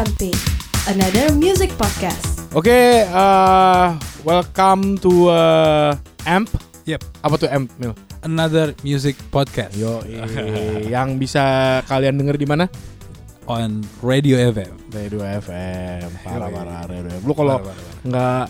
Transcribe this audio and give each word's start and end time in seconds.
Another 0.00 1.28
music 1.36 1.76
podcast. 1.76 2.48
Oke, 2.56 3.04
uh, 3.12 3.92
welcome 4.24 4.96
to 4.96 5.28
uh, 5.28 5.92
Amp. 6.24 6.48
Yep. 6.88 7.04
Apa 7.20 7.34
tuh 7.36 7.52
Amp, 7.52 7.68
Mil? 7.76 7.92
Another 8.24 8.72
music 8.80 9.20
podcast 9.28 9.76
Yo, 9.76 10.00
yang 10.96 11.20
bisa 11.20 11.84
kalian 11.84 12.16
denger 12.16 12.40
di 12.40 12.48
mana? 12.48 12.64
on 13.44 13.84
Radio 14.00 14.40
FM. 14.40 14.72
Radio 14.88 15.20
FM. 15.20 16.08
Parah 16.24 16.48
Yoi. 16.48 16.56
parah 16.56 16.80
Radio 16.88 17.10
FM. 17.20 17.22
Lu 17.28 17.32
kalau 17.36 17.56
nggak 18.00 18.44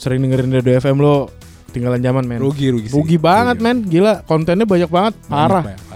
sering 0.00 0.24
dengerin 0.24 0.56
Radio 0.56 0.72
FM 0.80 1.04
lo 1.04 1.28
ketinggalan 1.68 2.00
zaman, 2.00 2.24
men. 2.24 2.40
rugi 2.40 2.72
rugi 2.72 2.88
sih. 2.88 2.96
Rugi 2.96 3.20
banget, 3.20 3.60
men. 3.60 3.84
Gila, 3.84 4.24
kontennya 4.24 4.64
banyak 4.64 4.88
banget. 4.88 5.12
Banyak, 5.28 5.36
Parah. 5.36 5.64
banyak, 5.68 5.82
parah. 5.84 5.93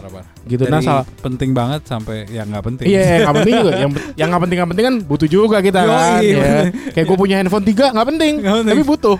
Gitu 0.48 0.64
Dari 0.64 0.72
nah 0.72 0.80
salah. 0.80 1.04
penting 1.20 1.50
banget 1.52 1.84
sampai 1.84 2.24
yang 2.26 2.48
nggak 2.48 2.64
penting. 2.64 2.86
Iya, 2.88 3.00
yang 3.04 3.20
nggak 3.22 3.36
penting 3.36 3.54
juga. 3.54 3.72
Yang 3.76 3.90
yang 4.20 4.28
nggak 4.28 4.42
penting 4.42 4.56
nggak 4.56 4.70
penting 4.72 4.86
kan 4.86 4.96
butuh 5.04 5.28
juga 5.28 5.56
kita 5.60 5.80
kan. 5.82 6.18
ya. 6.18 6.34
bener. 6.34 6.64
Kayak 6.90 7.06
gue 7.06 7.16
punya 7.18 7.36
handphone 7.36 7.64
tiga 7.64 7.86
nggak 7.90 8.08
penting, 8.08 8.32
Nggak 8.40 8.54
penting. 8.56 8.72
tapi 8.72 8.82
butuh. 8.82 9.16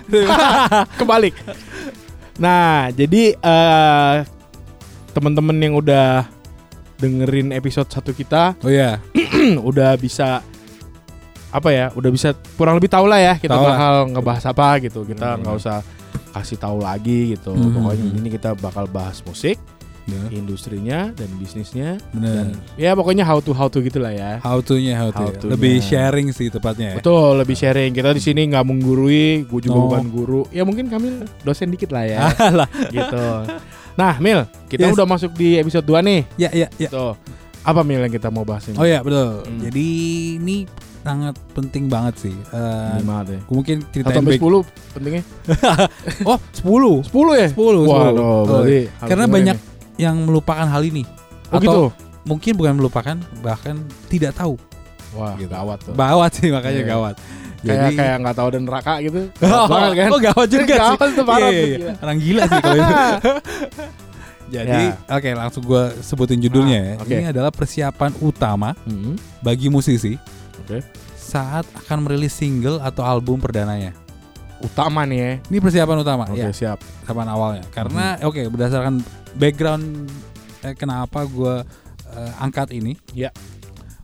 Kebalik. 0.99 1.33
Nah, 2.35 2.89
jadi 2.89 3.23
eh 3.35 4.15
teman-teman 5.09 5.55
yang 5.55 5.75
udah 5.75 6.25
dengerin 6.95 7.51
episode 7.51 7.87
satu 7.87 8.11
kita 8.11 8.59
Oh 8.59 8.67
iya. 8.67 8.99
udah 9.69 9.95
bisa 9.95 10.41
apa 11.49 11.69
ya? 11.69 11.89
Udah 11.93 12.09
bisa 12.09 12.29
kurang 12.55 12.75
lebih 12.75 12.87
tahu 12.87 13.05
lah 13.05 13.17
ya 13.17 13.33
kita 13.35 13.53
lah. 13.53 13.63
bakal 13.69 13.93
ngebahas 14.09 14.43
apa 14.45 14.67
gitu. 14.79 15.03
Kita 15.03 15.33
Hmm. 15.33 15.41
nggak 15.41 15.55
usah 15.55 15.77
kasih 16.31 16.57
tahu 16.57 16.77
lagi 16.79 17.33
gitu. 17.33 17.51
Hmm. 17.51 17.73
Pokoknya 17.73 18.05
ini 18.15 18.29
kita 18.29 18.49
bakal 18.55 18.85
bahas 18.85 19.19
musik, 19.21 19.57
Bener. 20.11 20.29
industrinya 20.31 20.99
dan 21.11 21.29
bisnisnya 21.35 21.89
Bener. 22.09 22.49
dan 22.51 22.57
ya 22.75 22.91
pokoknya 22.91 23.23
how 23.23 23.37
to 23.37 23.51
how 23.51 23.65
to 23.65 23.79
gitulah 23.79 24.09
ya. 24.09 24.37
How 24.39 24.59
to-nya, 24.59 24.97
how 24.97 25.09
to. 25.09 25.19
How 25.19 25.31
to-nya. 25.31 25.51
Lebih 25.53 25.79
sharing 25.79 26.29
sih 26.29 26.47
tepatnya. 26.47 26.93
ya. 26.93 26.97
Betul, 26.97 27.37
lebih 27.37 27.53
sharing. 27.53 27.91
Kita 27.91 28.09
di 28.09 28.19
sini 28.19 28.47
nggak 28.47 28.65
menggurui, 28.65 29.45
gue 29.45 29.59
juga 29.61 29.75
No. 29.75 29.85
bukan 29.87 30.05
guru. 30.07 30.41
Ya 30.49 30.63
mungkin 30.63 30.87
kami 30.87 31.21
dosen 31.41 31.69
dikit 31.69 31.89
lah 31.89 32.03
ya, 32.03 32.27
gitu. 32.95 33.25
Nah, 33.93 34.15
Mil, 34.17 34.47
kita 34.65 34.87
Yes. 34.87 34.95
udah 34.95 35.05
masuk 35.05 35.35
di 35.35 35.55
episode 35.55 35.83
2 35.83 35.99
nih. 35.99 36.21
Ya, 36.37 36.49
ya, 36.55 36.67
ya. 36.75 36.89
Tuh. 36.89 37.13
Apa 37.61 37.83
Mil 37.83 37.99
yang 37.99 38.09
kita 38.09 38.31
mau 38.31 38.47
bahas 38.47 38.63
ini? 38.65 38.79
Oh 38.79 38.87
ya, 38.87 39.03
betul. 39.03 39.43
Hmm. 39.43 39.59
Jadi 39.59 39.87
ini 40.39 40.63
sangat 40.99 41.35
penting 41.51 41.91
banget 41.91 42.15
sih. 42.21 42.35
Eh, 42.35 42.99
deh? 43.01 43.39
Gue 43.43 43.55
mungkin 43.55 43.83
Satu 43.83 43.91
ceritain 43.91 44.15
sampai 44.19 44.39
10 44.39 44.63
pentingnya? 44.95 45.23
Oh, 46.29 46.39
10. 46.55 47.03
10 47.03 47.35
ya? 47.35 47.47
10, 47.51 47.55
10. 47.55 47.91
Waduh, 47.91 48.19
Oh, 48.19 48.39
berarti 48.47 48.79
harus 48.87 49.09
Karena 49.11 49.25
banyak 49.27 49.57
nih. 49.59 49.67
Yang 49.99 50.15
melupakan 50.23 50.63
hal 50.63 50.79
ini. 50.81 51.03
Oh 51.51 51.59
Atau 51.59 51.61
gitu? 51.61 51.81
mungkin 52.23 52.53
bukan 52.55 52.73
melupakan, 52.73 53.15
bahkan 53.41 53.75
tidak 54.07 54.31
tahu. 54.33 54.55
Wah, 55.11 55.35
gitu. 55.35 55.51
gawat 55.51 55.77
tuh. 55.83 55.93
Gawat 55.93 56.31
sih 56.31 56.49
makanya 56.49 56.81
Iya. 56.81 56.89
gawat. 56.89 57.15
Kayak 57.59 57.91
kayak 57.91 58.15
nggak 58.23 58.35
tahu 58.39 58.49
dan 58.55 58.61
neraka 58.63 58.93
gitu. 59.03 59.19
oh, 59.43 59.43
Gawat 59.43 59.67
banget 59.67 59.91
kan? 59.91 60.09
oh 60.09 60.19
gawat 60.23 60.47
juga 60.47 60.63
sih. 60.65 60.79
Gawat 60.79 61.09
tuh 61.11 61.25
parah 61.27 61.49
Iya, 61.49 61.59
tuh, 61.59 61.67
iya. 61.75 61.91
Orang 61.99 62.17
gila 62.17 62.41
sih 62.45 62.59
kalau 62.59 62.77
itu. 62.79 62.95
Jadi, 64.49 64.81
Ya. 64.81 64.97
oke 65.13 65.29
langsung 65.37 65.61
gue 65.61 65.83
sebutin 66.01 66.39
judulnya 66.39 66.79
ya. 66.79 66.93
Ah, 66.95 67.03
oke. 67.03 67.13
Ini 67.13 67.25
adalah 67.29 67.51
persiapan 67.51 68.11
utama 68.17 68.73
Hmm, 68.81 69.13
bagi 69.39 69.69
musisi 69.69 70.17
Oke. 70.57 70.81
saat 71.13 71.69
akan 71.75 72.01
merilis 72.01 72.33
single 72.33 72.81
atau 72.81 73.05
album 73.05 73.37
perdananya. 73.37 73.93
Utama 74.59 75.05
nih 75.05 75.19
ya. 75.19 75.31
Ini 75.45 75.57
persiapan 75.59 75.97
utama 75.99 76.23
Oke, 76.25 76.41
ya, 76.41 76.49
siap. 76.49 76.81
persiapan 76.81 77.27
awalnya. 77.29 77.63
Karena 77.69 78.17
oke 78.19 78.41
berdasarkan 78.49 79.05
background 79.35 80.09
eh, 80.61 80.73
kenapa 80.73 81.25
gue 81.25 81.61
eh, 82.09 82.31
angkat 82.37 82.71
ini. 82.71 82.97
Ya. 83.11 83.29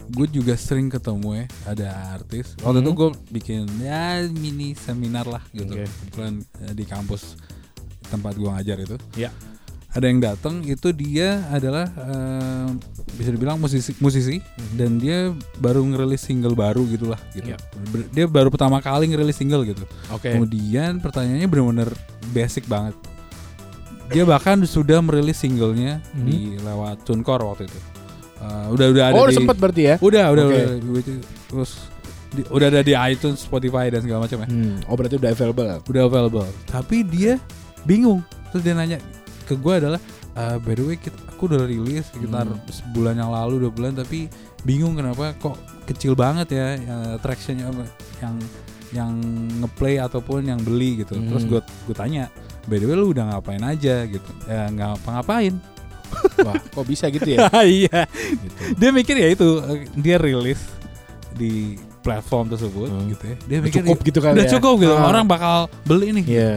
Gue 0.06 0.30
juga 0.30 0.54
sering 0.54 0.86
ketemu 0.86 1.34
ya 1.36 1.46
ada 1.66 1.88
artis. 2.14 2.54
Waktu 2.60 2.78
Hmm. 2.78 2.84
itu 2.84 2.92
gue 2.94 3.10
bikin 3.32 3.62
ya 3.80 4.22
mini 4.28 4.76
seminar 4.76 5.26
lah 5.26 5.42
gitu. 5.50 5.74
Kebetulan 5.74 6.34
eh, 6.62 6.74
di 6.74 6.86
kampus 6.86 7.34
tempat 8.06 8.34
gue 8.34 8.46
ngajar 8.46 8.78
itu. 8.80 8.96
Ya. 9.16 9.34
Ada 9.90 10.06
yang 10.06 10.20
datang 10.20 10.60
itu 10.62 10.92
dia 10.92 11.42
adalah 11.50 11.88
eh, 11.88 12.68
bisa 13.16 13.32
dibilang 13.32 13.58
musisi 13.58 13.96
musisi 13.98 14.38
Mhm. 14.38 14.76
dan 14.76 14.92
dia 14.96 15.18
baru 15.58 15.82
ngerilis 15.82 16.22
single 16.22 16.54
baru 16.54 16.86
gitulah 16.86 17.18
gitu. 17.32 17.48
Ya. 17.48 17.58
Ber- 17.90 18.06
Dia 18.12 18.26
baru 18.28 18.52
pertama 18.52 18.78
kali 18.80 19.08
ngerilis 19.08 19.34
single 19.34 19.64
gitu. 19.64 19.88
Oke. 20.12 20.30
Kemudian 20.30 21.00
pertanyaannya 21.00 21.48
benar-benar 21.48 21.90
basic 22.30 22.68
banget. 22.68 22.94
Dia 24.08 24.24
bahkan 24.24 24.62
sudah 24.62 25.00
merilis 25.00 25.38
singlenya 25.38 26.02
Mhm. 26.14 26.24
di 26.24 26.38
lewat 26.58 27.02
TuneCore 27.04 27.44
waktu 27.44 27.64
itu. 27.66 27.80
Eh, 28.36 28.66
udah 28.70 28.86
udah 28.92 29.04
ada 29.08 29.16
Oh, 29.16 29.24
udah 29.24 29.32
di 29.32 29.38
sempet 29.38 29.58
berarti 29.58 29.82
ya? 29.84 29.96
udah 29.98 30.26
udah 30.30 30.44
Oke. 30.46 30.62
udah 30.84 31.02
terus 31.48 31.72
di- 32.30 32.48
udah 32.48 32.68
ada 32.68 32.82
di 32.82 32.94
iTunes, 32.94 33.40
Spotify 33.40 33.88
dan 33.88 34.04
segala 34.04 34.28
macam 34.28 34.38
ya. 34.40 34.48
Hmm. 34.48 34.76
Oh, 34.86 34.94
berarti 34.94 35.16
udah 35.16 35.32
available. 35.32 35.66
Udah 35.84 36.02
available. 36.04 36.48
Tapi 36.66 36.98
dia 37.02 37.40
bingung. 37.82 38.22
Terus 38.52 38.62
dia 38.62 38.74
nanya 38.74 39.00
ke 39.44 39.56
gue 39.56 39.74
adalah 39.74 39.98
"Eh, 40.32 40.58
by 40.60 40.74
the 40.74 40.84
way 40.84 40.98
kita, 40.98 41.16
aku 41.26 41.48
udah 41.48 41.64
rilis 41.64 42.06
sekitar 42.08 42.44
Hmm. 42.44 42.60
sebulan 42.68 43.16
yang 43.16 43.32
lalu 43.32 43.56
dua 43.62 43.72
bulan 43.72 43.96
tapi 43.96 44.28
bingung 44.62 44.94
kenapa 44.94 45.32
kok 45.34 45.56
kecil 45.86 46.12
banget 46.14 46.52
ya 46.52 46.66
uh, 46.84 47.16
attractionnya 47.16 47.68
apa, 47.68 47.86
yang 48.20 48.36
yang 48.92 49.12
ngeplay 49.60 49.96
ataupun 49.96 50.44
yang 50.44 50.58
beli 50.58 51.00
gitu 51.00 51.14
Hmm. 51.14 51.30
terus 51.30 51.44
gue 51.46 51.60
gue 51.62 51.96
tanya 51.96 52.28
by 52.66 52.76
the 52.76 52.86
way 52.86 52.94
lu 52.94 53.10
udah 53.10 53.26
ngapain 53.28 53.62
aja 53.62 54.06
gitu 54.06 54.30
ya 54.44 54.68
nggak 54.68 54.88
ngapa-ngapain 54.96 55.54
Wah, 56.40 56.56
kok 56.56 56.86
bisa 56.86 57.10
gitu 57.10 57.26
ya? 57.28 57.50
iya 57.66 58.06
gitu. 58.08 58.56
dia 58.76 58.90
mikir 58.90 59.16
ya 59.16 59.30
itu 59.30 59.48
eh, 59.62 59.90
dia 59.96 60.16
rilis 60.16 60.62
di 61.32 61.76
platform 62.00 62.48
tersebut 62.48 62.88
Hmm. 62.88 63.10
gitu 63.10 63.24
ya 63.26 63.36
dia 63.42 63.58
Udah 63.58 63.66
mikir 63.66 63.82
cukup 63.82 63.98
gitu 64.02 64.20
kali 64.20 64.34
udah 64.34 64.46
ya? 64.46 64.52
cukup 64.56 64.76
gitu 64.80 64.94
Ah. 64.94 65.06
orang 65.06 65.26
bakal 65.26 65.58
beli 65.84 66.14
nih 66.14 66.26
Iya. 66.26 66.54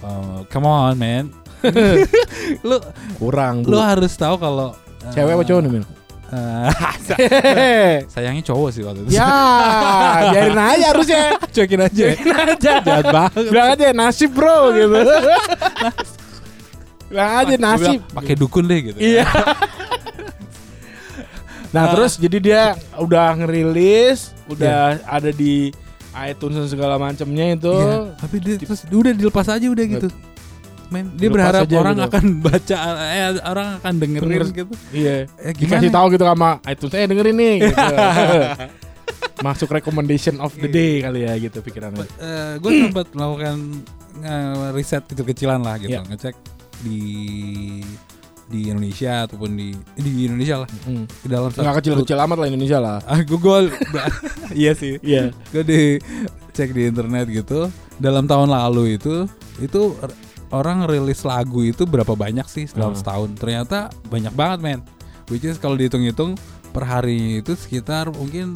Oh, 0.00 0.44
come 0.46 0.64
on 0.64 0.94
man 0.94 1.32
lu 2.62 2.76
Kurang. 3.16 3.62
lu 3.62 3.78
harus 3.78 4.12
tahu 4.12 4.34
kalau 4.36 4.74
eh, 5.02 5.12
Cewek 5.12 5.34
apa 5.34 5.44
cowok 5.44 5.60
nih, 5.62 5.70
eh, 5.72 5.84
sayangnya 8.08 8.42
cowok 8.42 8.68
sih 8.70 8.80
waktu 8.80 9.04
itu 9.04 9.12
ya, 9.12 9.28
biarin 10.28 10.56
aja 10.56 10.84
harusnya. 10.88 11.22
cuekin 11.54 11.80
aja 11.82 12.04
Biarin 12.08 12.48
aja. 12.48 12.72
jahat 12.80 13.06
banget 13.06 13.42
Bilang 13.48 13.68
aja 13.70 13.84
nasib, 13.92 14.30
Bro, 14.30 14.72
gitu. 14.72 14.96
Bilang 17.08 17.30
aja 17.38 17.56
nasib. 17.56 18.00
pakai 18.08 18.34
dukun 18.34 18.64
deh 18.64 18.78
gitu 18.82 18.98
Iya. 18.98 19.26
Nah, 21.68 21.82
Ah. 21.82 21.90
terus 21.90 22.16
jadi 22.16 22.36
dia 22.38 22.62
udah 22.96 23.34
ngerilis, 23.34 24.30
udah 24.44 25.00
ada 25.02 25.28
di 25.28 25.72
iTunes 26.14 26.54
dan 26.54 26.68
segala 26.68 26.96
macamnya 26.96 27.50
itu. 27.50 27.72
Iya, 27.72 28.14
tapi 28.14 28.38
dia 28.38 28.54
terus 28.58 28.84
udah 28.84 29.10
dilepas 29.10 29.48
aja 29.48 29.64
udah 29.64 29.86
gitu 29.86 30.08
men 30.92 31.04
dia 31.10 31.26
Dilepas 31.26 31.34
berharap 31.34 31.62
orang 31.72 31.96
gitu. 31.96 32.06
akan 32.06 32.24
baca 32.44 32.76
eh 33.08 33.22
orang 33.42 33.68
akan 33.80 33.92
dengerin 33.96 34.28
Denger. 34.28 34.44
gitu 34.54 34.74
Iya. 34.92 35.14
eh, 35.40 35.52
Dikasih 35.54 35.88
tahu 35.88 36.06
gitu 36.10 36.22
sama 36.22 36.60
iTunes, 36.64 36.92
eh 36.92 37.06
dengerin 37.06 37.34
nih 37.34 37.54
gitu. 37.64 37.76
Masuk 39.42 39.68
recommendation 39.70 40.38
of 40.38 40.52
the 40.54 40.68
day 40.68 41.00
kali 41.00 41.24
ya 41.24 41.34
gitu 41.36 41.58
pikirannya. 41.58 42.06
gue 42.58 42.70
sempat 42.80 43.10
melakukan 43.10 43.56
eh, 44.20 44.70
riset 44.70 45.02
kecil-kecilan 45.04 45.58
lah 45.58 45.74
gitu 45.76 45.90
Iya. 45.90 46.04
ngecek 46.04 46.36
di 46.82 47.00
di 48.44 48.68
Indonesia 48.68 49.24
ataupun 49.24 49.50
di 49.50 49.72
di 49.96 50.26
Indonesia 50.26 50.60
lah 50.60 50.68
Hmm. 50.84 51.08
di 51.08 51.26
dalam 51.26 51.48
Nggak 51.48 51.76
kecil-kecil 51.80 52.18
amat 52.20 52.36
lah 52.36 52.46
Indonesia 52.46 52.78
lah. 52.78 52.98
ah 53.02 53.20
Google 53.22 53.72
iya 54.54 54.76
sih 54.76 55.00
Iya. 55.00 55.32
gue 55.48 55.62
di 55.64 55.80
cek 56.52 56.70
di 56.70 56.84
internet 56.84 57.26
gitu 57.26 57.72
dalam 57.96 58.26
tahun 58.26 58.46
lalu 58.46 59.00
itu 59.00 59.24
itu 59.58 59.96
orang 60.52 60.84
rilis 60.84 61.24
lagu 61.24 61.60
itu 61.60 61.82
berapa 61.82 62.12
banyak 62.12 62.44
sih 62.46 62.68
dalam 62.70 62.92
Hmm. 62.92 63.00
setahun? 63.00 63.30
Ternyata 63.34 63.78
banyak 64.06 64.32
banget 64.32 64.58
men. 64.60 64.80
Which 65.26 65.42
is 65.42 65.56
kalau 65.56 65.74
dihitung-hitung 65.74 66.36
per 66.70 66.84
hari 66.84 67.40
itu 67.40 67.52
sekitar 67.52 68.12
mungkin 68.12 68.54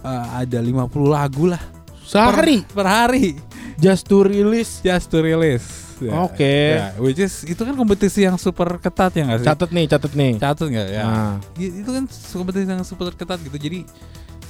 eh, 0.00 0.26
ada 0.34 0.58
50 0.58 0.82
lagu 1.06 1.46
lah. 1.46 1.62
Sehari? 2.02 2.66
Per 2.66 2.82
hari. 2.82 3.38
Just 3.78 4.06
to 4.06 4.22
release. 4.22 4.80
just 4.80 5.06
to 5.08 5.20
release. 5.20 5.94
Ya, 6.02 6.18
Oke. 6.18 6.54
ya, 6.74 6.98
which 6.98 7.14
is 7.16 7.46
itu 7.46 7.62
kan 7.62 7.78
kompetisi 7.78 8.26
yang 8.26 8.34
super 8.34 8.74
ketat 8.76 9.14
ya 9.14 9.22
nggak 9.22 9.38
sih? 9.38 9.46
Catet 9.46 9.70
nih, 9.70 9.84
catet 9.86 10.12
nih. 10.12 10.32
catat 10.34 10.66
nggak? 10.66 10.88
Ya. 10.90 11.02
Nah, 11.06 11.34
itu 11.54 11.86
kan 11.86 12.04
kompetisi 12.10 12.66
yang 12.66 12.82
super 12.82 13.14
ketat 13.14 13.38
gitu. 13.38 13.54
Jadi 13.54 13.86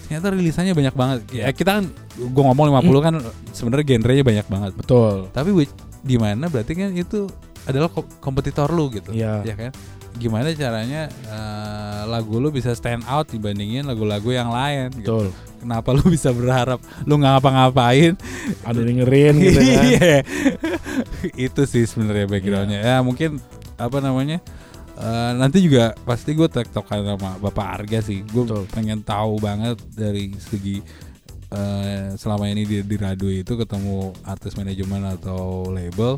ternyata 0.03 0.33
rilisannya 0.33 0.73
banyak 0.73 0.95
banget. 0.95 1.19
Ya 1.29 1.53
kita 1.53 1.81
kan 1.81 1.85
gue 2.15 2.43
ngomong 2.43 2.73
50 2.73 3.05
kan 3.05 3.15
sebenarnya 3.53 3.85
genrenya 3.85 4.25
banyak 4.25 4.47
banget. 4.49 4.73
Betul. 4.73 5.29
tapi 5.29 5.53
which, 6.03 6.05
di 6.05 6.17
mana 6.17 6.47
berarti 6.47 6.75
kan 6.75 6.91
itu 6.91 7.31
adalah 7.63 7.87
ko- 7.87 8.11
kompetitor 8.19 8.67
lu 8.69 8.91
gitu 8.91 9.15
Iya. 9.15 9.47
ya 9.47 9.55
kan 9.55 9.71
gimana 10.13 10.51
caranya 10.53 11.07
eh, 11.09 12.03
lagu 12.05 12.37
lu 12.37 12.51
bisa 12.51 12.71
stand 12.73 13.07
out 13.07 13.27
dibandingin 13.27 13.83
lagu-lagu 13.83 14.29
yang 14.29 14.51
lain 14.51 14.91
gitu. 14.93 15.25
Betul. 15.25 15.27
kenapa 15.59 15.89
lu 15.91 16.05
bisa 16.05 16.29
berharap 16.31 16.77
lu 17.03 17.17
ngapa-ngapain 17.17 18.19
Ada 18.61 18.81
dengerin 18.83 19.35
gitu 19.39 19.61
kan. 19.63 19.85
Iya. 19.89 20.17
itu 21.33 21.63
sih 21.65 21.85
sebenarnya 21.85 22.27
backgroundnya 22.27 22.81
ya 22.83 22.97
mungkin 23.01 23.39
apa 23.79 23.99
namanya 23.99 24.43
eh, 24.95 25.33
nanti 25.35 25.63
juga 25.63 25.95
pasti 26.03 26.35
gue 26.35 26.47
tektokan 26.47 27.03
sama 27.07 27.41
Bapak 27.41 27.81
Arga 27.81 27.99
sih. 27.99 28.21
Gue 28.25 28.45
pengen 28.69 29.01
tahu 29.01 29.39
banget 29.39 29.81
dari 29.89 30.35
segi 30.37 30.85
eh, 31.53 32.17
selama 32.17 32.49
ini 32.49 32.65
di, 32.65 32.77
di 32.83 32.97
radio 32.97 33.29
itu 33.29 33.55
ketemu 33.55 34.17
artis 34.25 34.57
manajemen 34.57 35.05
atau 35.05 35.69
label 35.69 36.17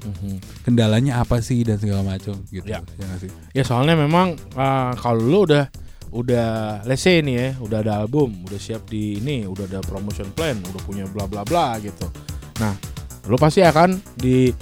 kendalanya 0.62 1.20
apa 1.20 1.42
sih 1.42 1.66
dan 1.66 1.76
segala 1.76 2.06
macam 2.06 2.38
gitu. 2.48 2.64
Ya. 2.64 2.80
Ya 2.96 3.06
sih? 3.18 3.30
Ya 3.52 3.62
soalnya 3.66 3.98
memang 3.98 4.38
uh, 4.54 4.94
kalau 4.96 5.20
lu 5.20 5.38
udah 5.50 5.66
udah 6.14 6.80
let's 6.86 7.02
say 7.02 7.18
nih 7.18 7.34
ya, 7.34 7.48
udah 7.58 7.78
ada 7.82 7.92
album, 8.06 8.46
udah 8.46 8.58
siap 8.58 8.86
di 8.86 9.18
ini, 9.18 9.50
udah 9.50 9.66
ada 9.66 9.82
promotion 9.82 10.30
plan, 10.30 10.54
udah 10.62 10.82
punya 10.86 11.04
bla 11.10 11.26
bla 11.26 11.42
bla 11.42 11.74
gitu. 11.82 12.06
Nah, 12.62 12.78
lu 13.26 13.34
pasti 13.34 13.66
akan 13.66 13.98
di 14.14 14.54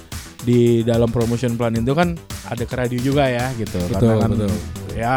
di 0.43 0.83
dalam 0.83 1.13
promotion 1.13 1.55
plan 1.55 1.77
itu 1.77 1.93
kan 1.93 2.17
ada 2.49 2.65
ke 2.65 2.75
radio 2.75 2.99
juga 2.99 3.29
ya 3.29 3.53
gitu. 3.61 3.79
Betul, 3.85 4.01
Karena 4.01 4.15
kan 4.25 4.31
betul. 4.33 4.53
ya 4.97 5.17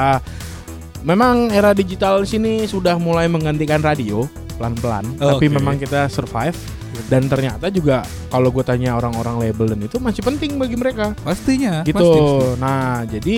memang 1.07 1.49
era 1.55 1.71
digital 1.71 2.27
sini 2.27 2.67
sudah 2.67 2.99
mulai 2.99 3.31
menggantikan 3.31 3.79
radio 3.79 4.27
pelan-pelan, 4.55 5.05
Oh, 5.17 5.35
tapi 5.35 5.45
memang 5.47 5.75
kita 5.75 6.07
survive 6.07 6.55
dan 7.05 7.27
ternyata 7.27 7.67
juga 7.67 8.01
kalau 8.27 8.49
gue 8.49 8.63
tanya 8.63 8.95
orang-orang 8.95 9.35
label 9.41 9.67
dan 9.67 9.79
itu 9.81 9.99
masih 9.99 10.21
penting 10.21 10.55
bagi 10.55 10.73
mereka 10.73 11.11
Pastinya. 11.19 11.83
gitu. 11.83 11.91
pasti, 11.93 12.17
pasti. 12.17 12.47
Nah, 12.57 13.03
jadi 13.03 13.35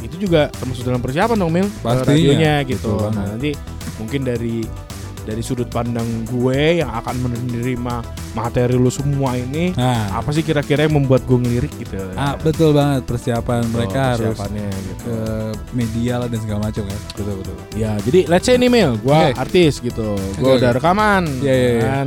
itu 0.00 0.16
juga 0.18 0.48
termasuk 0.50 0.82
dalam 0.82 0.98
persiapan 0.98 1.36
dong 1.36 1.52
Mil, 1.52 1.68
Pastinya. 1.78 2.02
radionya 2.04 2.54
gitu. 2.64 2.90
Betul 2.90 3.14
Nah, 3.14 3.24
nanti 3.30 3.50
mungkin 3.96 4.20
dari 4.24 4.64
dari 5.20 5.40
sudut 5.40 5.66
pandang 5.66 6.04
gue 6.24 6.78
yang 6.78 6.90
akan 6.92 7.14
menerima 7.20 7.94
materi 8.30 8.72
lu 8.72 8.88
semua 8.88 9.34
ini, 9.34 9.70
Nah, 9.72 10.14
apa 10.14 10.30
sih 10.30 10.40
kira-kira 10.40 10.84
yang 10.84 10.96
membuat 10.96 11.22
gue 11.22 11.36
ngelirik 11.36 11.72
gitu? 11.76 11.98
ah, 12.14 12.34
betul 12.36 12.72
banget 12.72 13.04
persiapan 13.04 13.60
Tuh, 13.62 13.70
mereka 13.72 14.00
harus 14.14 14.32
persiapannya 14.32 14.68
gitu. 14.70 15.02
ke 15.02 15.16
media 15.72 16.12
lah 16.16 16.26
dan 16.26 16.38
segala 16.38 16.60
macam 16.66 16.82
kan. 16.84 17.00
Betul 17.10 17.34
betul. 17.36 17.56
Ya, 17.74 17.92
jadi 18.00 18.20
let's 18.26 18.44
say 18.44 18.54
nih 18.54 18.68
Mil, 18.68 18.96
gue 18.96 19.12
Oke. 19.12 19.36
artis 19.36 19.78
gitu, 19.78 20.14
gue 20.36 20.46
Oke, 20.46 20.58
udah 20.58 20.70
oke. 20.70 20.78
rekaman, 20.78 21.22
Iya, 21.40 21.52
iya, 21.52 21.70
iya. 21.70 21.80
kan, 21.84 22.06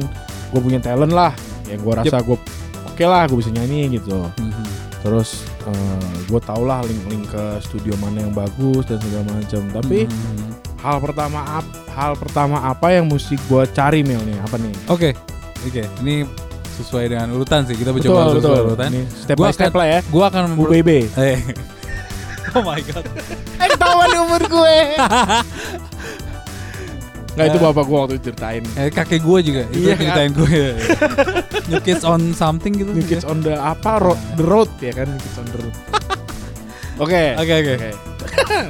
gue 0.49 0.59
punya 0.59 0.79
talent 0.79 1.11
lah, 1.11 1.31
yang 1.65 1.79
gue 1.79 1.93
rasa 1.95 2.17
gue 2.19 2.37
oke 2.83 3.03
lah, 3.03 3.23
gue 3.25 3.37
bisa 3.37 3.49
nyanyi 3.49 3.93
gitu. 3.93 4.19
Mhm. 4.37 4.65
Terus 5.01 5.43
gue 6.25 6.39
tau 6.39 6.61
lah 6.61 6.81
link-link 6.81 7.27
ke 7.27 7.43
studio 7.61 7.93
mana 7.97 8.19
yang 8.21 8.31
bagus 8.31 8.83
dan 8.83 8.97
segala 8.99 9.27
macam. 9.29 9.61
Tapi 9.71 10.07
Mhm. 10.07 10.72
Hal 10.83 10.97
pertama 10.99 11.39
ap- 11.55 11.75
hal 11.89 12.13
pertama 12.13 12.59
apa 12.61 12.91
yang 12.91 13.07
mesti 13.07 13.39
gue 13.39 13.63
cari 13.71 14.03
Mil 14.03 14.19
nih? 14.21 14.37
Apa 14.41 14.55
nih? 14.57 14.73
Oke, 14.87 15.15
oke. 15.63 15.83
Ini 16.03 16.27
sesuai 16.73 17.05
dengan 17.07 17.31
urutan 17.31 17.63
sih. 17.63 17.73
Kita 17.73 17.89
coba 17.93 18.35
sesuai 18.35 18.61
urutan. 18.65 18.89
Ini 18.89 19.03
step 19.07 19.35
Gua 19.35 19.47
by 19.47 19.53
step 19.53 19.71
akan- 19.71 19.79
lah 19.79 19.87
ya. 19.87 19.99
Gua 20.05 20.25
akan. 20.27 20.43
UBB. 20.53 20.89
Eh. 21.15 21.39
oh 22.53 22.61
my 22.61 22.81
god. 22.83 23.05
Eh 23.57 23.67
ketahuan 23.71 24.09
umur 24.19 24.41
gue. 24.43 24.77
Nggak 27.33 27.47
itu 27.49 27.57
bapak 27.57 27.83
gue 27.83 27.97
waktu 27.97 28.15
ceritain. 28.21 28.63
Eh, 28.77 28.93
kakek 28.93 29.25
gue 29.25 29.39
juga 29.41 29.61
itu 29.67 29.89
Iya, 29.89 29.97
ceritain 29.97 30.31
gue. 30.31 30.61
New 31.69 31.81
kids 31.81 32.05
on 32.05 32.29
something 32.31 32.69
gitu. 32.69 32.93
New 32.93 33.01
Kids 33.01 33.25
on 33.25 33.41
the 33.41 33.57
apa? 33.57 33.97
Road, 33.97 34.21
the 34.37 34.45
road 34.45 34.69
ya 34.77 34.93
kan? 34.93 35.09
New 35.09 35.17
Kids 35.17 35.37
on 35.41 35.47
the 35.47 35.57
road. 35.57 35.75
Oke. 37.01 37.23
Oke 37.33 37.53
oke. 37.57 37.73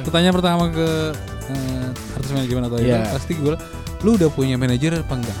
Pertanyaan 0.08 0.32
pertama 0.32 0.64
ke 0.72 0.88
eh, 1.52 1.86
artis 2.24 2.32
manajemen 2.32 2.62
atau 2.64 2.78
Iya. 2.80 2.96
label, 2.96 3.12
pasti 3.12 3.32
gue 3.36 3.54
lu 4.00 4.10
udah 4.16 4.28
punya 4.32 4.56
manajer 4.56 4.96
apa 4.96 5.14
enggak? 5.14 5.38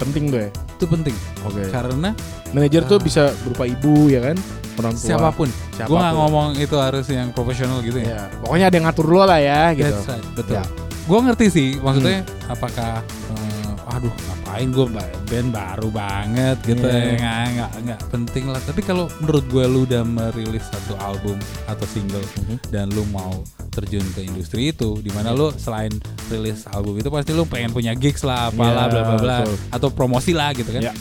Penting 0.00 0.24
tuh 0.32 0.40
ya. 0.40 0.50
Itu 0.50 0.84
penting 0.88 1.14
Oke. 1.44 1.62
karena 1.68 2.10
Manajer 2.52 2.84
tuh 2.84 3.00
Ah. 3.00 3.04
bisa 3.04 3.22
berupa 3.44 3.64
ibu 3.64 4.08
ya 4.08 4.20
kan? 4.20 4.36
Orang 4.72 4.92
tua. 4.92 5.04
siapa 5.04 5.28
pun. 5.32 5.48
Siapa 5.72 5.84
pun. 5.84 5.88
Gue 5.88 5.96
nggak 6.00 6.14
ngomong 6.16 6.48
itu 6.56 6.76
harus 6.76 7.06
yang 7.08 7.28
profesional 7.30 7.80
gitu 7.80 8.00
ya. 8.00 8.08
Ya, 8.08 8.22
pokoknya 8.40 8.66
ada 8.68 8.76
yang 8.76 8.86
ngatur 8.88 9.06
lu 9.08 9.20
lah 9.20 9.36
ya 9.36 9.72
gitu. 9.72 9.88
That's 9.88 10.08
right, 10.08 10.26
betul. 10.32 10.54
Ya. 10.56 10.64
Gue 11.02 11.18
ngerti 11.22 11.46
sih, 11.48 11.68
maksudnya 11.76 12.24
apakah, 12.48 13.00
eh, 13.04 13.92
aduh 13.92 14.12
ngapain 14.52 14.68
gue 14.68 14.86
band 15.32 15.48
baru 15.48 15.88
banget 15.88 16.56
gitu 16.60 16.84
Iya. 16.84 16.92
ya, 16.92 17.12
nggak 17.16 17.48
nggak 17.48 17.70
nggak 17.88 18.00
penting 18.12 18.44
lah. 18.52 18.60
Tapi 18.60 18.80
kalau 18.84 19.08
menurut 19.18 19.44
gue 19.48 19.64
lu 19.64 19.88
udah 19.88 20.04
merilis 20.04 20.68
satu 20.68 20.92
album 21.00 21.40
atau 21.64 21.88
single 21.88 22.20
Mhm. 22.20 22.56
dan 22.68 22.92
lu 22.92 23.08
mau 23.08 23.40
terjun 23.72 24.04
ke 24.12 24.20
industri 24.22 24.68
itu, 24.68 25.00
di 25.00 25.08
mana 25.08 25.32
lu 25.32 25.48
selain 25.56 25.88
rilis 26.28 26.68
album 26.68 27.00
itu 27.00 27.08
pasti 27.08 27.32
lu 27.32 27.48
pengen 27.48 27.72
punya 27.72 27.96
gigs 27.96 28.20
lah, 28.20 28.52
apalah, 28.52 28.86
Iya, 28.86 28.92
bla 28.92 29.02
bla 29.02 29.16
bla, 29.16 29.36
betul. 29.40 29.56
atau 29.72 29.88
promosi 29.88 30.36
lah 30.36 30.52
gitu 30.52 30.68
kan. 30.68 30.84
Iya. 30.84 30.92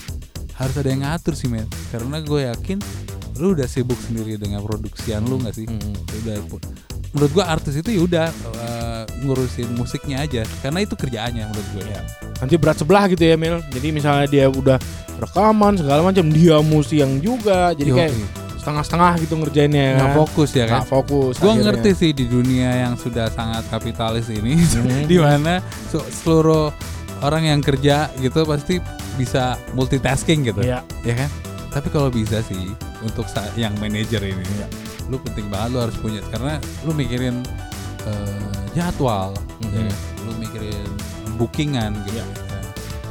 Harus 0.55 0.75
ada 0.77 0.87
yang 0.87 1.03
ngatur 1.03 1.35
sih 1.35 1.51
men, 1.51 1.67
karena 1.91 2.23
gue 2.23 2.47
yakin 2.47 2.79
lu 3.35 3.51
udah 3.51 3.67
sibuk 3.67 3.99
sendiri 3.99 4.39
dengan 4.39 4.63
produksian 4.63 5.27
lu 5.27 5.43
nggak 5.43 5.55
sih? 5.57 5.67
Mhm. 5.67 5.91
udah 6.23 6.37
menurut 7.11 7.31
gua 7.31 7.45
artis 7.49 7.75
itu 7.75 7.89
ya 7.89 8.01
udah 8.01 8.27
eh, 8.55 9.03
ngurusin 9.21 9.67
musiknya 9.73 10.21
aja 10.21 10.41
karena 10.59 10.79
itu 10.79 10.95
kerjaannya 10.95 11.43
menurut 11.45 11.67
gue 11.71 11.83
Iya. 11.83 12.01
Nanti 12.37 12.55
berat 12.55 12.77
sebelah 12.77 13.05
gitu 13.05 13.21
ya 13.21 13.35
Mil. 13.35 13.61
Jadi 13.69 13.87
misalnya 13.91 14.25
dia 14.25 14.45
udah 14.47 14.81
rekaman 15.17 15.77
segala 15.77 16.01
macam, 16.01 16.25
dia 16.27 16.57
mesti 16.57 16.95
yang 16.97 17.19
juga. 17.19 17.69
Jadi 17.71 17.89
kayak 17.91 18.13
setengah-setengah 18.57 19.11
gitu 19.19 19.33
ngerjainnya. 19.35 19.85
nggak 19.95 20.07
kan. 20.07 20.17
fokus 20.17 20.49
ya 20.51 20.65
kan 20.65 20.73
Nggak 20.79 20.89
fokus. 20.89 21.33
gue 21.35 21.45
akhirnya. 21.45 21.65
ngerti 21.67 21.91
sih 21.93 22.11
di 22.11 22.25
dunia 22.25 22.69
yang 22.79 22.93
sudah 22.95 23.29
sangat 23.29 23.63
kapitalis 23.67 24.25
ini 24.27 24.53
Mhm. 24.77 25.05
di 25.05 25.17
mana 25.17 25.61
seluruh 25.91 26.69
orang 27.21 27.43
yang 27.47 27.59
kerja 27.61 28.09
gitu 28.17 28.41
pasti 28.43 28.81
bisa 29.13 29.53
multitasking 29.73 30.41
gitu 30.43 30.61
Iya. 30.61 30.81
ya 31.01 31.13
kan 31.15 31.29
tapi 31.69 31.87
kalau 31.87 32.09
bisa 32.09 32.41
sih 32.41 32.69
untuk 33.01 33.25
yang 33.55 33.73
manajer 33.77 34.21
ini 34.23 34.41
Iya. 34.41 34.67
Lu 35.07 35.17
penting 35.17 35.47
banget 35.47 35.69
lu 35.71 35.79
harus 35.81 35.97
punya 35.97 36.21
karena 36.27 36.57
lu 36.83 36.91
mikirin 36.91 37.41
eh, 38.03 38.57
jadwal 38.71 39.31
Mhm. 39.59 39.71
ya 39.71 39.81
kan? 39.81 39.95
lu 40.21 40.31
mikirin 40.37 40.89
bookingan 41.35 41.91
gitu 42.05 42.17
Iya. 42.17 42.25
ya. 42.25 42.59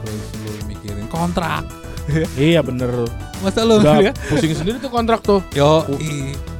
terus 0.00 0.24
lu 0.38 0.50
mikirin 0.66 1.06
kontrak 1.06 1.64
Iya 2.34 2.60
bener. 2.60 2.90
masa 3.38 3.62
lu 3.62 3.78
Udah 3.78 4.02
ya? 4.02 4.12
pusing 4.26 4.50
sendiri 4.52 4.76
tuh 4.76 4.90
kontrak 4.90 5.22
tuh. 5.22 5.38
Yo. 5.54 5.86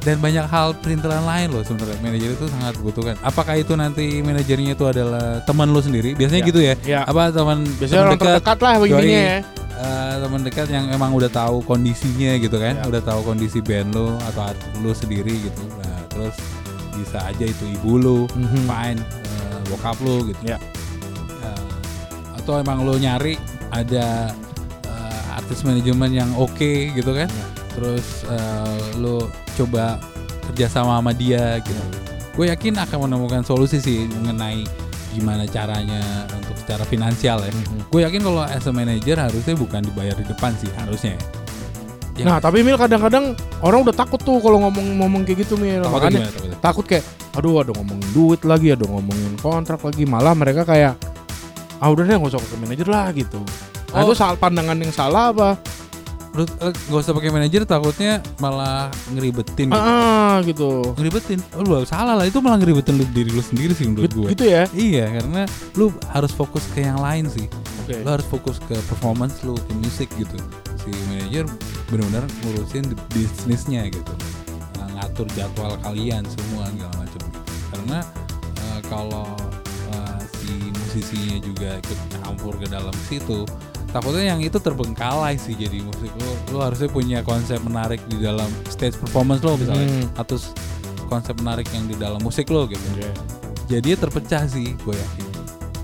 Dan 0.01 0.17
banyak 0.17 0.41
hal 0.43 0.73
perintilan 0.75 1.21
lain 1.21 1.47
loh 1.49 1.61
sebenarnya 1.61 2.01
manajer 2.01 2.33
itu 2.33 2.45
sangat 2.49 2.73
butuhkan. 2.77 3.15
Apakah 3.21 3.53
itu 3.53 3.73
nanti 3.73 4.19
manajernya 4.19 4.73
itu 4.73 4.85
adalah 4.85 5.45
teman 5.45 5.69
lu 5.69 5.77
sendiri? 5.77 6.17
Biasanya 6.17 6.41
Ya. 6.41 6.49
gitu 6.49 6.59
ya. 6.59 6.73
Iya. 6.81 6.99
Apa 7.05 7.29
teman 7.29 7.61
Biasanya 7.77 7.93
teman 7.95 8.07
orang 8.07 8.19
terdekat 8.19 8.57
lah 8.59 8.73
begininya 8.75 9.21
ya. 9.21 9.39
eh, 9.77 10.13
teman 10.17 10.41
dekat 10.41 10.67
yang 10.67 10.85
emang 10.89 11.11
udah 11.11 11.29
tahu 11.29 11.61
kondisinya 11.61 12.33
gitu 12.35 12.57
kan, 12.57 12.73
Ya. 12.75 12.85
udah 12.85 12.97
tahu 12.99 13.21
kondisi 13.23 13.61
band 13.61 13.93
lu 13.93 14.09
atau 14.23 14.49
lu 14.79 14.89
sendiri 14.91 15.37
gitu. 15.39 15.61
Nah, 15.77 16.01
terus 16.07 16.33
bisa 16.91 17.21
aja 17.23 17.45
itu 17.45 17.65
ibu 17.71 17.91
lu, 17.95 18.19
Mhm. 18.27 18.65
fine, 18.65 18.99
eh, 18.99 19.57
bokap 19.67 19.97
lu 20.01 20.25
gitu. 20.27 20.41
Ya. 20.43 20.57
Eh, 21.39 21.65
atau 22.35 22.57
emang 22.57 22.81
lu 22.81 22.97
nyari 22.97 23.37
ada 23.69 24.33
eh, 24.83 25.21
artis 25.31 25.61
manajemen 25.61 26.09
yang 26.11 26.29
oke 26.35 26.73
gitu 26.91 27.13
kan? 27.13 27.29
Ya. 27.29 27.45
Terus 27.71 28.05
eh, 28.27 28.79
lu 28.99 29.25
coba 29.55 29.97
kerjasama 30.49 30.99
sama 30.99 31.11
dia 31.11 31.59
gitu. 31.61 31.83
Gue 32.31 32.47
yakin 32.47 32.79
akan 32.79 33.07
menemukan 33.07 33.43
solusi 33.43 33.79
sih 33.79 34.07
mengenai 34.07 34.63
gimana 35.11 35.43
caranya 35.43 36.23
untuk 36.31 36.55
secara 36.55 36.83
finansial 36.87 37.43
ya. 37.43 37.51
Mhm. 37.51 37.91
Gue 37.91 38.01
yakin 38.03 38.21
kalau 38.23 38.43
as 38.43 38.63
a 38.63 38.71
manager 38.71 39.19
harusnya 39.19 39.55
bukan 39.55 39.83
dibayar 39.83 40.15
di 40.15 40.23
depan 40.23 40.55
sih 40.55 40.71
harusnya. 40.75 41.15
Ya. 42.15 42.27
Nah 42.27 42.37
tapi 42.39 42.59
Mil 42.61 42.75
kadang-kadang 42.75 43.33
orang 43.63 43.87
udah 43.87 43.95
takut 43.95 44.19
tuh 44.19 44.39
kalau 44.43 44.59
ngomong-ngomong 44.67 45.23
kayak 45.23 45.47
gitu 45.47 45.55
Mil. 45.55 45.79
Takutnya 45.79 45.91
Makanya 45.95 46.19
gimana, 46.19 46.31
takutnya? 46.35 46.57
takut 46.59 46.85
kayak 46.85 47.05
aduh 47.31 47.63
ada 47.63 47.71
ngomongin 47.71 48.09
duit 48.11 48.41
lagi 48.43 48.67
ada 48.75 48.83
ngomongin 48.83 49.39
kontrak 49.39 49.79
lagi 49.79 50.03
malah 50.03 50.35
mereka 50.35 50.67
kayak 50.67 50.99
ah 51.79 51.87
udah 51.87 52.03
deh 52.03 52.19
nggak 52.19 52.27
usah 52.27 52.43
pakai 52.43 52.59
manajer 52.59 52.87
lah 52.91 53.07
gitu 53.15 53.39
nah, 53.95 54.03
Oh. 54.03 54.11
itu 54.11 54.19
salah 54.19 54.35
pandangan 54.35 54.75
yang 54.75 54.91
salah 54.91 55.31
apa 55.31 55.55
Menurut 56.31 56.51
eh, 56.59 56.71
gak 56.71 57.01
usah 57.03 57.11
pakai 57.11 57.27
manajer 57.29 57.61
takutnya 57.63 58.23
malah 58.39 58.87
ngeribetin 59.11 59.67
gitu. 59.67 59.75
ah 59.77 60.39
gitu 60.41 60.95
Ngeribetin. 60.95 61.39
Oh, 61.53 61.61
lu 61.61 61.83
salah 61.83 62.15
lah 62.15 62.23
itu 62.23 62.39
malah 62.39 62.55
ngeribetin 62.55 62.95
lu 62.95 63.03
diri 63.11 63.29
lu 63.29 63.43
sendiri 63.43 63.75
sih 63.75 63.83
menurut 63.85 64.07
gue. 64.09 64.27
gitu 64.31 64.45
ya 64.47 64.63
Iya, 64.71 65.11
karena 65.11 65.43
lu 65.75 65.91
harus 66.07 66.31
fokus 66.31 66.63
ke 66.71 66.81
yang 66.81 66.97
lain 66.97 67.27
sih. 67.27 67.51
oke 67.83 67.95
Lu 67.99 68.09
harus 68.09 68.23
fokus 68.25 68.63
ke 68.63 68.79
performance 68.87 69.43
lu, 69.43 69.59
ke 69.59 69.73
musik 69.77 70.07
gitu. 70.15 70.39
Si 70.79 70.87
manajer 71.11 71.43
benar-benar 71.87 72.23
ngurusin 72.41 72.87
bisnisnya 73.11 73.91
gitu. 73.91 74.13
Nah, 74.79 74.87
ngatur 74.97 75.27
jadwal 75.35 75.75
kalian 75.83 76.23
semua 76.25 76.63
segala 76.71 76.95
macam 76.95 77.21
gitu. 77.21 77.39
Karena 77.69 77.99
eh, 78.55 78.79
kalau 78.87 79.27
eh, 79.91 80.19
si 80.39 80.51
musisinya 80.71 81.37
juga 81.43 81.75
ikut 81.75 81.99
campur 82.17 82.55
ke 82.55 82.65
dalam 82.65 82.95
situ, 83.05 83.43
takutnya 83.91 84.23
yang 84.27 84.39
itu 84.39 84.55
terbengkalai 84.55 85.35
sih 85.35 85.53
jadi 85.53 85.79
musik 85.79 86.11
lu. 86.13 86.31
Lu 86.49 86.59
harusnya 86.59 86.87
punya 86.87 87.19
konsep 87.21 87.59
menarik 87.59 87.99
di 88.07 88.17
dalam 88.17 88.47
stage 88.65 88.95
performance 88.95 89.39
lo 89.41 89.55
misalnya 89.55 89.87
Hmm. 89.87 90.07
atau 90.17 90.39
konsep 91.05 91.35
menarik 91.37 91.67
yang 91.69 91.85
di 91.85 91.95
dalam 91.95 92.19
musik 92.19 92.47
lo 92.47 92.65
gitu. 92.65 92.79
Oke. 92.93 93.11
Jadi 93.67 93.95
terpecah 93.95 94.43
sih, 94.45 94.75
gue 94.77 94.95
yakin. 94.95 95.27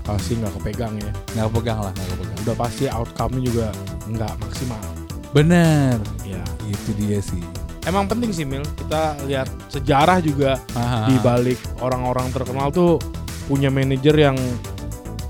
pasti 0.00 0.40
nggak 0.40 0.56
kepegang 0.56 0.96
ya 0.96 1.12
Nggak 1.36 1.48
pegang 1.52 1.78
lah, 1.78 1.92
nggak 1.92 2.08
kepegang. 2.08 2.38
udah 2.40 2.56
pasti 2.56 2.84
outcome-nya 2.88 3.42
juga 3.44 3.66
nggak 4.08 4.32
maksimal 4.40 4.80
Bener, 5.28 6.00
ya 6.24 6.40
itu 6.64 6.90
dia 6.96 7.20
sih. 7.20 7.44
emang 7.84 8.08
penting 8.08 8.32
sih 8.32 8.48
Mil. 8.48 8.64
Kita 8.72 9.20
lihat 9.24 9.52
sejarah 9.68 10.20
juga 10.20 10.56
Aha. 10.72 11.04
di 11.06 11.16
balik 11.20 11.60
orang-orang 11.78 12.32
terkenal 12.32 12.72
tuh 12.72 12.96
punya 13.44 13.68
manajer 13.68 14.16
yang 14.16 14.36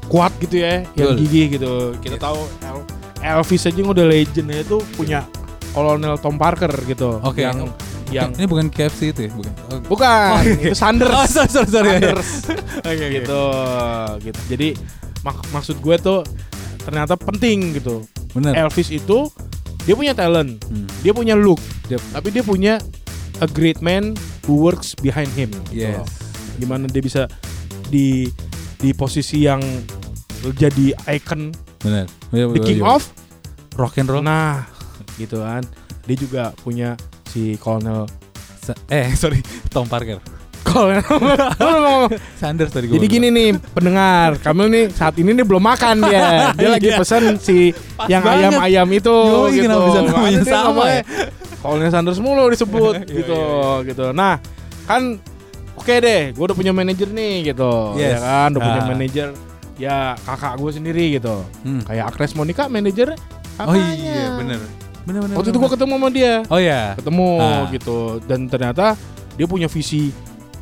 kuat 0.07 0.31
gitu 0.39 0.63
ya, 0.63 0.87
yang 0.95 1.13
Betul. 1.13 1.27
gigih 1.27 1.47
gitu. 1.53 1.73
Kita 1.99 2.15
Yes. 2.15 2.23
tahu 2.23 2.39
El- 2.39 2.68
Elvis 3.21 3.67
aja 3.67 3.75
yang 3.75 3.91
udah 3.91 4.07
legend 4.07 4.49
itu 4.53 4.79
punya 4.95 5.27
Kolonel 5.73 6.17
Tom 6.19 6.37
Parker 6.37 6.71
gitu. 6.85 7.19
Oke. 7.21 7.43
Yang 7.43 7.71
yang 8.09 8.33
ini 8.35 8.49
bukan 8.49 8.73
KFC 8.73 9.13
itu 9.13 9.29
ya 9.29 9.31
bukan 9.31 9.53
oh, 9.69 9.81
bukan 9.85 10.41
itu 10.65 10.73
Sanders. 10.73 11.13
oh, 11.13 11.27
sorry 11.29 11.51
sorry 11.51 11.69
sorry 11.69 11.89
Sanders. 11.93 12.31
Oke, 12.89 12.97
oke. 12.97 13.07
gitu 13.13 13.43
gitu. 14.25 14.41
Jadi 14.49 14.69
mak- 15.21 15.45
maksud 15.53 15.77
gue 15.79 15.97
tuh 15.99 16.25
ternyata 16.81 17.15
penting 17.15 17.77
gitu. 17.77 18.09
bener 18.33 18.57
Elvis 18.59 18.89
itu 18.89 19.29
dia 19.85 19.93
punya 19.93 20.13
talent, 20.13 20.57
Hmm. 20.69 20.85
dia 21.01 21.13
punya 21.13 21.33
look, 21.33 21.61
Yep. 21.89 22.01
tapi 22.13 22.29
dia 22.29 22.45
punya 22.45 22.75
a 23.41 23.49
great 23.49 23.81
man 23.81 24.13
who 24.45 24.57
works 24.57 24.93
behind 24.95 25.29
him. 25.33 25.49
gitu 25.69 25.85
yes 25.85 25.97
loh. 25.97 26.09
Gimana 26.57 26.89
dia 26.89 27.01
bisa 27.01 27.29
di 27.89 28.29
di 28.77 28.93
posisi 28.93 29.45
yang 29.45 29.61
jadi 30.55 30.93
icon, 31.09 31.53
bener 31.79 32.05
Bener, 32.29 32.47
the 32.51 32.61
king 32.61 32.79
bener. 32.79 32.95
of. 32.95 33.03
rock 33.75 33.95
and 33.97 34.07
roll 34.07 34.21
Nah, 34.21 34.67
gitu 35.17 35.39
kan. 35.39 35.63
Dia 36.03 36.17
juga 36.17 36.43
punya 36.59 36.99
si 37.25 37.55
Colonel 37.57 38.09
eh 38.87 39.09
sorry 39.17 39.41
Tom 39.69 39.85
Parker 39.85 40.21
Colonel. 40.61 41.01
Sanders 42.41 42.69
tadi 42.69 42.85
Jadi 42.87 43.07
gini 43.07 43.29
nih 43.29 43.57
pendengar, 43.71 44.37
kamu 44.37 44.63
nih 44.67 44.85
saat 44.91 45.17
ini 45.17 45.33
nih 45.33 45.41
belum 45.43 45.63
makan 45.63 46.05
dia. 46.05 46.53
Dia 46.53 46.69
lagi 46.71 46.89
Iya. 46.89 46.99
pesen 46.99 47.25
si 47.39 47.73
yang 48.05 48.21
banget. 48.21 48.53
ayam-ayam 48.53 48.89
itu 48.91 49.15
Yoi, 49.15 49.57
gitu. 49.59 49.79
bisa 49.81 50.01
namanya 50.05 50.43
sama 50.45 50.85
ya? 50.91 51.01
Colonel 51.59 51.89
Sanders 51.89 52.21
mulu 52.21 52.49
disebut 52.49 52.95
Iya, 53.01 53.15
gitu, 53.15 53.41
iya, 53.41 53.87
gitu. 53.87 54.05
Nah, 54.13 54.37
kan 54.85 55.17
oke 55.75 55.95
deh, 55.95 56.31
gue 56.31 56.45
udah 56.45 56.55
punya 56.55 56.71
manajer 56.71 57.09
nih 57.09 57.49
gitu, 57.49 57.97
ya 57.97 58.05
Yes. 58.13 58.21
kan, 58.21 58.49
udah 58.51 58.63
punya 58.63 58.81
Ah. 58.81 58.87
manajer. 58.87 59.29
Ya 59.79 60.19
kakak 60.27 60.59
gue 60.59 60.71
sendiri 60.75 61.17
gitu. 61.17 61.47
Hmm. 61.63 61.87
Kayak 61.87 62.11
Agnes 62.15 62.35
Monica 62.35 62.67
manajer 62.67 63.15
oh 63.67 63.75
iya 63.75 64.39
bener 64.39 64.61
bener 65.03 65.21
bener 65.25 65.37
Waktu 65.41 65.49
itu 65.51 65.59
gue 65.59 65.71
ketemu 65.73 65.95
sama 65.97 66.09
dia, 66.13 66.35
oh 66.47 66.61
ya 66.61 66.83
ketemu 66.95 67.29
Ah. 67.41 67.65
gitu, 67.73 67.99
dan 68.29 68.41
ternyata 68.47 68.87
dia 69.35 69.47
punya 69.49 69.67
visi 69.67 70.13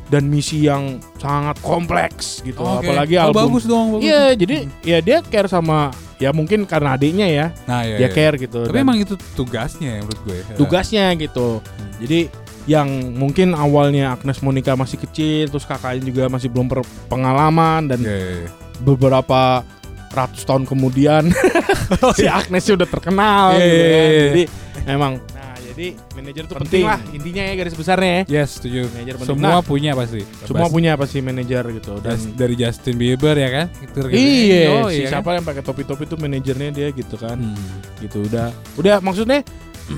dan 0.07 0.23
misi 0.31 0.63
yang 0.63 1.03
sangat 1.19 1.59
kompleks 1.59 2.39
gitu. 2.47 2.63
Oke. 2.63 2.87
Apalagi 2.87 3.19
oh, 3.19 3.27
album 3.27 3.51
bagus 3.51 3.67
dong 3.67 3.99
Iya, 3.99 4.39
jadi 4.39 4.57
ya 4.87 4.97
dia 5.03 5.19
care 5.19 5.51
sama 5.51 5.91
ya 6.15 6.31
mungkin 6.31 6.63
karena 6.63 6.95
adiknya 6.95 7.27
ya, 7.27 7.45
nah 7.69 7.83
iya, 7.83 8.01
dia 8.01 8.07
iya. 8.07 8.15
care 8.15 8.39
gitu. 8.39 8.65
tapi 8.65 8.81
dan 8.81 8.87
emang 8.87 8.97
itu 9.03 9.13
tugasnya 9.37 9.99
ya 9.99 10.01
menurut 10.01 10.21
gue 10.23 10.37
tugasnya 10.55 11.05
gitu. 11.19 11.59
Hmm. 11.59 11.91
Jadi 11.99 12.19
yang 12.67 12.87
mungkin 13.15 13.51
awalnya 13.55 14.15
Agnes 14.15 14.39
Monica 14.43 14.75
masih 14.79 14.99
kecil, 14.99 15.51
terus 15.51 15.67
kakaknya 15.67 16.07
juga 16.07 16.23
masih 16.31 16.47
belum 16.51 16.71
pengalaman 17.11 17.91
dan 17.91 17.99
Iya, 17.99 18.15
iya, 18.15 18.31
iya. 18.47 18.49
Beberapa 18.79 19.63
ratus 20.09 20.43
tahun 20.43 20.63
kemudian 20.63 21.29
si 22.17 22.25
Agnesnya 22.25 22.73
udah 22.75 22.89
terkenal 22.89 23.45
Iya, 23.53 23.61
gitu 23.61 23.83
kan. 23.83 24.09
Jadi 24.25 24.43
memang 24.85 25.13
nah 25.29 25.53
jadi 25.67 25.87
manajer 26.11 26.41
itu 26.41 26.53
penting 26.55 26.63
Penting. 26.63 26.83
lah 26.85 26.99
intinya 27.11 27.43
ya 27.43 27.53
garis 27.53 27.75
besarnya 27.75 28.09
ya. 28.09 28.23
yes 28.33 28.57
setuju 28.57 28.89
Manajer 28.89 29.13
penting. 29.15 29.29
semua 29.29 29.51
Nah, 29.51 29.61
punya 29.61 29.91
pasti 29.93 30.21
semua 30.41 30.63
Pasti. 30.63 30.73
punya 30.73 30.91
pasti 30.93 31.17
manajer 31.19 31.63
gitu 31.71 31.93
dan 31.99 32.17
Jas- 32.17 32.33
dari 32.33 32.55
Justin 32.55 32.95
Bieber 32.95 33.35
ya 33.35 33.49
kan 33.51 33.65
Itu 33.77 33.99
gitu. 34.03 34.17
Iya, 34.17 34.61
Oh, 34.75 34.87
si 34.87 34.95
iya 34.95 35.03
kan? 35.03 35.11
siapa 35.13 35.29
yang 35.33 35.45
pakai 35.45 35.61
topi-topi 35.61 36.03
itu 36.03 36.15
manajernya 36.15 36.69
dia 36.71 36.87
gitu 36.89 37.15
kan. 37.15 37.37
Hmm. 37.37 37.77
gitu 37.99 38.17
udah 38.23 38.47
udah 38.75 38.95
maksudnya 38.99 39.45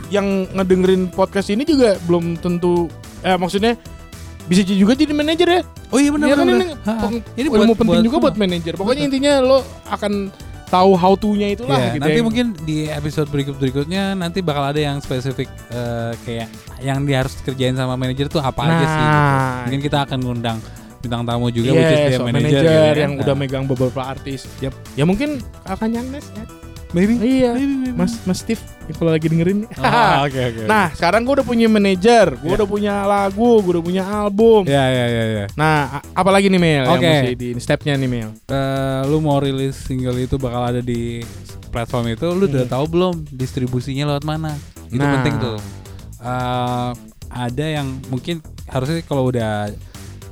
yang 0.08 0.28
ngedengerin 0.52 1.08
podcast 1.08 1.48
ini 1.48 1.64
juga 1.64 1.96
belum 2.04 2.38
tentu 2.38 2.92
eh 3.20 3.36
maksudnya 3.36 3.74
bisa 4.50 4.62
juga 4.66 4.94
jadi 4.94 5.14
manajer 5.14 5.48
ya 5.48 5.62
oh 5.88 5.98
iya 5.98 6.10
benar 6.10 6.26
Iya 6.26 6.36
kan 6.36 6.44
benar 6.44 6.58
ini, 7.06 7.20
ini 7.38 7.48
ilmu 7.48 7.74
penting 7.76 8.02
juga 8.02 8.18
semua. 8.18 8.26
buat 8.26 8.36
manajer 8.36 8.74
pokoknya 8.74 8.98
Betul. 9.00 9.10
intinya 9.14 9.34
lo 9.40 9.58
akan 9.88 10.14
tahu 10.68 10.92
how 10.94 11.14
to-nya 11.14 11.48
itulah 11.50 11.78
Iya, 11.78 11.90
gitu 11.92 12.00
nanti 12.00 12.14
yang- 12.16 12.26
mungkin 12.26 12.46
di 12.60 12.78
episode 12.86 13.26
berikut 13.28 13.56
berikutnya 13.56 14.14
nanti 14.14 14.40
bakal 14.40 14.66
ada 14.66 14.78
yang 14.78 14.98
spesifik 15.00 15.46
eh, 15.68 16.14
kayak 16.24 16.50
yang 16.80 17.02
dia 17.04 17.18
harus 17.20 17.34
kerjain 17.40 17.74
sama 17.74 17.94
manajer 17.94 18.26
tuh 18.26 18.38
apa 18.40 18.62
aja 18.64 18.78
sih. 18.80 18.86
gitu. 18.86 19.06
Nah. 19.08 19.58
Mungkin 19.66 19.82
kita 19.82 19.98
akan 20.04 20.18
ngundang 20.20 20.58
bintang 21.00 21.24
tamu 21.24 21.48
juga, 21.50 21.70
Yes, 21.70 21.80
which 21.80 21.94
is 22.06 22.14
so 22.14 22.24
manajer 22.24 22.34
manager 22.36 22.62
gitu 22.62 22.76
kan. 22.76 22.98
yang 23.00 23.14
udah 23.18 23.28
Nah, 23.30 23.40
megang 23.40 23.66
beberapa 23.66 24.02
artis 24.04 24.46
Yep. 24.60 24.74
ya 24.94 25.04
mungkin 25.06 25.30
akan 25.64 25.90
yang 25.90 26.06
Nes 26.08 26.28
ya 26.30 26.44
maybe. 26.92 27.14
iya 27.20 27.54
Maybe, 27.54 27.76
maybe. 27.80 27.94
Mas 27.94 28.14
Mas 28.24 28.40
Steve 28.40 28.58
ya 28.86 28.94
kalau 28.94 29.10
lagi 29.10 29.28
dengerin 29.28 29.70
Ah, 29.78 30.24
Oke 30.24 30.40
oke. 30.40 30.64
nah 30.66 30.90
sekarang 30.92 31.22
gue 31.22 31.34
udah 31.36 31.46
punya 31.46 31.68
manajer 31.68 32.34
gue 32.36 32.46
Iya. 32.46 32.58
udah 32.58 32.68
punya 32.68 32.94
lagu 33.04 33.60
gue 33.60 33.72
udah 33.72 33.84
punya 33.84 34.04
album 34.06 34.62
ya 34.66 34.86
ya 34.86 35.06
ya 35.08 35.24
ya. 35.32 35.46
nah 35.54 36.00
a- 36.00 36.06
apa 36.16 36.30
lagi 36.30 36.48
nih 36.48 36.58
Mel 36.58 36.84
yang 36.84 36.94
Oke. 36.96 37.06
mesti 37.06 37.32
di 37.34 37.50
stepnya 37.58 37.94
nih 37.96 38.08
Mel 38.08 38.30
Eh, 38.46 39.02
lu 39.06 39.20
mau 39.20 39.38
rilis 39.38 39.78
single 39.78 40.18
itu 40.18 40.36
bakal 40.36 40.66
ada 40.68 40.82
di 40.82 41.22
platform 41.68 42.10
itu, 42.10 42.26
lu 42.28 42.46
udah 42.46 42.66
Hmm. 42.66 42.74
tahu 42.74 42.86
belum 42.88 43.14
distribusinya 43.30 44.10
lewat 44.10 44.26
mana? 44.26 44.58
Itu 44.88 44.98
Nah. 44.98 45.14
penting 45.16 45.38
tuh. 45.38 45.58
Eh, 46.20 46.92
ada 47.30 47.66
yang 47.70 47.88
mungkin 48.10 48.42
harusnya 48.66 49.00
kalau 49.02 49.30
udah 49.30 49.70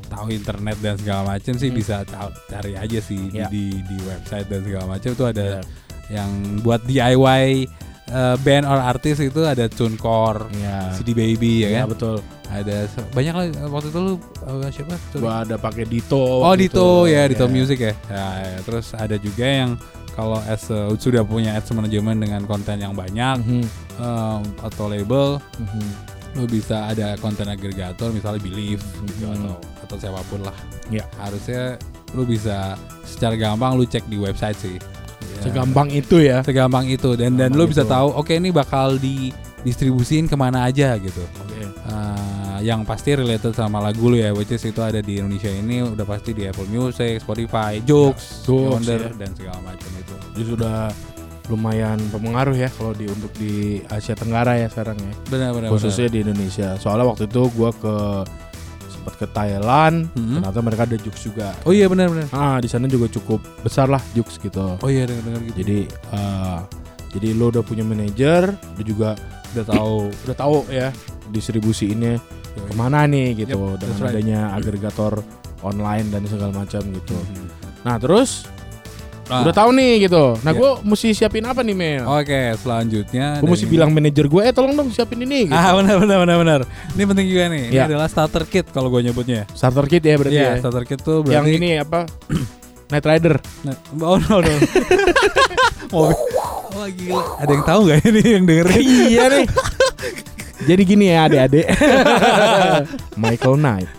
tahu 0.08 0.32
internet 0.32 0.78
dan 0.78 0.98
segala 0.98 1.22
macam 1.30 1.54
sih 1.54 1.70
Hmm. 1.70 1.78
bisa 1.78 2.02
tahu 2.04 2.34
cari 2.48 2.74
aja 2.74 3.00
sih 3.00 3.30
di- 3.30 3.38
Ya. 3.38 3.46
di 3.48 3.70
di 3.78 3.98
website 4.04 4.48
dan 4.48 4.64
segala 4.64 4.86
macam 4.90 5.10
itu 5.10 5.24
ada 5.24 5.46
Ya. 5.54 5.62
Yang 6.10 6.30
buat 6.60 6.84
DIY 6.84 7.68
eh, 8.08 8.36
band 8.38 8.64
or 8.64 8.80
artis 8.80 9.20
itu 9.20 9.44
ada 9.44 9.68
TuneCore, 9.68 10.48
Iya. 10.54 10.96
CD 10.96 11.12
Baby 11.12 11.64
ya 11.64 11.70
Ya 11.70 11.80
kan? 11.84 11.92
betul. 11.92 12.16
Ada 12.48 12.88
banyak 13.12 13.34
lah 13.34 13.46
waktu 13.68 13.88
itu 13.90 14.00
lu 14.00 14.14
eh, 14.48 14.72
siapa? 14.72 14.96
Sorry. 15.12 15.20
Gua 15.20 15.44
ada 15.44 15.56
pakai 15.58 15.84
Dito. 15.84 16.16
Oh 16.16 16.56
Dito 16.56 17.04
itu. 17.04 17.12
ya 17.12 17.28
Dito 17.28 17.44
Ya. 17.44 17.52
Music 17.52 17.80
ya. 17.82 17.94
Ya, 18.08 18.26
ya. 18.48 18.60
Terus 18.64 18.96
ada 18.96 19.16
juga 19.18 19.44
yang 19.44 19.76
kalau 20.14 20.40
as 20.42 20.64
a- 20.68 20.88
sudah 20.96 21.22
punya 21.22 21.54
ads 21.54 21.70
manajemen 21.70 22.18
dengan 22.18 22.42
konten 22.44 22.80
yang 22.80 22.96
banyak 22.96 23.38
Mhm, 23.38 23.64
em, 24.00 24.42
atau 24.58 24.88
label, 24.88 25.38
mhm. 25.60 25.90
lu 26.34 26.48
bisa 26.48 26.88
ada 26.88 27.14
konten 27.18 27.46
agregator 27.46 28.10
misalnya 28.10 28.40
Believe 28.40 28.82
gitu 29.06 29.28
Mhm. 29.28 29.36
atau 29.36 29.54
atau 29.84 29.96
siapa 30.00 30.24
pun 30.26 30.40
lah. 30.42 30.56
Ya. 30.88 31.04
Harusnya 31.18 31.76
lu 32.12 32.24
bisa 32.24 32.80
secara 33.04 33.36
gampang 33.36 33.76
lu 33.76 33.84
cek 33.84 34.08
di 34.08 34.16
website 34.16 34.56
sih. 34.56 34.80
Ya. 35.18 35.50
Segampang 35.50 35.90
itu 35.90 36.22
ya. 36.22 36.42
Segampang 36.46 36.86
itu 36.90 37.18
dan 37.18 37.38
dan 37.38 37.54
Segampang 37.54 37.58
lu 37.58 37.72
bisa 37.72 37.84
itu. 37.86 37.94
tahu 37.94 38.08
oke 38.14 38.34
ini 38.34 38.50
bakal 38.54 38.98
di 38.98 39.34
distribusin 39.66 40.30
ke 40.30 40.36
mana 40.38 40.70
aja 40.70 40.96
gitu. 40.96 41.24
Oke. 41.44 41.60
Uh, 41.88 42.60
yang 42.64 42.82
pasti 42.88 43.14
related 43.14 43.54
sama 43.54 43.78
lagu 43.84 44.10
lu 44.10 44.18
ya, 44.18 44.34
which 44.34 44.50
is 44.50 44.64
itu 44.66 44.82
ada 44.82 45.04
di 45.04 45.22
Indonesia 45.22 45.50
ini 45.50 45.84
udah 45.86 46.06
pasti 46.08 46.34
di 46.34 46.48
Apple 46.48 46.70
Music, 46.70 47.22
Spotify, 47.22 47.82
Joox, 47.86 48.48
Joox, 48.48 48.82
Yonder 48.82 49.02
ya. 49.08 49.12
dan 49.14 49.32
segala 49.38 49.60
macam 49.62 49.90
itu. 49.94 50.16
Jadi 50.34 50.44
sudah 50.46 50.78
lumayan 51.48 51.96
berpengaruh 52.12 52.56
ya 52.60 52.68
kalau 52.68 52.92
di 52.92 53.08
untuk 53.08 53.32
di 53.40 53.80
Asia 53.88 54.16
Tenggara 54.20 54.60
ya 54.60 54.68
sekarang 54.68 55.00
ya. 55.00 55.14
Benar-benar. 55.32 55.70
Khususnya 55.72 56.08
di 56.12 56.20
Indonesia. 56.24 56.76
Soalnya 56.76 57.08
waktu 57.08 57.24
itu 57.28 57.42
gua 57.56 57.72
ke 57.72 57.96
sempat 59.08 59.24
ke 59.24 59.28
Thailand, 59.32 60.12
Mhm. 60.12 60.44
ternyata 60.44 60.60
mereka 60.60 60.82
ada 60.84 60.98
Jux 61.00 61.16
juga. 61.24 61.56
Oh 61.64 61.72
iya 61.72 61.88
benar-benar. 61.88 62.28
Ah, 62.36 62.60
di 62.60 62.68
sana 62.68 62.92
juga 62.92 63.08
cukup 63.08 63.40
besar 63.64 63.88
lah 63.88 64.04
Jux 64.12 64.36
gitu. 64.36 64.76
Oh 64.76 64.90
iya 64.92 65.08
dengar-dengar 65.08 65.42
gitu. 65.48 65.56
Jadi 65.64 65.80
eh, 65.88 66.60
jadi 67.16 67.28
lo 67.32 67.48
udah 67.50 67.64
punya 67.64 67.88
manajer, 67.88 68.52
dia 68.76 68.84
juga 68.86 69.16
udah 69.56 69.64
tahu. 69.66 69.98
udah 70.28 70.36
tahu 70.36 70.58
ya 70.68 70.92
distribusiinnya 71.32 72.20
ke 72.58 72.74
mana 72.76 73.08
nih 73.08 73.48
gitu 73.48 73.56
Yep, 73.56 73.80
dengan 73.80 73.96
right. 73.98 74.12
adanya 74.12 74.40
agregator 74.52 75.14
online 75.64 76.12
dan 76.12 76.28
segala 76.28 76.52
macam 76.52 76.84
gitu. 76.84 77.16
Mhm. 77.16 77.48
Nah 77.88 77.96
terus 77.96 78.44
Nah, 79.28 79.44
udah 79.44 79.52
tahu 79.54 79.70
nih 79.72 80.08
gitu. 80.08 80.40
Nah 80.40 80.50
Iya. 80.50 80.58
gue 80.58 80.70
mesti 80.84 81.08
siapin 81.12 81.44
apa 81.44 81.60
nih 81.60 81.76
Mel? 81.76 82.04
Oke, 82.06 82.56
selanjutnya 82.56 83.38
gue 83.38 83.46
mesti 83.46 83.64
dari- 83.64 83.74
bilang 83.74 83.90
manajer 83.92 84.26
gue, 84.26 84.42
eh 84.42 84.52
tolong 84.52 84.72
dong 84.72 84.88
siapin 84.90 85.20
ini. 85.20 85.46
Gitu. 85.46 85.54
Ah 85.54 85.72
benar 85.74 86.00
benar 86.00 86.18
benar 86.22 86.38
benar. 86.38 86.60
Ini 86.92 87.04
penting 87.06 87.26
juga 87.26 87.44
nih. 87.48 87.64
Ini 87.68 87.76
Ya. 87.76 87.84
adalah 87.86 88.08
starter 88.08 88.44
kit 88.44 88.68
kalau 88.70 88.88
gue 88.88 89.02
nyebutnya. 89.02 89.44
Starter 89.52 89.84
kit 89.86 90.00
ya 90.02 90.16
berarti 90.16 90.32
Iya, 90.34 90.48
ya. 90.50 90.60
starter 90.60 90.84
kit 90.84 91.00
tuh 91.00 91.22
berarti 91.22 91.36
Yang 91.36 91.60
ini 91.60 91.70
apa? 91.78 92.00
Night 92.88 93.04
Rider. 93.04 93.36
Nah, 93.62 93.76
oh 94.02 94.16
no 94.18 94.36
no. 94.38 94.54
Mobil. 95.90 96.16
Wah 96.72 96.88
gila. 96.90 97.24
Ada 97.38 97.52
yang 97.52 97.66
tahu 97.66 97.80
nggak 97.84 98.00
ini 98.06 98.22
yang 98.24 98.44
dengerin? 98.44 98.80
iya 99.12 99.24
nih. 99.28 99.46
Jadi 100.64 100.82
gini 100.84 101.06
ya 101.08 101.28
adik-adik. 101.28 101.68
Michael 103.22 103.56
Knight. 103.58 103.90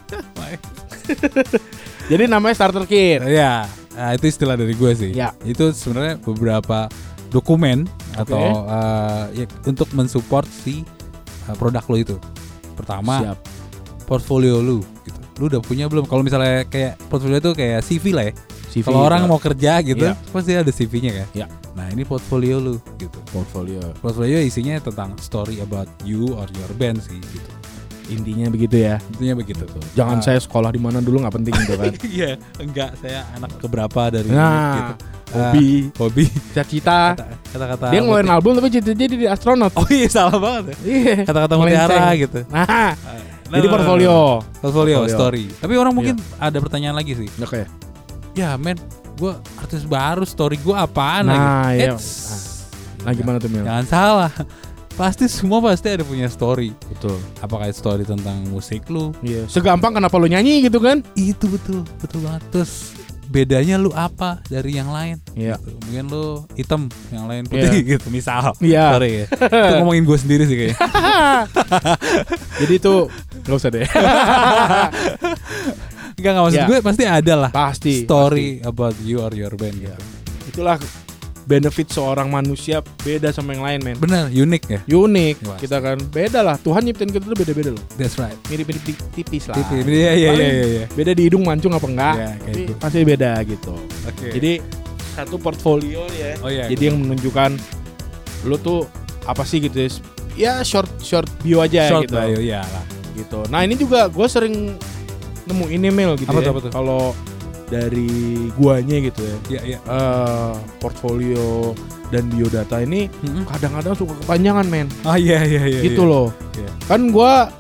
Jadi 2.08 2.24
namanya 2.24 2.54
starter 2.54 2.84
kit. 2.84 3.20
Ya, 3.24 3.68
nah, 3.98 4.14
itu 4.14 4.30
istilah 4.30 4.54
dari 4.54 4.72
gue 4.72 4.90
sih. 4.94 5.10
Ya. 5.10 5.34
Itu 5.42 5.74
sebenarnya 5.74 6.22
beberapa 6.22 6.86
dokumen 7.28 7.90
atau 8.14 8.64
eh, 8.64 9.42
ya, 9.42 9.46
untuk 9.66 9.90
mensupport 9.92 10.46
si 10.46 10.86
eh, 11.44 11.56
produk 11.58 11.82
lo 11.84 11.96
itu. 11.98 12.16
Pertama, 12.78 13.20
Siap. 13.20 13.38
portfolio 14.06 14.62
lu 14.62 14.80
gitu. 15.02 15.18
Lu 15.38 15.44
udah 15.50 15.60
punya 15.60 15.90
belum? 15.90 16.06
Kalau 16.06 16.22
misalnya 16.22 16.62
kayak 16.64 16.96
portfolio 17.10 17.42
itu 17.42 17.50
kayak 17.52 17.82
CV 17.82 18.04
lah 18.14 18.24
ya. 18.30 18.34
CV. 18.68 18.84
Kalau 18.84 19.00
orang 19.02 19.26
Iya. 19.26 19.30
mau 19.30 19.40
kerja 19.40 19.72
gitu, 19.82 20.06
Iya. 20.06 20.14
pasti 20.30 20.52
ada 20.54 20.70
CV-nya 20.70 21.12
kan. 21.14 21.28
Iya. 21.34 21.46
Nah 21.74 21.86
ini 21.90 22.02
portfolio 22.04 22.58
lu 22.58 22.74
gitu. 22.98 23.18
portfolio. 23.30 23.80
Portfolio 23.98 24.38
isinya 24.38 24.78
tentang 24.78 25.14
story 25.18 25.58
about 25.58 25.86
you 26.04 26.32
or 26.34 26.46
your 26.54 26.70
band 26.76 27.02
sih 27.02 27.18
gitu. 27.18 27.48
Intinya 28.08 28.48
begitu 28.48 28.76
ya. 28.78 28.96
Intinya 29.10 29.34
begitu 29.36 29.62
tuh. 29.62 29.82
Jangan 29.92 30.18
Ah. 30.18 30.24
saya 30.24 30.38
sekolah 30.38 30.68
di 30.68 30.80
mana 30.80 30.98
dulu 30.98 31.20
nggak 31.20 31.34
penting 31.34 31.52
gitu 31.54 31.72
kan. 31.76 31.92
Iya, 32.16 32.30
enggak 32.56 32.90
saya 32.96 33.28
anak 33.32 33.52
keberapa 33.58 34.00
dari 34.08 34.28
Nah, 34.28 34.74
gitu. 34.74 34.92
hobi, 35.30 35.68
Ah, 35.84 35.96
hobi. 35.98 36.24
cita-cita. 36.48 37.00
Kata- 37.12 37.28
Kata-kata 37.48 37.84
Dia 37.88 38.00
ngeluarin 38.00 38.28
album 38.28 38.52
tapi 38.54 38.68
cita-cita 38.70 39.04
jadi 39.06 39.26
astronot. 39.28 39.72
Oh 39.74 39.84
iya 39.88 40.08
salah 40.08 40.36
banget 40.36 40.64
ya. 40.72 40.76
Iya. 40.82 41.14
Kata-kata 41.24 41.54
mutiara 41.54 42.00
gitu. 42.14 42.40
Nah, 42.48 42.64
Nah, 43.48 43.56
jadi 43.56 43.64
nah, 43.64 43.72
portfolio. 43.72 44.16
nah. 44.38 44.60
Portfolio, 44.60 44.96
Portfolio. 44.98 45.16
story. 45.16 45.44
Tapi 45.54 45.74
orang 45.74 45.92
mungkin 45.92 46.16
ada 46.36 46.58
pertanyaan 46.58 46.92
lagi 46.94 47.12
sih. 47.14 47.28
Oke. 47.38 47.64
Ya 48.32 48.52
men, 48.54 48.76
gue 49.14 49.32
artis 49.56 49.82
baru, 49.82 50.22
story 50.22 50.56
gue 50.56 50.72
apaan 50.72 51.24
Nah, 51.24 51.32
lagi? 51.68 51.80
iya. 51.80 51.92
Eits, 51.92 52.08
Nah, 52.98 53.12
gimana 53.12 53.36
tuh 53.36 53.48
Mil? 53.48 53.62
Jangan 53.62 53.86
salah. 53.86 54.32
Pasti 54.98 55.30
semua 55.30 55.62
pasti 55.62 55.86
ada 55.88 56.02
punya 56.02 56.26
story. 56.26 56.74
Betul. 56.90 57.14
Apakah 57.38 57.70
story 57.70 58.02
tentang 58.02 58.42
musik 58.50 58.82
lu? 58.90 59.14
Iya. 59.22 59.46
Segampang 59.46 59.94
kenapa 59.94 60.18
lu 60.18 60.26
nyanyi 60.26 60.58
gitu 60.60 60.82
kan? 60.82 61.06
Itu 61.14 61.46
betul, 61.46 61.86
betul 61.96 62.18
banget. 62.20 62.42
Terus 62.50 62.98
bedanya 63.30 63.78
lu 63.78 63.94
apa 63.94 64.42
dari 64.44 64.74
yang 64.74 64.90
lain? 64.90 65.22
Iya. 65.32 65.54
Gitu. 65.56 65.78
Mungkin 65.86 66.04
lu 66.08 66.26
hitam, 66.52 66.82
yang 67.08 67.30
lain 67.30 67.46
putih 67.46 67.78
gitu. 67.86 68.10
Misal. 68.10 68.58
Iya. 68.58 68.98
Sorry 68.98 69.10
ya. 69.14 69.26
Itu 69.30 69.74
ngomongin 69.78 70.02
gue 70.02 70.18
sendiri 70.18 70.44
sih 70.44 70.56
kayaknya. 70.58 70.78
Jadi 72.66 72.74
itu 72.74 72.94
nggak 73.46 73.54
usah 73.54 73.70
deh. 73.70 73.86
Enggak 76.18 76.30
enggak 76.34 76.42
maksud 76.42 76.58
Ya. 76.58 76.66
gue 76.66 76.78
pasti 76.82 77.04
ada 77.06 77.34
lah 77.38 77.50
Pasti. 77.54 78.02
story 78.02 78.58
about 78.66 78.98
you 79.06 79.22
or 79.22 79.30
your 79.30 79.54
band 79.54 79.78
Iya. 79.78 79.94
gitu. 79.94 80.02
Itulah 80.50 80.74
benefit 81.48 81.88
seorang 81.88 82.28
manusia 82.28 82.84
beda 83.00 83.32
sama 83.32 83.56
yang 83.56 83.64
lain 83.64 83.78
men. 83.80 83.96
Bener, 83.96 84.28
unik 84.28 84.62
ya. 84.68 84.80
Unik. 84.84 85.36
Pasti. 85.40 85.60
Kita 85.64 85.80
kan 85.80 85.96
beda 85.96 86.44
lah. 86.44 86.60
Tuhan 86.60 86.84
nyiptain 86.84 87.08
kita 87.08 87.24
tuh 87.24 87.32
beda-beda 87.32 87.70
loh. 87.72 87.84
That's 87.96 88.20
right. 88.20 88.36
Mirip-mirip 88.52 88.84
ti- 88.84 89.00
tipis 89.16 89.48
lah. 89.48 89.56
Tipis. 89.56 89.80
Iya 89.88 90.12
iya 90.12 90.30
iya 90.30 90.48
iya. 90.52 90.64
iya. 90.68 90.84
Beda 90.92 91.16
di 91.16 91.24
hidung 91.24 91.48
mancung 91.48 91.72
apa 91.72 91.88
enggak? 91.88 92.14
Iya, 92.14 92.28
kayak 92.28 92.44
Tapi 92.44 92.60
itu. 92.60 92.72
pasti 92.76 92.98
beda 93.02 93.30
gitu. 93.48 93.74
Oke. 94.04 94.28
Jadi 94.28 94.52
satu 95.16 95.36
portfolio 95.40 96.04
ya. 96.12 96.36
Oh 96.44 96.52
iya. 96.52 96.68
Jadi 96.68 96.82
yang 96.84 97.00
menunjukkan 97.00 97.50
lu 98.44 98.60
tuh 98.60 98.84
apa 99.24 99.40
sih 99.42 99.58
gitu 99.58 99.74
ya. 99.74 99.88
Ya 100.38 100.52
short 100.60 100.86
short 101.00 101.26
bio 101.40 101.58
aja 101.58 101.88
short 101.88 102.06
gitu. 102.06 102.14
bio 102.14 102.38
ya 102.38 102.60
lah. 102.60 102.84
gitu. 103.16 103.40
Nah 103.48 103.64
ini 103.64 103.74
juga 103.74 104.06
gue 104.06 104.26
sering 104.28 104.76
nemuin 105.48 105.82
email 105.82 106.12
gitu 106.14 106.28
Apa 106.28 106.38
ya. 106.38 106.44
tuh, 106.44 106.52
apa 106.52 106.60
tuh? 106.60 106.70
Kalau 106.70 107.02
dari 107.68 108.08
guanya 108.56 108.96
gitu 109.02 109.20
ya. 109.20 109.36
Iya 109.48 109.60
iya. 109.66 109.78
eh 109.84 110.52
portfolio 110.78 111.76
dan 112.08 112.24
biodata 112.26 112.80
ini 112.80 113.12
kadang-kadang 113.44 113.92
suka 113.92 114.16
kepanjangan 114.24 114.66
men. 114.66 114.88
Oh 115.04 115.12
iya 115.14 115.44
iya 115.44 115.62
iya. 115.64 115.80
gitu 115.82 116.02
iya. 116.02 116.10
loh. 116.10 116.28
Iya. 116.56 116.70
Kan 116.84 117.12
gua 117.12 117.52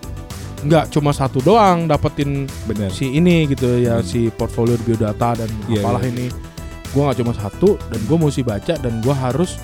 nggak 0.58 0.90
cuma 0.90 1.12
satu 1.12 1.38
doang 1.38 1.86
dapetin 1.86 2.48
Bener. 2.66 2.90
si 2.90 3.14
ini 3.14 3.46
gitu 3.46 3.78
ya 3.78 4.00
Hmm. 4.00 4.06
si 4.06 4.26
portfolio 4.28 4.74
biodata 4.80 5.38
dan 5.38 5.50
Iya, 5.68 5.80
apalah 5.80 6.02
iya. 6.02 6.10
ini. 6.10 6.26
Gua 6.90 7.02
nggak 7.06 7.18
cuma 7.20 7.32
satu 7.32 7.76
dan 7.78 8.00
gua 8.04 8.16
mesti 8.18 8.42
baca 8.42 8.74
dan 8.74 8.92
gua 8.98 9.14
harus 9.14 9.60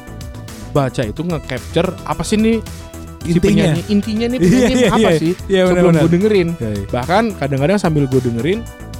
baca 0.70 1.02
itu 1.02 1.22
nge-capture 1.22 1.90
apa 2.02 2.20
sih 2.20 2.34
nih 2.34 2.58
si 3.24 3.38
Intinya. 3.38 3.46
penyanyi 3.72 3.82
intinya 3.88 4.26
nih 4.28 4.38
Iya, 4.42 4.50
penyanyi 4.50 4.74
iya, 4.76 4.90
apa 4.90 4.98
iya. 5.00 5.12
sih 5.16 5.32
Iya 5.46 5.60
sebelum 5.64 5.74
benar-benar. 5.80 6.02
gue 6.02 6.10
dengerin 6.12 6.48
Iya, 6.58 6.70
iya. 6.74 6.86
bahkan 6.92 7.24
kadang-kadang 7.32 7.78
sambil 7.78 8.04
gue 8.04 8.20
dengerin 8.20 8.58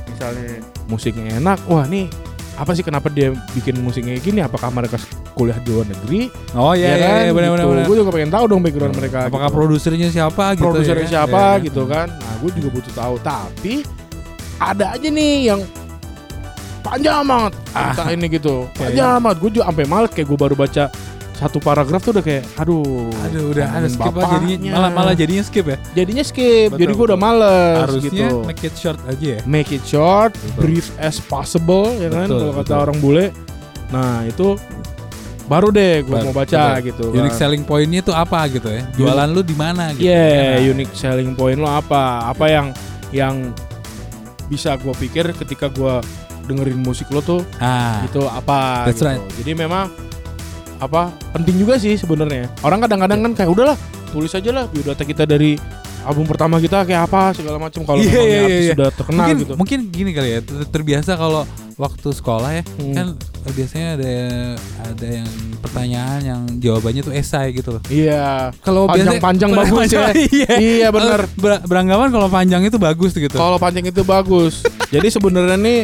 misalnya 0.09 0.55
musiknya 0.87 1.37
enak 1.37 1.59
wah 1.65 1.85
nih 1.85 2.07
apa 2.55 2.71
sih 2.71 2.81
kenapa 2.81 3.09
dia 3.09 3.35
bikin 3.51 3.75
musiknya 3.79 4.15
gini 4.17 4.39
apakah 4.39 4.71
mereka 4.71 4.95
kuliah 5.35 5.59
di 5.59 5.69
luar 5.69 5.85
negeri 5.85 6.31
Oh 6.55 6.71
iya 6.71 6.87
ya 6.87 6.95
iya 6.95 7.03
kan 7.05 7.19
iya 7.21 7.33
benar 7.33 7.49
gitu. 7.53 7.67
benar 7.67 7.85
gue 7.85 7.97
juga 7.99 8.11
pengen 8.11 8.31
tahu 8.31 8.45
dong 8.47 8.63
background 8.63 8.95
mereka 8.95 9.19
Apakah 9.27 9.49
gitu. 9.49 9.57
produsernya 9.57 10.09
siapa 10.09 10.45
gitu? 10.55 10.63
produsernya 10.65 11.03
ya? 11.03 11.13
siapa 11.19 11.35
Iya, 11.35 11.51
iya. 11.53 11.65
gitu 11.67 11.83
kan 11.85 12.07
nah 12.09 12.35
gue 12.39 12.51
juga 12.55 12.69
butuh 12.71 12.95
tahu 12.95 13.15
tapi 13.19 13.75
ada 14.57 14.95
aja 14.95 15.09
nih 15.09 15.33
yang 15.45 15.61
panjang 16.81 17.25
banget 17.25 17.53
Ah. 17.75 18.07
ini 18.07 18.27
gitu 18.31 18.69
Oke. 18.69 18.79
panjang 18.79 19.19
banget 19.19 19.37
gue 19.41 19.51
juga 19.53 19.65
sampai 19.67 19.85
males 19.85 20.11
kayak 20.13 20.29
gue 20.29 20.39
baru 20.39 20.55
baca 20.55 20.85
satu 21.35 21.59
paragraf 21.59 21.99
tuh 21.99 22.15
udah 22.15 22.23
kayak 22.23 22.47
aduh 22.55 23.11
Aduh 23.27 23.51
udah 23.51 23.67
ada 23.69 23.89
skip 23.89 24.07
aja 24.13 24.39
jadinya 24.39 24.55
bapaknya. 24.55 24.71
malah 24.73 24.91
malah 24.91 25.15
jadinya 25.15 25.43
skip 25.43 25.67
ya. 25.67 25.77
jadinya 25.93 26.23
skip 26.23 26.69
Betul, 26.71 26.79
jadi 26.79 26.93
gue 26.93 27.07
udah 27.11 27.21
males 27.21 27.79
Harusnya 27.81 28.07
gitu 28.09 28.27
make 28.43 28.63
it 28.63 28.75
short 28.75 29.01
aja 29.05 29.27
ya. 29.27 29.41
make 29.45 29.71
it 29.71 29.83
short, 29.83 30.31
Betul. 30.33 30.61
brief 30.61 30.87
as 30.97 31.19
possible 31.19 31.91
ya 31.93 32.07
kan 32.09 32.27
Betul, 32.27 32.39
kalau 32.41 32.53
kata 32.57 32.75
orang 32.81 32.99
bule. 32.99 33.27
Nah, 33.87 34.23
itu 34.23 34.55
baru 35.45 35.69
deh 35.69 36.03
gue 36.03 36.19
mau 36.21 36.33
baca 36.33 36.63
betul. 36.73 36.87
gitu. 36.87 37.05
Unique 37.13 37.31
kan. 37.31 37.41
selling 37.43 37.63
pointnya 37.63 38.01
tuh 38.01 38.15
apa 38.15 38.49
gitu 38.49 38.67
ya? 38.67 38.83
Jualan 38.95 39.29
lu 39.29 39.43
di 39.43 39.53
mana 39.53 39.93
gitu? 39.93 40.07
Yeah, 40.07 40.57
Ya. 40.57 40.67
unique 40.67 40.95
selling 40.95 41.35
point 41.35 41.59
lo 41.59 41.69
apa? 41.69 42.27
Apa 42.27 42.47
yang 42.47 42.67
yang 43.11 43.53
bisa 44.47 44.77
gue 44.77 44.95
pikir 44.95 45.35
ketika 45.35 45.67
gue 45.69 45.99
dengerin 46.45 46.77
musik 46.77 47.09
lo 47.09 47.21
tuh 47.21 47.41
Ah, 47.57 48.05
itu 48.05 48.21
apa 48.23 48.87
That's 48.87 48.99
gitu. 48.99 49.09
right. 49.11 49.23
Jadi 49.37 49.53
memang 49.55 49.89
apa 50.79 51.03
penting 51.31 51.57
juga 51.57 51.77
sih 51.77 51.95
sebenarnya. 51.95 52.51
Orang 52.61 52.81
kadang-kadang 52.81 53.21
kan 53.21 53.33
kayak 53.35 53.51
udahlah 53.51 53.77
tulis 54.09 54.31
aja 54.31 54.51
lah 54.51 54.65
biodata 54.67 55.03
kita 55.03 55.25
dari 55.25 55.59
album 56.05 56.23
pertama 56.23 56.61
kita 56.61 56.85
kayak 56.85 57.09
apa 57.09 57.33
segala 57.33 57.57
macam 57.57 57.81
kalau 57.83 57.97
memang 57.97 58.13
iya, 58.23 58.41
artis 58.45 58.61
iya. 58.61 58.73
sudah 58.77 58.89
terkenal 58.93 59.19
mungkin 59.25 59.37
gitu. 59.41 59.53
mungkin 59.57 59.79
gini 59.89 60.11
kali 60.13 60.29
ya. 60.31 60.41
ter- 60.41 60.69
Terbiasa 60.71 61.17
kalau 61.17 61.43
waktu 61.75 62.09
sekolah 62.13 62.51
ya 62.53 62.63
Hmm. 62.79 62.95
kan 62.95 63.07
biasanya 63.51 63.89
ada 63.99 64.13
ada 64.85 65.07
yang 65.11 65.29
pertanyaan 65.59 66.21
yang 66.23 66.41
jawabannya 66.59 67.03
tuh 67.03 67.13
esai 67.13 67.51
gitu 67.53 67.75
loh. 67.75 67.83
Iya. 67.89 68.53
Kalau 68.61 68.87
biasanya- 68.87 69.19
Panjang-panjang 69.19 69.51
bagus 69.51 69.89
ya. 69.91 70.09
iya. 70.15 70.55
Iya 70.79 70.89
benar. 70.89 71.21
Ber- 71.35 71.65
beranggapan 71.65 72.09
kalau 72.09 72.29
panjang 72.29 72.63
itu 72.63 72.79
bagus 72.79 73.11
gitu. 73.13 73.35
Kalau 73.35 73.57
panjang 73.59 73.85
itu 73.85 74.01
bagus. 74.01 74.63
Jadi 74.95 75.09
sebenarnya 75.11 75.57
nih 75.57 75.81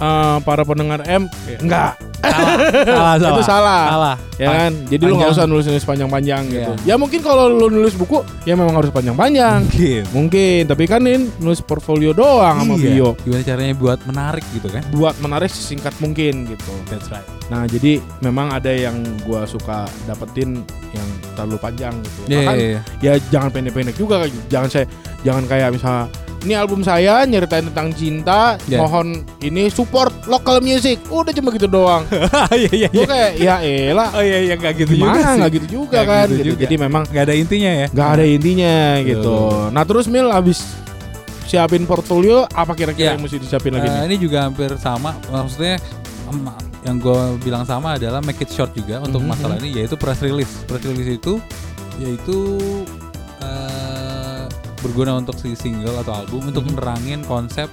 eh, 0.00 0.36
para 0.40 0.62
pendengar 0.64 1.04
M 1.04 1.28
enggak 1.60 2.00
salah, 2.20 2.44
salah, 2.84 3.14
salah. 3.16 3.30
itu 3.32 3.42
salah. 3.44 3.82
Salah. 3.88 4.16
Ya 4.40 4.48
kan? 4.48 4.72
Jadi 4.88 5.02
lu 5.04 5.14
nggak 5.16 5.32
Panjang. 5.32 5.40
usah 5.40 5.44
nulis-nulis 5.48 5.84
panjang-panjang 5.84 6.42
gitu. 6.48 6.72
Iya. 6.84 6.88
Ya 6.88 6.94
mungkin 7.00 7.20
kalau 7.20 7.44
lu 7.48 7.66
nulis 7.68 7.94
buku 7.96 8.20
ya 8.44 8.54
memang 8.56 8.76
harus 8.76 8.92
panjang-panjang. 8.92 9.64
Mungkin. 9.68 10.02
Mungkin, 10.12 10.60
tapi 10.68 10.84
kan 10.88 11.00
ini 11.04 11.28
nulis 11.40 11.60
portfolio 11.60 12.12
doang 12.12 12.60
sama 12.64 12.74
Iya. 12.76 12.84
bio. 12.92 13.08
Gimana 13.24 13.42
caranya 13.44 13.74
buat 13.76 14.00
menarik 14.04 14.44
gitu 14.52 14.68
kan? 14.68 14.82
Buat 14.92 15.16
menarik 15.20 15.50
sesingkat 15.52 15.92
mungkin 16.00 16.48
gitu. 16.48 16.72
That's 16.88 17.08
right. 17.12 17.24
Nah, 17.48 17.66
jadi 17.66 17.98
memang 18.20 18.52
ada 18.54 18.70
yang 18.70 18.96
gua 19.26 19.44
suka 19.44 19.84
dapetin 20.06 20.62
yang 20.92 21.08
terlalu 21.36 21.56
panjang 21.60 21.94
gitu. 22.04 22.20
Iya, 22.28 22.38
Bahkan 22.40 22.56
iya, 22.56 22.68
iya. 22.68 22.80
ya 23.00 23.12
jangan 23.32 23.48
pendek-pendek 23.52 23.96
juga 23.96 24.24
jangan 24.48 24.68
saya 24.68 24.86
jangan 25.24 25.44
kayak 25.48 25.72
misalnya 25.76 26.04
ini 26.40 26.52
album 26.52 26.80
saya 26.80 27.22
nyeritain 27.22 27.68
tentang 27.68 27.92
cinta 27.92 28.56
Ya. 28.64 28.78
mohon 28.78 29.12
ini 29.38 29.68
support 29.68 30.08
local 30.24 30.58
music 30.58 30.96
udah 31.06 31.30
cuma 31.30 31.50
gitu 31.50 31.66
doang 31.66 32.08
Iya, 32.50 32.70
iya, 32.70 32.88
gue 32.88 32.98
iya. 32.98 33.06
kayak 33.06 33.32
ya 33.36 33.56
elah 33.60 34.08
Oh 34.12 34.22
iya, 34.22 34.38
iya 34.42 34.54
nggak 34.54 34.72
gitu 34.78 34.92
juga 34.94 35.04
gimana 35.10 35.20
sih. 35.26 35.36
nggak 35.36 35.50
gitu 35.52 35.66
juga 35.68 35.88
Nggak 35.92 36.06
kan 36.06 36.24
gitu 36.24 36.34
gitu. 36.34 36.48
juga. 36.48 36.60
jadi 36.62 36.74
memang 36.78 37.02
Nggak 37.06 37.22
ada 37.22 37.34
intinya 37.34 37.70
ya. 37.74 37.86
nggak 37.88 38.08
ada 38.10 38.24
intinya 38.26 38.74
gitu 39.02 39.20
Betul. 39.36 39.64
nah 39.70 39.82
terus 39.82 40.06
Mil 40.06 40.28
abis 40.28 40.58
siapin 41.42 41.82
portfolio 41.82 42.46
apa 42.46 42.72
kira-kira 42.72 43.04
Ya. 43.04 43.12
yang 43.12 43.20
mesti 43.20 43.36
disiapin 43.36 43.72
lagi 43.72 43.84
Eh, 43.84 43.92
nih 43.92 44.02
ini 44.06 44.16
juga 44.18 44.46
hampir 44.46 44.70
sama. 44.76 45.18
Maksudnya 45.26 45.82
yang 46.80 46.96
gue 46.96 47.12
bilang 47.40 47.64
sama 47.64 47.94
adalah 47.94 48.22
make 48.22 48.38
it 48.38 48.48
short 48.48 48.70
juga 48.70 49.02
untuk 49.02 49.18
Mhm. 49.18 49.28
masalah 49.28 49.58
ini 49.58 49.74
yaitu 49.76 49.92
press 49.94 50.18
release. 50.20 50.62
Press 50.64 50.80
release 50.84 51.10
itu 51.12 51.42
yaitu 51.98 52.38
eh, 53.40 53.99
berguna 54.90 55.14
untuk 55.14 55.38
si 55.38 55.54
single 55.54 55.94
atau 55.96 56.12
album 56.16 56.42
untuk 56.44 56.60
Mhm. 56.60 56.70
menerangin 56.72 57.20
konsep 57.24 57.70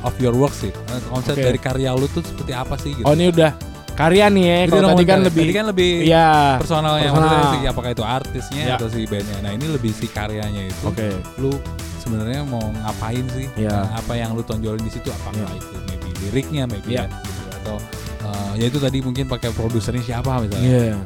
of 0.00 0.16
your 0.18 0.32
work 0.32 0.52
sih. 0.52 0.72
Eh, 0.72 1.00
Konsep 1.06 1.32
Oke. 1.34 1.44
dari 1.44 1.58
karya 1.58 1.92
lu 1.92 2.08
tuh 2.08 2.20
seperti 2.20 2.52
apa 2.52 2.74
sih 2.74 2.92
gitu. 2.92 3.04
oh 3.04 3.12
ini 3.12 3.28
udah 3.28 3.52
karya 3.94 4.26
nih 4.26 4.44
ya 4.44 4.56
kalau 4.66 4.90
tadi 4.90 5.04
kan 5.04 5.12
karya. 5.14 5.24
lebih 5.24 5.44
Tadi 5.44 5.54
kan 5.54 5.66
lebih 5.66 5.90
ya 6.02 6.26
personal 6.58 6.94
ya 6.94 7.02
personal. 7.04 7.20
maksudnya 7.22 7.46
sih, 7.46 7.62
apakah 7.66 7.90
itu 7.92 8.02
artisnya 8.02 8.62
Ya. 8.64 8.74
atau 8.74 8.88
si 8.88 9.00
bandnya. 9.04 9.38
Nah 9.40 9.52
ini 9.52 9.66
lebih 9.66 9.92
si 9.92 10.06
karyanya 10.06 10.62
itu. 10.64 10.82
oke 10.82 11.08
Lu 11.38 11.52
sebenarnya 11.96 12.40
mau 12.42 12.64
ngapain 12.74 13.24
sih? 13.30 13.46
Ya. 13.54 13.70
Nah, 13.70 13.96
apa 13.96 14.12
yang 14.12 14.32
lu 14.32 14.42
tonjolin 14.42 14.80
di 14.80 14.90
situ? 14.90 15.08
Apakah 15.08 15.40
Ya. 15.42 15.56
itu 15.56 15.76
maybe 15.84 16.08
liriknya, 16.22 16.64
maybe 16.64 16.90
Ya. 16.90 17.06
gitu 17.06 17.16
atau 17.54 17.76
eh, 18.24 18.52
ya 18.56 18.66
itu 18.66 18.78
tadi 18.78 18.98
mungkin 18.98 19.24
pakai 19.24 19.52
produsernya 19.52 20.02
siapa 20.02 20.36
misalnya? 20.38 20.64
Iya. 20.64 20.80
Eh, 20.90 20.96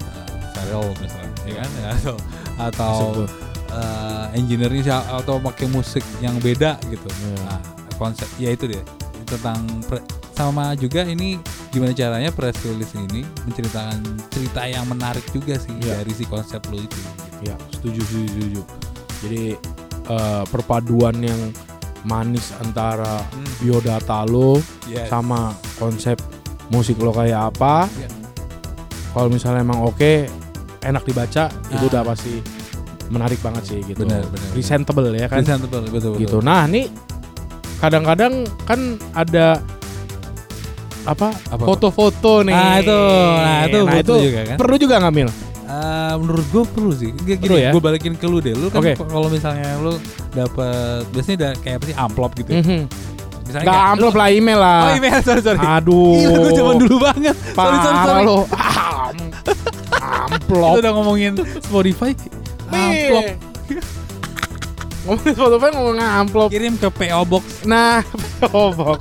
Pharrell 0.51 0.91
misalnya, 0.97 1.31
ya 1.45 1.55
kan? 1.57 1.71
Atau 1.93 2.15
atau. 2.59 2.99
Eh, 3.79 4.27
engineer-nya 4.35 4.83
atau 5.15 5.39
pakai 5.39 5.67
musik 5.67 6.03
yang 6.19 6.35
beda 6.39 6.77
gitu. 6.85 7.07
Iya. 7.07 7.39
Nah, 7.47 7.61
konsep 7.95 8.27
ya 8.37 8.51
itu 8.51 8.67
deh 8.67 8.83
tentang 9.25 9.61
pre- 9.85 10.03
sama 10.33 10.73
juga 10.73 11.03
ini 11.03 11.37
gimana 11.69 11.93
caranya 11.93 12.31
press 12.31 12.57
release 12.65 12.95
ini 12.95 13.21
menceritakan 13.45 13.99
cerita 14.31 14.65
yang 14.65 14.87
menarik 14.87 15.27
juga 15.31 15.55
sih 15.57 15.75
Iya. 15.79 15.99
dari 15.99 16.13
si 16.13 16.25
konsep 16.25 16.63
lu 16.69 16.81
itu. 16.81 16.99
Ya, 17.41 17.55
setuju, 17.71 18.03
setuju, 18.03 18.29
setuju. 18.33 18.63
Jadi 19.23 19.43
eh, 20.09 20.45
perpaduan 20.49 21.21
yang 21.21 21.53
manis 22.03 22.55
antara 22.57 23.21
Hmm. 23.29 23.45
biodata 23.61 24.25
lo 24.25 24.57
Yes. 24.87 25.07
sama 25.09 25.53
konsep 25.77 26.17
musik 26.69 26.97
lo 26.97 27.13
kayak 27.13 27.53
apa. 27.53 27.85
Iya. 27.93 28.09
Kalau 29.11 29.29
misalnya 29.29 29.61
emang 29.61 29.83
oke, 29.83 30.31
enak 30.81 31.03
dibaca, 31.03 31.51
itu 31.51 31.85
Ah. 31.85 31.91
udah 31.91 32.03
pasti 32.07 32.39
menarik 33.09 33.41
banget 33.41 33.63
sih 33.67 33.81
gitu. 33.83 34.03
Benar, 34.03 34.25
benar, 34.27 34.49
Presentable 34.51 35.09
ya 35.11 35.27
kan. 35.27 35.41
Presentable, 35.41 35.83
betul 35.89 36.11
betul. 36.13 36.13
gitu. 36.19 36.37
Nah, 36.41 36.65
nih 36.65 36.87
kadang-kadang 37.79 38.33
kan 38.65 38.81
ada 39.13 39.61
apa 41.05 41.33
Apa? 41.49 41.65
foto-foto 41.65 42.45
nih. 42.45 42.53
Nah, 42.53 42.75
itu. 42.79 42.99
Nah, 43.39 43.61
itu 43.65 43.79
nah, 43.81 43.95
itu 43.97 44.15
juga 44.23 44.41
kan? 44.45 44.57
perlu 44.61 44.77
juga 44.77 44.95
nggak 45.01 45.15
mil? 45.15 45.31
Eh, 45.69 46.15
menurut 46.17 46.47
gue 46.49 46.65
perlu 46.65 46.93
sih. 46.93 47.13
Gini, 47.15 47.37
Perlu 47.39 47.57
ya? 47.57 47.71
gue 47.73 47.83
balikin 47.83 48.17
ke 48.17 48.25
lu 48.25 48.41
deh. 48.41 48.53
Lu 48.53 48.69
kan 48.69 48.81
Oke. 48.81 48.97
kalau 48.97 49.29
misalnya 49.29 49.77
lu 49.77 50.01
dapat 50.33 51.05
biasanya 51.13 51.37
ada 51.39 51.51
kayak 51.61 51.77
apa 51.77 51.85
sih 51.85 51.97
amplop 51.97 52.33
gitu. 52.35 52.51
ya. 52.51 52.61
Mhm. 52.61 52.81
Misalnya 53.45 53.67
kayak- 53.69 53.89
amplop 53.93 54.15
lah 54.17 54.29
email 54.29 54.59
lah. 54.59 54.81
Oh 54.83 54.93
email 54.95 55.21
sorry 55.29 55.41
sorry. 55.41 55.61
Aduh. 55.61 56.17
Gila 56.19 56.37
gue 56.41 56.53
zaman 56.53 56.75
dulu 56.79 56.97
banget. 56.99 57.37
Sorry 57.53 57.77
sorry 57.79 57.97
Parah 57.97 58.05
sorry. 58.09 58.25
lo. 58.25 58.39
Am- 59.09 59.37
Amplop. 60.29 60.73
Kita 60.73 60.81
udah 60.81 60.93
ngomongin 60.93 61.33
Spotify. 61.61 62.13
Amplop. 62.71 63.25
Ngomongin 65.05 65.33
Spotify 65.33 65.69
ngomong 65.73 65.97
amplop. 65.97 66.49
Kirim 66.53 66.75
ke 66.77 66.89
PO 66.89 67.21
Box. 67.25 67.45
Nah, 67.65 68.05
obok. 68.53 69.01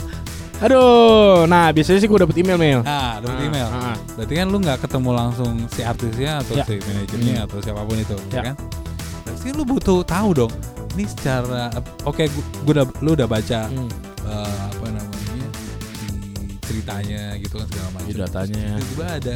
Aduh, 0.58 1.46
nah 1.46 1.70
biasanya 1.70 2.02
sih 2.02 2.10
gue 2.10 2.18
dapet 2.18 2.34
email 2.42 2.58
mail. 2.58 2.80
Nah, 2.82 3.22
dapat 3.22 3.38
Ah, 3.38 3.46
email. 3.46 3.68
ah, 3.68 3.94
ah. 3.94 3.96
Berarti 4.18 4.34
kan 4.34 4.48
lu 4.48 4.58
nggak 4.58 4.80
ketemu 4.82 5.10
langsung 5.14 5.54
si 5.70 5.86
artisnya 5.86 6.42
atau 6.42 6.58
Ya. 6.58 6.66
si 6.66 6.82
manajernya 6.82 7.36
Hmm. 7.36 7.46
atau 7.46 7.58
siapa 7.62 7.82
pun 7.86 7.94
itu, 7.96 8.16
Ya. 8.28 8.34
ya 8.34 8.42
kan? 8.50 8.56
Berarti 9.22 9.48
lu 9.54 9.64
butuh 9.64 10.00
tahu 10.02 10.30
dong. 10.34 10.54
Ini 10.98 11.06
secara 11.06 11.70
oke 12.02 12.26
gua, 12.26 12.44
gua 12.66 12.72
udah 12.74 12.86
lu 13.06 13.10
udah 13.14 13.28
baca 13.30 13.60
Hmm. 13.70 13.90
eh, 14.26 14.58
apa 14.66 14.86
namanya 14.90 15.46
ceritanya 16.66 17.22
gitu 17.38 17.56
kan 17.56 17.68
segala 17.70 17.90
macam. 17.94 18.18
Datanya. 18.18 18.66
Tiba-tiba 18.82 19.06
ada 19.14 19.36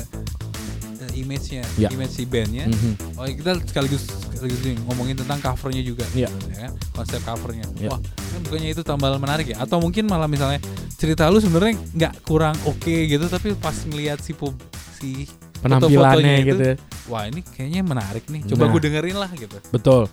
image-nya, 1.14 1.64
Ya. 1.76 1.90
image 1.90 2.12
si 2.12 2.24
bandnya. 2.24 2.66
Mhm. 2.66 3.16
Oh 3.16 3.26
kita 3.26 3.60
sekaligus 3.62 4.04
sekaligus 4.32 4.62
ngomongin 4.84 5.16
tentang 5.16 5.38
covernya 5.40 5.82
juga, 5.82 6.06
Iya. 6.12 6.30
ya 6.48 6.58
kan? 6.66 6.72
Konsep 6.92 7.22
covernya. 7.22 7.66
Iya. 7.76 7.90
Wah, 7.90 8.00
kan 8.02 8.40
bukannya 8.42 8.70
itu 8.70 8.82
tambal 8.82 9.14
menarik 9.16 9.48
ya? 9.48 9.58
Atau 9.60 9.78
mungkin 9.78 10.06
malah 10.06 10.26
misalnya 10.26 10.58
cerita 10.96 11.28
lu 11.28 11.38
sebenarnya 11.38 11.78
nggak 11.94 12.14
kurang 12.24 12.56
oke 12.64 12.96
gitu, 13.06 13.26
tapi 13.26 13.54
pas 13.54 13.76
ngelihat 13.84 14.18
si 14.18 14.32
pub 14.32 14.54
si 14.96 15.26
Penampilannya 15.62 16.42
itu, 16.42 16.48
gitu. 16.52 16.64
ya. 16.64 16.76
wah 17.06 17.24
ini 17.24 17.42
kayaknya 17.44 17.82
menarik 17.82 18.26
nih. 18.26 18.42
Coba 18.48 18.66
Nah. 18.66 18.72
gue 18.72 18.82
dengerin 18.82 19.18
lah 19.18 19.30
gitu. 19.32 19.58
Betul. 19.70 20.10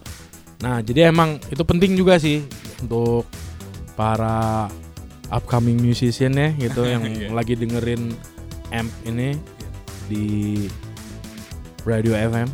Nah, 0.61 0.83
jadi 0.83 1.09
emang 1.09 1.41
itu 1.49 1.63
penting 1.63 1.95
juga 1.95 2.19
sih 2.19 2.45
untuk 2.83 3.25
para 3.95 4.69
upcoming 5.29 5.79
musician 5.79 6.33
ya 6.33 6.53
gitu 6.53 6.85
yang 6.93 7.05
Iya. 7.05 7.29
lagi 7.33 7.55
dengerin 7.55 8.13
amp 8.69 8.91
ini 9.05 9.37
di 10.07 10.25
Radio 11.89 12.13
FM. 12.13 12.49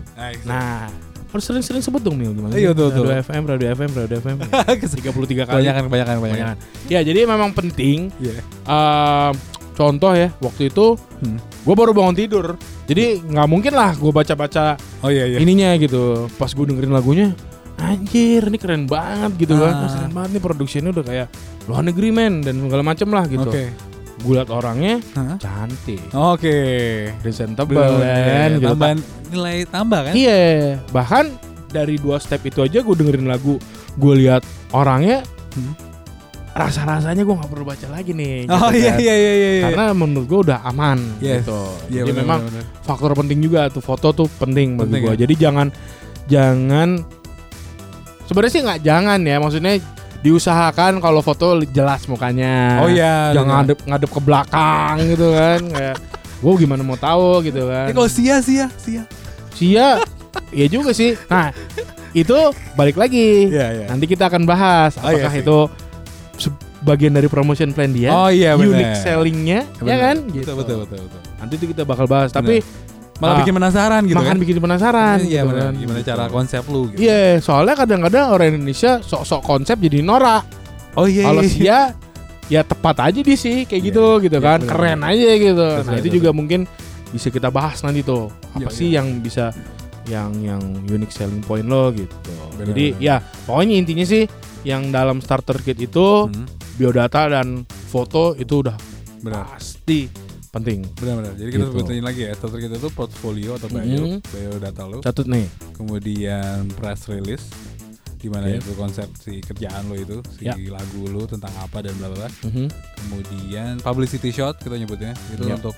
Nah, 0.45 0.87
harus 1.29 1.43
sering-sering 1.43 1.83
sebut 1.83 1.99
dong 1.99 2.15
Mil 2.15 2.31
gimana? 2.31 2.55
Iya, 2.55 2.71
betul. 2.71 3.03
Radio 3.03 3.19
FM, 3.21 3.43
Radio 3.45 3.69
FM, 3.69 3.91
Radio 3.93 4.17
FM. 4.17 4.37
33 4.39 4.95
kali. 5.03 5.45
kebanyakan 5.51 5.83
kebanyakan 5.85 6.15
kebanyakan. 6.19 6.57
Ya, 6.87 7.01
jadi 7.03 7.27
memang 7.27 7.51
penting 7.51 8.15
Iya. 8.17 8.39
eh, 8.65 9.31
contoh 9.75 10.15
ya, 10.15 10.31
waktu 10.39 10.71
itu 10.71 10.95
Hmm. 11.19 11.41
gue 11.41 11.75
baru 11.75 11.91
bangun 11.91 12.15
tidur. 12.15 12.55
Jadi 12.85 13.25
nggak 13.25 13.49
mungkin 13.49 13.73
lah 13.73 13.93
gue 13.93 14.13
baca-baca 14.13 14.77
Oh 15.01 15.09
iya 15.09 15.27
iya. 15.27 15.39
ininya 15.41 15.75
gitu. 15.75 16.29
Pas 16.37 16.49
gue 16.49 16.65
dengerin 16.65 16.93
lagunya, 16.93 17.33
anjir 17.75 18.45
ini 18.45 18.55
keren 18.55 18.85
banget 18.85 19.35
gitu 19.41 19.57
kan. 19.57 19.73
Ah. 19.75 19.91
Keren 19.91 20.13
banget 20.13 20.31
nih 20.31 20.43
produksinya 20.43 20.91
udah 20.93 21.03
kayak 21.03 21.27
luar 21.65 21.83
negeri 21.83 22.13
men 22.13 22.45
dan 22.45 22.61
segala 22.61 22.85
macem 22.85 23.09
lah 23.09 23.25
gitu. 23.25 23.49
Oke. 23.49 23.73
Gue 24.25 24.35
liat 24.35 24.49
orangnya 24.49 25.05
Hah? 25.13 25.37
cantik, 25.37 26.01
Oke. 26.11 26.57
presentable 27.21 27.77
Bener, 27.77 28.01
kan 28.01 28.51
gitu. 28.57 28.69
Tambahan 28.73 28.99
nilai 29.29 29.57
tambah 29.69 30.01
kan? 30.03 30.15
Iya, 30.17 30.43
bahkan 30.89 31.25
dari 31.69 31.97
dua 31.97 32.17
step 32.17 32.41
itu 32.43 32.59
aja 32.59 32.81
gue 32.81 32.95
dengerin 32.95 33.27
lagu, 33.27 33.61
gue 33.95 34.15
lihat 34.17 34.41
orangnya, 34.71 35.21
Hmm. 35.53 35.77
rasa-rasanya 36.51 37.21
gue 37.21 37.35
nggak 37.35 37.47
perlu 37.49 37.63
baca 37.65 37.87
lagi 37.89 38.11
nih. 38.11 38.47
Oh 38.49 38.71
gitu 38.71 38.81
iya 38.81 38.91
kan. 38.91 38.99
iya 38.99 39.15
iya 39.15 39.33
iya. 39.33 39.51
iya. 39.53 39.63
Karena 39.67 39.85
menurut 39.93 40.25
gue 40.25 40.41
udah 40.47 40.59
aman 40.65 40.99
Yes. 41.19 41.43
gitu. 41.43 41.61
Iya, 41.91 42.01
Jadi 42.01 42.11
bener, 42.11 42.23
memang 42.23 42.41
bener, 42.47 42.53
bener. 42.63 42.81
faktor 42.81 43.11
penting 43.13 43.39
juga 43.39 43.61
tuh 43.69 43.83
foto 43.83 44.09
tuh 44.11 44.29
penting 44.33 44.75
bagi 44.75 44.87
Penting 44.89 45.03
gue. 45.03 45.13
ya? 45.13 45.21
Jadi 45.21 45.35
jangan 45.37 45.67
jangan 46.25 46.89
sebenarnya 48.25 48.53
sih 48.53 48.63
nggak 48.63 48.81
jangan 48.81 49.21
ya, 49.21 49.37
maksudnya 49.37 49.73
diusahakan 50.25 50.99
kalau 50.99 51.21
foto 51.21 51.61
jelas 51.67 52.09
mukanya. 52.09 52.81
Oh 52.81 52.89
iya. 52.89 53.31
Jangan 53.31 53.45
bener. 53.45 53.77
ngadep 53.77 53.79
ngadep 53.85 54.11
ke 54.11 54.21
belakang 54.21 54.95
gitu 55.05 55.27
kan. 55.31 55.61
Kayak 55.69 55.97
gue 56.41 56.53
gimana 56.59 56.81
mau 56.81 56.97
tahu 56.97 57.45
gitu 57.45 57.69
kan. 57.69 57.87
Eh, 57.87 57.95
kalau 57.95 58.09
sia 58.09 58.41
sia 58.41 58.67
sia. 58.75 59.05
Sia, 59.53 60.01
iya 60.51 60.67
juga 60.67 60.91
sih. 60.91 61.15
Nah, 61.29 61.53
itu 62.11 62.35
balik 62.73 62.97
lagi. 62.97 63.53
Iya 63.53 63.67
iya. 63.71 63.87
Nanti 63.87 64.09
kita 64.09 64.27
akan 64.27 64.43
bahas 64.43 64.97
Oh, 64.99 65.07
iya 65.07 65.29
apakah 65.29 65.35
itu 65.37 65.59
bagian 66.83 67.13
dari 67.13 67.29
promotion 67.29 67.73
plan 67.73 67.89
dia, 67.89 68.13
Oh 68.13 68.29
iya 68.29 68.53
benar. 68.53 68.77
unique 68.77 68.97
sellingnya, 68.99 69.65
ya 69.65 69.81
Bener. 69.81 69.99
kan? 70.03 70.17
Betul 70.21 70.37
Gitu. 70.37 70.53
betul 70.53 70.77
betul 70.83 70.99
betul. 71.01 71.21
Nanti 71.41 71.53
itu 71.55 71.67
kita 71.73 71.83
bakal 71.83 72.05
bahas. 72.05 72.29
Tapi 72.29 72.61
Malah 73.15 73.31
Ah, 73.31 73.39
bikin 73.41 73.55
penasaran 73.55 74.01
gitu 74.05 74.17
makan 74.17 74.27
kan. 74.27 74.37
bikin 74.39 74.57
penasaran. 74.59 75.17
Iya 75.23 75.41
gitu 75.41 75.55
kan. 75.55 75.73
Gimana 75.77 76.01
cara 76.03 76.25
konsep 76.27 76.63
lu 76.67 76.91
gitu. 76.91 76.99
Iya, 77.01 77.39
soalnya 77.39 77.75
kadang-kadang 77.77 78.27
orang 78.29 78.49
Indonesia 78.53 78.99
sok-sok 79.01 79.41
konsep 79.41 79.77
jadi 79.79 80.03
norak. 80.03 80.43
Oh 80.95 81.07
iya. 81.07 81.23
Kalau 81.25 81.41
iya. 81.41 81.49
sia 81.49 81.79
ya 82.45 82.61
tepat 82.61 82.97
aja 83.01 83.21
di 83.21 83.35
sih 83.35 83.65
kayak 83.65 83.81
Iya, 83.81 83.89
gitu 83.89 84.05
gitu 84.21 84.37
iya, 84.37 84.45
kan. 84.45 84.59
bener, 84.61 84.69
Keren 84.69 84.99
bener. 85.01 85.11
aja 85.15 85.29
gitu. 85.33 85.69
Betul, 85.71 85.87
nah, 85.87 85.97
itu 85.97 86.09
juga 86.13 86.31
mungkin 86.31 86.61
bisa 87.09 87.29
kita 87.31 87.49
bahas 87.49 87.79
nanti 87.81 88.03
tuh. 88.03 88.35
Apa 88.51 88.67
Iya, 88.67 88.69
sih 88.69 88.89
iya. 88.91 88.99
yang 88.99 89.07
bisa 89.19 89.55
yang 90.05 90.31
yang 90.39 90.61
unique 90.85 91.09
selling 91.11 91.41
point 91.41 91.65
lo 91.65 91.89
gitu. 91.89 92.11
Bener, 92.59 92.75
Jadi 92.75 92.87
bener. 92.93 93.01
ya 93.01 93.17
pokoknya 93.47 93.75
intinya 93.79 94.05
sih 94.05 94.27
yang 94.63 94.91
dalam 94.91 95.19
starter 95.19 95.57
kit 95.59 95.79
itu 95.79 96.27
Hmm, 96.27 96.45
biodata 96.75 97.31
dan 97.31 97.63
foto 97.89 98.35
itu 98.35 98.61
udah 98.61 98.75
benar. 99.21 99.49
pasti 99.49 100.11
penting. 100.55 100.87
Benar-benar. 100.95 101.35
Jadi 101.35 101.51
kita 101.51 101.59
Gitu. 101.61 101.73
sebutin 101.75 102.01
lagi 102.01 102.21
ya. 102.25 102.33
Starter 102.33 102.61
kita 102.63 102.75
itu 102.79 102.89
portfolio 102.91 103.51
atau 103.55 103.69
bio, 103.69 103.83
Mhm. 104.07 104.19
bio 104.23 104.53
data 104.57 104.83
lu. 104.87 104.99
Catut 105.03 105.27
nih. 105.27 105.47
Kemudian 105.75 106.71
press 106.73 107.11
release 107.11 107.51
di 108.17 108.33
mana 108.33 108.49
Oke. 108.49 108.57
itu 108.57 108.71
konsep 108.73 109.09
si 109.19 109.39
kerjaan 109.39 109.85
lo 109.85 109.95
itu, 109.95 110.17
si 110.33 110.47
Ya. 110.47 110.57
lagu 110.57 111.05
lo 111.07 111.27
tentang 111.27 111.53
apa 111.59 111.83
dan 111.83 111.93
bla 111.99 112.09
bla 112.09 112.25
bla. 112.25 112.31
Mhm. 112.47 112.67
Kemudian 112.97 113.73
publicity 113.79 114.31
shot 114.31 114.57
kita 114.57 114.75
nyebutnya 114.75 115.13
itu 115.31 115.45
Ya. 115.45 115.59
untuk 115.59 115.77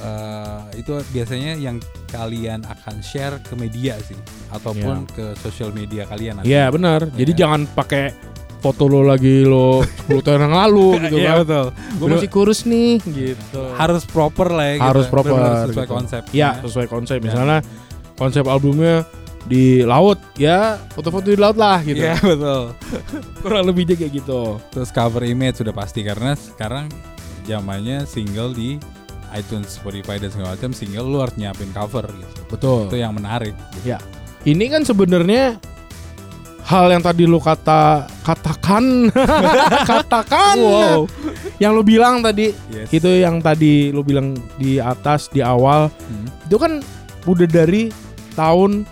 eh, 0.00 0.80
itu 0.80 0.96
biasanya 1.12 1.60
yang 1.60 1.76
kalian 2.08 2.64
akan 2.64 3.04
share 3.04 3.36
ke 3.44 3.52
media 3.52 4.00
sih 4.00 4.16
ataupun 4.48 5.04
ke 5.12 5.36
sosial 5.36 5.76
media 5.76 6.08
kalian 6.08 6.40
nanti. 6.40 6.48
Iya 6.48 6.72
benar. 6.72 7.04
Jadi 7.12 7.32
Ya. 7.36 7.38
jangan 7.44 7.68
pakai 7.68 8.08
foto 8.60 8.84
lo 8.86 9.00
lagi 9.02 9.42
lo 9.42 9.80
10 10.08 10.20
tahun 10.20 10.40
yang 10.46 10.54
lalu 10.54 10.86
gitu 11.08 11.16
Iya 11.16 11.30
kan. 11.32 11.38
betul. 11.44 11.66
Gue 11.96 12.06
masih 12.12 12.28
kurus 12.28 12.60
nih 12.64 13.00
gitu. 13.02 13.62
harus 13.74 14.04
proper 14.04 14.48
lah 14.52 14.66
ya. 14.68 14.74
gitu. 14.76 14.84
Harus 14.86 15.06
proper, 15.08 15.32
Benar-benar 15.32 15.66
sesuai 15.66 15.86
gitu. 15.88 15.94
konsep. 15.96 16.22
Ya 16.30 16.50
sesuai 16.60 16.86
konsep. 16.86 17.18
Misalnya 17.18 17.58
konsep 18.14 18.44
albumnya 18.44 19.08
di 19.40 19.80
laut, 19.82 20.20
ya 20.36 20.76
foto-foto 20.92 21.32
di 21.32 21.40
laut 21.40 21.56
lah 21.56 21.80
gitu. 21.80 21.96
Iya 21.98 22.20
betul. 22.20 22.62
Kurang 23.40 23.64
lebihnya 23.64 23.96
kayak 23.96 24.12
gitu. 24.20 24.60
Terus 24.68 24.92
cover 24.92 25.24
image 25.24 25.58
sudah 25.58 25.72
pasti 25.72 26.04
karena 26.04 26.36
sekarang 26.36 26.92
zamannya 27.48 28.04
single 28.04 28.52
di 28.52 28.76
iTunes, 29.30 29.78
Spotify 29.78 30.18
dan 30.18 30.28
segala 30.28 30.52
macam 30.52 30.74
single 30.74 31.06
lu 31.06 31.18
harus 31.18 31.32
nyiapin 31.34 31.72
cover 31.72 32.04
gitu. 32.04 32.40
Betul. 32.50 32.92
Itu 32.92 32.98
yang 32.98 33.16
menarik. 33.16 33.56
Ini 34.40 34.64
kan 34.68 34.82
sebenarnya 34.82 35.56
hal 36.70 36.86
yang 36.88 37.02
tadi 37.02 37.26
lu 37.26 37.38
kata 37.38 38.06
katakan 38.22 39.10
katakan 39.90 40.54
Wow. 40.56 41.10
yang 41.58 41.74
lu 41.74 41.82
bilang 41.82 42.22
tadi 42.22 42.54
Yes. 42.70 42.86
itu 42.92 43.10
yang 43.16 43.42
tadi 43.42 43.90
lu 43.90 44.00
bilang 44.00 44.32
di 44.54 44.78
atas 44.78 45.26
di 45.26 45.42
awal 45.42 45.90
Hmm. 46.06 46.30
itu 46.46 46.56
kan 46.56 46.78
udah 47.24 47.44
dari 47.44 47.90
tahun 48.32 48.86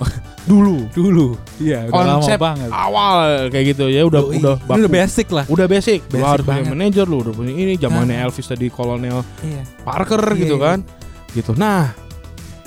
dulu 0.46 0.88
dulu. 0.90 1.26
Iya, 1.58 1.86
udah 1.86 2.16
Konsep 2.16 2.38
lama 2.38 2.46
banget. 2.48 2.70
awal 2.72 3.16
kayak 3.50 3.64
gitu 3.68 3.84
ya 3.86 4.02
udah 4.02 4.22
Yoi. 4.24 4.36
udah 4.40 4.54
Ini 4.58 4.80
udah 4.80 4.90
basic 4.90 5.28
lah. 5.28 5.44
udah 5.46 5.66
basic, 5.66 6.00
lu 6.08 6.16
Basic 6.16 6.26
harus 6.26 6.44
punya 6.44 6.64
manajer 6.66 7.04
lu 7.04 7.16
udah 7.20 7.34
punya 7.34 7.52
ini 7.52 7.74
zamannya 7.76 8.16
Nah. 8.16 8.24
Elvis 8.24 8.46
tadi 8.46 8.66
kolonel 8.68 9.20
Iya. 9.40 9.62
Parker 9.82 10.22
Iya, 10.24 10.38
gitu 10.40 10.56
iya. 10.56 10.64
kan 10.64 10.78
gitu 11.30 11.52
nah 11.54 11.92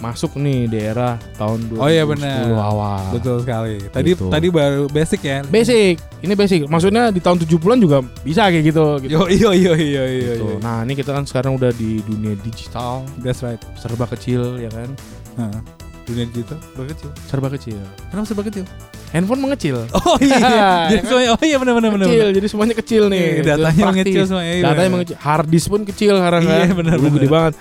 masuk 0.04 0.36
nih 0.36 0.68
daerah 0.68 1.16
tahun 1.34 1.72
2010 1.72 1.80
Oh 1.80 1.88
iya, 1.88 2.04
benar. 2.04 2.44
awal 2.60 3.04
Betul 3.16 3.40
sekali. 3.40 3.80
Tadi 3.88 4.12
Gitu. 4.12 4.28
tadi 4.28 4.48
baru 4.50 4.84
basic 4.86 5.22
ya. 5.22 5.40
basic 5.44 5.96
ini 6.20 6.34
basic 6.34 6.68
maksudnya 6.68 7.08
di 7.08 7.18
tahun 7.18 7.40
70-an 7.40 7.80
juga 7.80 7.98
bisa 8.20 8.44
kayak 8.46 8.66
gitu, 8.66 8.84
gitu. 9.00 9.16
Yo 9.16 9.22
yo 9.26 9.50
yo 9.52 9.74
yo 9.74 10.04
yo. 10.04 10.04
Gitu. 10.04 10.44
yo. 10.46 10.60
nah 10.60 10.84
ini 10.84 10.94
kita 10.94 11.10
kan 11.10 11.24
sekarang 11.24 11.56
udah 11.56 11.72
di 11.72 12.04
dunia 12.04 12.36
digital 12.38 13.08
That's 13.18 13.40
right. 13.40 13.64
serba 13.76 14.04
kecil 14.06 14.60
ya 14.60 14.68
kan 14.68 14.92
Heeh. 15.34 15.60
Dunia 16.04 16.28
digital 16.28 16.60
serba 16.60 16.86
kecil. 16.86 17.10
serba 17.24 17.48
kecil 17.50 17.80
Kenapa 18.10 18.26
serba 18.28 18.44
kecil? 18.44 18.66
Handphone 19.14 19.40
mengecil. 19.40 19.86
Oh 19.96 20.18
iya. 20.18 20.42
Ya 20.44 20.70
jadi 20.92 21.06
semuanya- 21.06 21.32
oh 21.32 21.44
iya 21.44 21.58
benar 21.58 21.74
benar 21.78 21.90
benar. 21.92 22.08
kecil, 22.08 22.28
jadi 22.34 22.48
semuanya 22.50 22.76
kecil 22.76 23.04
nih. 23.08 23.24
Iya, 23.24 23.44
datanya 23.48 23.84
mengecil 23.88 24.24
semua, 24.26 24.42
iya, 24.44 24.54
Datanya 24.60 24.74
benar. 24.82 24.90
mengecil. 24.92 25.18
Hard 25.18 25.48
disk 25.48 25.68
pun 25.68 25.82
kecil 25.84 26.14
sekarang 26.18 26.42
Iya, 26.44 26.58
kan. 26.60 26.68
benar, 26.76 26.96
Dulu 26.98 27.06
benar. 27.06 27.16
gede 27.16 27.28
banget. 27.30 27.54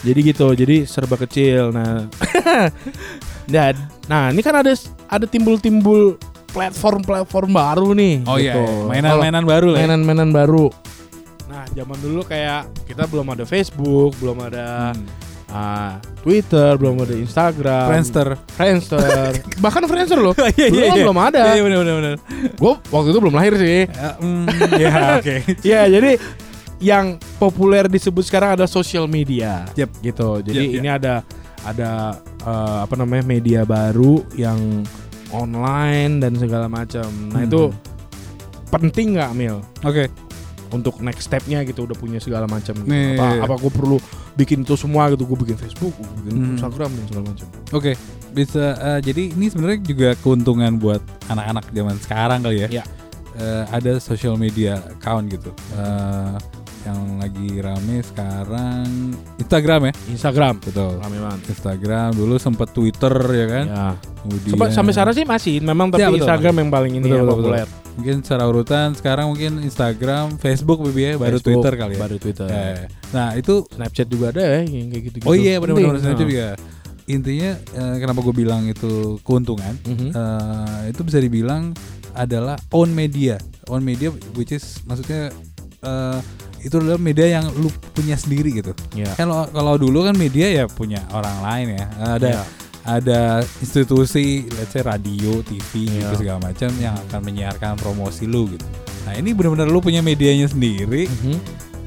jadi 0.00 0.20
gitu, 0.22 0.46
jadi 0.54 0.76
serba 0.84 1.16
kecil. 1.18 1.62
Nah, 1.70 2.06
dan 3.46 3.74
nah 4.10 4.28
ini 4.28 4.40
kan 4.40 4.54
ada 4.54 4.72
ada 5.06 5.24
timbul-timbul 5.24 6.20
platform-platform 6.50 7.48
baru 7.48 7.88
nih. 7.92 8.14
Oh 8.24 8.36
iya, 8.36 8.52
gitu. 8.52 8.62
iya. 8.62 8.86
mainan-mainan 8.86 9.44
baru 9.44 9.66
lah. 9.70 9.76
ya. 9.76 9.86
mainan-mainan 9.86 10.30
baru. 10.30 10.66
Nah, 11.46 11.64
zaman 11.72 11.98
dulu 11.98 12.20
kayak 12.22 12.60
kita 12.84 13.06
belum 13.06 13.26
ada 13.28 13.42
Facebook, 13.42 14.14
belum 14.16 14.38
ada 14.42 14.92
Hmm. 14.92 15.06
Ah, 15.50 15.98
Twitter, 16.22 16.78
belum 16.78 17.02
ada 17.02 17.14
Instagram, 17.14 17.86
Friendster. 17.90 18.28
Friendster, 18.54 19.30
bahkan 19.64 19.82
Friendster 19.84 20.18
loh. 20.18 20.34
Iya 20.58 20.66
iya 20.70 20.84
kan 20.90 20.96
iya. 20.96 21.04
belum 21.04 21.18
ada. 21.20 21.40
Iya 21.52 21.62
benar 21.66 21.78
benar 21.82 21.94
benar. 21.98 22.14
Gue 22.54 22.74
waktu 22.88 23.08
itu 23.10 23.18
belum 23.18 23.34
lahir 23.34 23.54
sih. 23.58 23.80
Ya, 23.86 24.10
mm, 24.18 24.44
ya 24.82 24.90
oke. 25.18 25.36
Ya, 25.62 25.80
jadi 25.86 26.10
yang 26.80 27.06
populer 27.36 27.84
disebut 27.86 28.24
sekarang 28.24 28.56
ada 28.56 28.64
social 28.64 29.04
media. 29.04 29.68
Yep. 29.76 29.90
Gitu. 30.00 30.28
Jadi 30.48 30.64
Yep, 30.64 30.72
yep. 30.72 30.78
ini 30.80 30.88
ada 30.88 31.14
ada 31.60 31.90
eh, 32.40 32.78
apa 32.88 32.94
namanya 32.96 33.24
media 33.26 33.68
baru 33.68 34.24
yang 34.32 34.84
online 35.30 36.18
dan 36.18 36.34
segala 36.36 36.66
macam. 36.66 37.06
Nah, 37.30 37.44
Hmm. 37.44 37.48
itu 37.48 37.62
penting 38.70 39.18
nggak 39.18 39.32
Mil 39.34 39.58
Oke. 39.82 40.06
untuk 40.70 41.02
next 41.02 41.26
stepnya 41.26 41.66
gitu 41.66 41.82
udah 41.84 41.96
punya 41.98 42.22
segala 42.22 42.46
macam 42.46 42.74
gitu. 42.80 43.18
Apa 43.18 43.44
apa 43.44 43.54
gue 43.58 43.72
perlu 43.74 43.98
bikin 44.34 44.62
itu 44.62 44.74
semua 44.74 45.10
gitu 45.10 45.26
gue 45.26 45.38
bikin 45.42 45.56
Facebook 45.56 45.94
gue 45.96 46.06
bikin 46.22 46.34
Hmm. 46.38 46.54
Instagram 46.54 46.90
dan 46.94 47.04
segala 47.06 47.24
macam 47.30 47.46
Oke, 47.70 47.92
bisa 48.30 48.64
eh, 48.78 49.00
jadi 49.02 49.22
ini 49.34 49.46
sebenarnya 49.46 49.78
juga 49.82 50.08
keuntungan 50.18 50.78
buat 50.78 51.02
anak-anak 51.26 51.70
zaman 51.70 51.96
sekarang 51.98 52.40
kali 52.42 52.66
ya. 52.66 52.68
Iya. 52.80 52.84
Eh, 53.38 53.64
ada 53.70 53.92
social 53.98 54.34
media 54.34 54.78
account 54.90 55.30
gitu. 55.30 55.50
Eh, 55.74 56.34
yang 56.82 57.00
lagi 57.16 57.48
rame 57.56 58.00
sekarang 58.00 58.86
Instagram 59.36 59.80
ya. 59.86 59.92
Instagram 60.08 60.54
Betul. 60.58 60.96
rame 60.96 61.18
banget 61.18 61.40
Instagram 61.48 62.10
dulu 62.12 62.34
sempat 62.36 62.68
Twitter 62.70 63.14
ya 63.30 63.46
kan. 63.46 63.66
ya. 63.66 63.88
Kemudian 64.20 64.52
Sampai, 64.52 64.68
sampai 64.70 64.92
sekarang 64.92 65.14
sih 65.14 65.24
masih 65.24 65.54
memang 65.60 65.88
tapi 65.88 66.00
Ya, 66.00 66.08
betul. 66.08 66.20
Instagram 66.22 66.54
yang 66.58 66.70
paling 66.70 66.92
ini 66.94 67.04
Betul, 67.04 67.14
yang 67.14 67.26
betul, 67.26 67.40
populer 67.42 67.68
mungkin 67.90 68.16
secara 68.22 68.44
urutan 68.46 68.88
sekarang 68.94 69.26
mungkin 69.28 69.52
Instagram, 69.60 70.38
Facebook 70.38 70.80
baby 70.80 71.02
ya, 71.02 71.12
baru 71.14 71.36
Facebook, 71.36 71.44
Twitter 71.52 71.72
kali 71.74 71.92
ya. 71.92 72.00
baru 72.00 72.16
Twitter 72.16 72.46
Eh, 72.48 72.80
Nah, 73.10 73.28
itu 73.34 73.54
Snapchat 73.66 74.06
juga 74.06 74.26
ada 74.30 74.40
ya 74.40 74.60
yang 74.62 74.88
kayak 74.88 75.02
gitu, 75.04 75.16
-gitu. 75.20 75.26
oh 75.26 75.34
iya 75.34 75.58
benar-benar. 75.58 75.98
Snapchat 75.98 76.16
Nah. 76.16 76.24
juga. 76.26 76.46
Intinya 77.06 77.50
eh, 77.58 77.96
kenapa 77.98 78.20
gue 78.22 78.32
bilang 78.32 78.62
itu 78.64 78.92
keuntungan? 79.20 79.74
Mhm. 79.84 80.08
eh, 80.12 80.80
itu 80.88 81.00
bisa 81.02 81.18
dibilang 81.18 81.74
adalah 82.12 82.56
own 82.70 82.90
media 82.90 83.38
own 83.66 83.82
media 83.82 84.08
which 84.34 84.50
is 84.50 84.82
maksudnya 84.82 85.30
eh, 85.80 86.18
itu 86.60 86.74
adalah 86.76 86.96
media 86.96 87.40
yang 87.40 87.44
lu 87.56 87.68
punya 87.90 88.14
sendiri 88.14 88.52
gitu 88.54 88.72
Ya. 88.92 89.10
kalau 89.14 89.48
kalau 89.48 89.74
dulu 89.74 90.04
kan 90.04 90.14
media 90.14 90.46
ya 90.46 90.64
punya 90.66 91.00
orang 91.10 91.36
lain 91.40 91.66
ya 91.76 91.86
ada 92.16 92.28
Ya. 92.30 92.42
ada 92.80 93.20
institusi 93.60 94.44
let's 94.56 94.72
say 94.72 94.80
radio 94.80 95.40
TV 95.42 95.88
Iya. 95.88 96.10
gitu 96.10 96.24
segala 96.24 96.38
macam 96.42 96.70
yang 96.76 96.94
akan 97.08 97.20
menyiarkan 97.22 97.72
promosi 97.76 98.24
lu 98.24 98.48
gitu 98.48 98.64
nah 99.04 99.16
ini 99.16 99.32
benar-benar 99.32 99.66
lu 99.66 99.80
punya 99.80 100.00
medianya 100.00 100.46
sendiri 100.46 101.08
Mhm. 101.08 101.36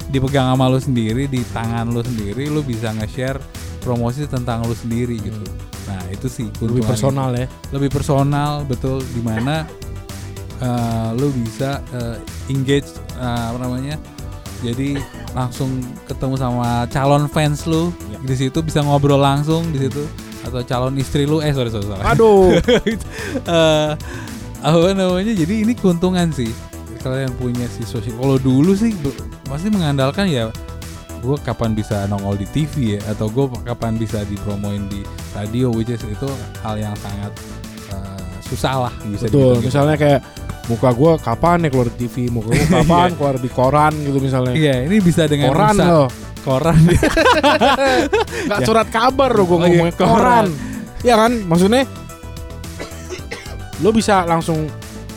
dipegang 0.09 0.49
sama 0.49 0.65
lu 0.67 0.77
sendiri 0.77 1.25
di 1.25 1.41
tangan 1.49 1.89
lu 1.89 2.01
sendiri 2.01 2.49
lu 2.49 2.61
bisa 2.61 2.89
nge-share 2.91 3.37
promosi 3.81 4.25
tentang 4.25 4.61
lu 4.63 4.73
sendiri 4.73 5.17
gitu 5.17 5.41
nah 5.83 5.99
itu 6.07 6.31
sih 6.31 6.47
lebih 6.61 6.81
personal 6.83 7.29
ya 7.33 7.45
lebih 7.69 7.89
personal 7.89 8.63
betul 8.63 9.03
di 9.03 9.19
mana 9.19 9.67
eh, 10.59 11.09
lu 11.13 11.27
bisa 11.35 11.81
eh, 11.91 12.17
engage 12.47 12.87
eh, 13.15 13.43
apa 13.51 13.57
namanya 13.59 13.95
jadi 14.63 14.95
langsung 15.35 15.83
ketemu 16.07 16.35
sama 16.39 16.87
calon 16.87 17.27
fans 17.27 17.67
lu. 17.67 17.91
Ya. 18.07 18.17
di 18.23 18.35
situ 18.39 18.63
bisa 18.63 18.79
ngobrol 18.79 19.19
langsung 19.19 19.67
di 19.75 19.83
situ. 19.83 20.07
Atau 20.47 20.63
calon 20.63 20.95
istri 20.95 21.27
lu. 21.27 21.43
Eh 21.43 21.51
sorry 21.51 21.69
sorry, 21.69 21.85
sorry. 21.85 22.03
aduh. 22.03 22.55
Eh, 23.43 23.91
apa 24.63 24.95
namanya? 24.95 25.35
Jadi 25.35 25.67
ini 25.67 25.75
keuntungan 25.75 26.31
sih. 26.31 26.49
Kalian 27.03 27.35
punya 27.35 27.67
si 27.67 27.83
sosial 27.83 28.15
kalau 28.15 28.39
dulu 28.39 28.71
sih 28.79 28.95
pasti 29.43 29.67
mengandalkan 29.67 30.23
ya 30.31 30.47
gue 31.19 31.35
kapan 31.43 31.75
bisa 31.75 32.07
nongol 32.07 32.39
di 32.39 32.47
TV 32.47 32.95
ya? 32.95 32.99
Atau 33.11 33.27
gue 33.27 33.43
kapan 33.67 33.99
bisa 33.99 34.23
dipromoin 34.23 34.87
di 34.87 35.03
radio 35.35 35.67
which 35.71 35.91
is 35.91 35.99
itu 36.03 36.29
hal 36.63 36.79
yang 36.79 36.95
sangat 36.99 37.31
eh, 37.91 38.35
susah 38.47 38.87
lah 38.87 38.93
bisa 39.07 39.27
betul. 39.27 39.59
gitu. 39.59 39.67
misalnya 39.67 39.95
kayak 39.99 40.19
muka 40.65 40.89
gue 40.89 41.11
kapan 41.19 41.57
ya 41.59 41.69
keluar 41.69 41.87
di 41.87 41.97
TV 42.01 42.15
muka 42.27 42.47
gue 42.49 42.67
kapan 42.77 43.09
Iya. 43.09 43.15
keluar 43.15 43.35
di 43.35 43.49
koran 43.49 43.93
gitu 43.99 44.17
misalnya? 44.17 44.53
Iya 44.53 44.75
ini 44.85 44.97
bisa 44.99 45.25
dengan 45.25 45.51
koran 45.51 45.75
loh. 45.77 46.07
Koran. 46.41 46.75
Nggak 48.45 48.59
Ya. 48.59 48.65
surat 48.65 48.87
kabar 48.89 49.31
loh 49.31 49.45
gue 49.45 49.53
Oh 49.53 49.59
iya, 49.59 49.67
ngomongnya 49.69 49.95
koran. 49.95 50.45
ya 51.01 51.15
kan? 51.17 51.31
Maksudnya 51.41 51.83
lo 53.79 53.89
bisa 53.89 54.23
langsung 54.23 54.67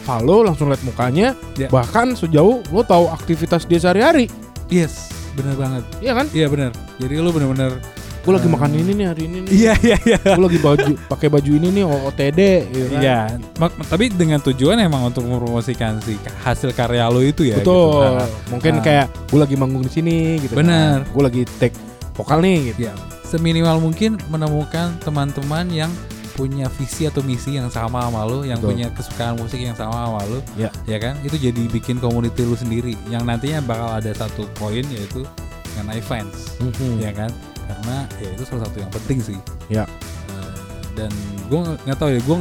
follow 0.03 0.43
langsung 0.43 0.67
lihat 0.67 0.83
mukanya 0.83 1.35
Ya. 1.55 1.67
bahkan 1.69 2.15
sejauh 2.15 2.63
lo 2.65 2.83
tahu 2.83 3.07
aktivitas 3.09 3.65
dia 3.65 3.79
sehari-hari. 3.79 4.27
Yes 4.67 5.11
benar 5.33 5.55
banget. 5.55 5.83
Iya 6.01 6.13
kan? 6.15 6.27
Iya 6.31 6.47
benar. 6.49 6.71
Jadi 6.97 7.15
lu 7.17 7.29
benar-benar 7.29 7.77
gue 8.27 8.35
lagi 8.35 8.51
makan 8.51 8.71
ini 8.75 8.91
nih 8.93 9.07
hari 9.07 9.23
ini 9.25 9.39
nih 9.47 9.51
iya 9.55 9.73
iya 9.79 9.97
iya 10.03 10.19
gue 10.19 10.43
lagi 10.43 10.59
baju 10.59 10.99
pakai 11.07 11.29
baju 11.31 11.47
ini 11.53 11.69
nih 11.71 11.85
OOTD 11.87 12.41
gitu 12.69 12.87
kan. 12.91 12.99
Iya, 12.99 13.19
tapi 13.87 14.05
dengan 14.11 14.43
tujuan 14.43 14.83
emang 14.83 15.07
untuk 15.07 15.23
mempromosikan 15.23 16.03
si 16.03 16.19
hasil 16.43 16.75
karya 16.75 17.07
lo 17.07 17.23
itu 17.23 17.47
ya. 17.47 17.57
betul 17.57 18.03
gitu. 18.03 18.19
Nah, 18.19 18.29
mungkin 18.51 18.73
Ah. 18.77 18.83
kayak 18.83 19.07
gue 19.31 19.39
lagi 19.39 19.55
manggung 19.55 19.81
di 19.81 19.93
sini 19.93 20.17
gitu 20.43 20.59
Bener. 20.59 21.07
gue 21.07 21.23
lagi 21.23 21.43
take 21.57 21.79
vokal 22.13 22.43
nih 22.43 22.75
gitu 22.75 22.91
Ya, 22.91 22.95
seminimal 23.23 23.79
mungkin 23.79 24.19
menemukan 24.27 24.99
teman-teman 25.01 25.71
yang 25.71 25.93
punya 26.33 26.67
visi 26.69 27.07
atau 27.07 27.23
misi 27.23 27.55
yang 27.55 27.71
sama 27.71 28.03
sama 28.03 28.21
lo, 28.23 28.43
yang 28.43 28.59
Betul. 28.59 28.75
punya 28.75 28.87
kesukaan 28.91 29.39
musik 29.39 29.57
yang 29.57 29.73
sama 29.73 30.05
sama 30.05 30.21
lo, 30.27 30.39
Ya. 30.53 30.69
ya 30.85 30.99
kan? 30.99 31.17
Itu 31.23 31.39
jadi 31.39 31.63
bikin 31.67 31.97
community 31.97 32.43
lu 32.43 32.53
sendiri, 32.53 32.93
yang 33.07 33.25
nantinya 33.25 33.63
bakal 33.63 33.89
ada 33.95 34.13
satu 34.13 34.45
poin 34.53 34.85
yaitu 34.85 35.25
mengenai 35.73 36.01
fans, 36.01 36.59
Mhm. 36.59 37.01
ya 37.01 37.13
kan? 37.15 37.33
Karena 37.67 38.07
ya 38.23 38.29
itu 38.33 38.43
salah 38.47 38.63
satu 38.67 38.77
yang 38.79 38.93
penting 38.95 39.19
sih. 39.21 39.39
Ya. 39.67 39.85
Eh, 40.31 40.81
dan 40.95 41.11
gue 41.51 41.61
nggak 41.87 41.99
tahu 41.99 42.11
ya, 42.15 42.21
gue 42.23 42.37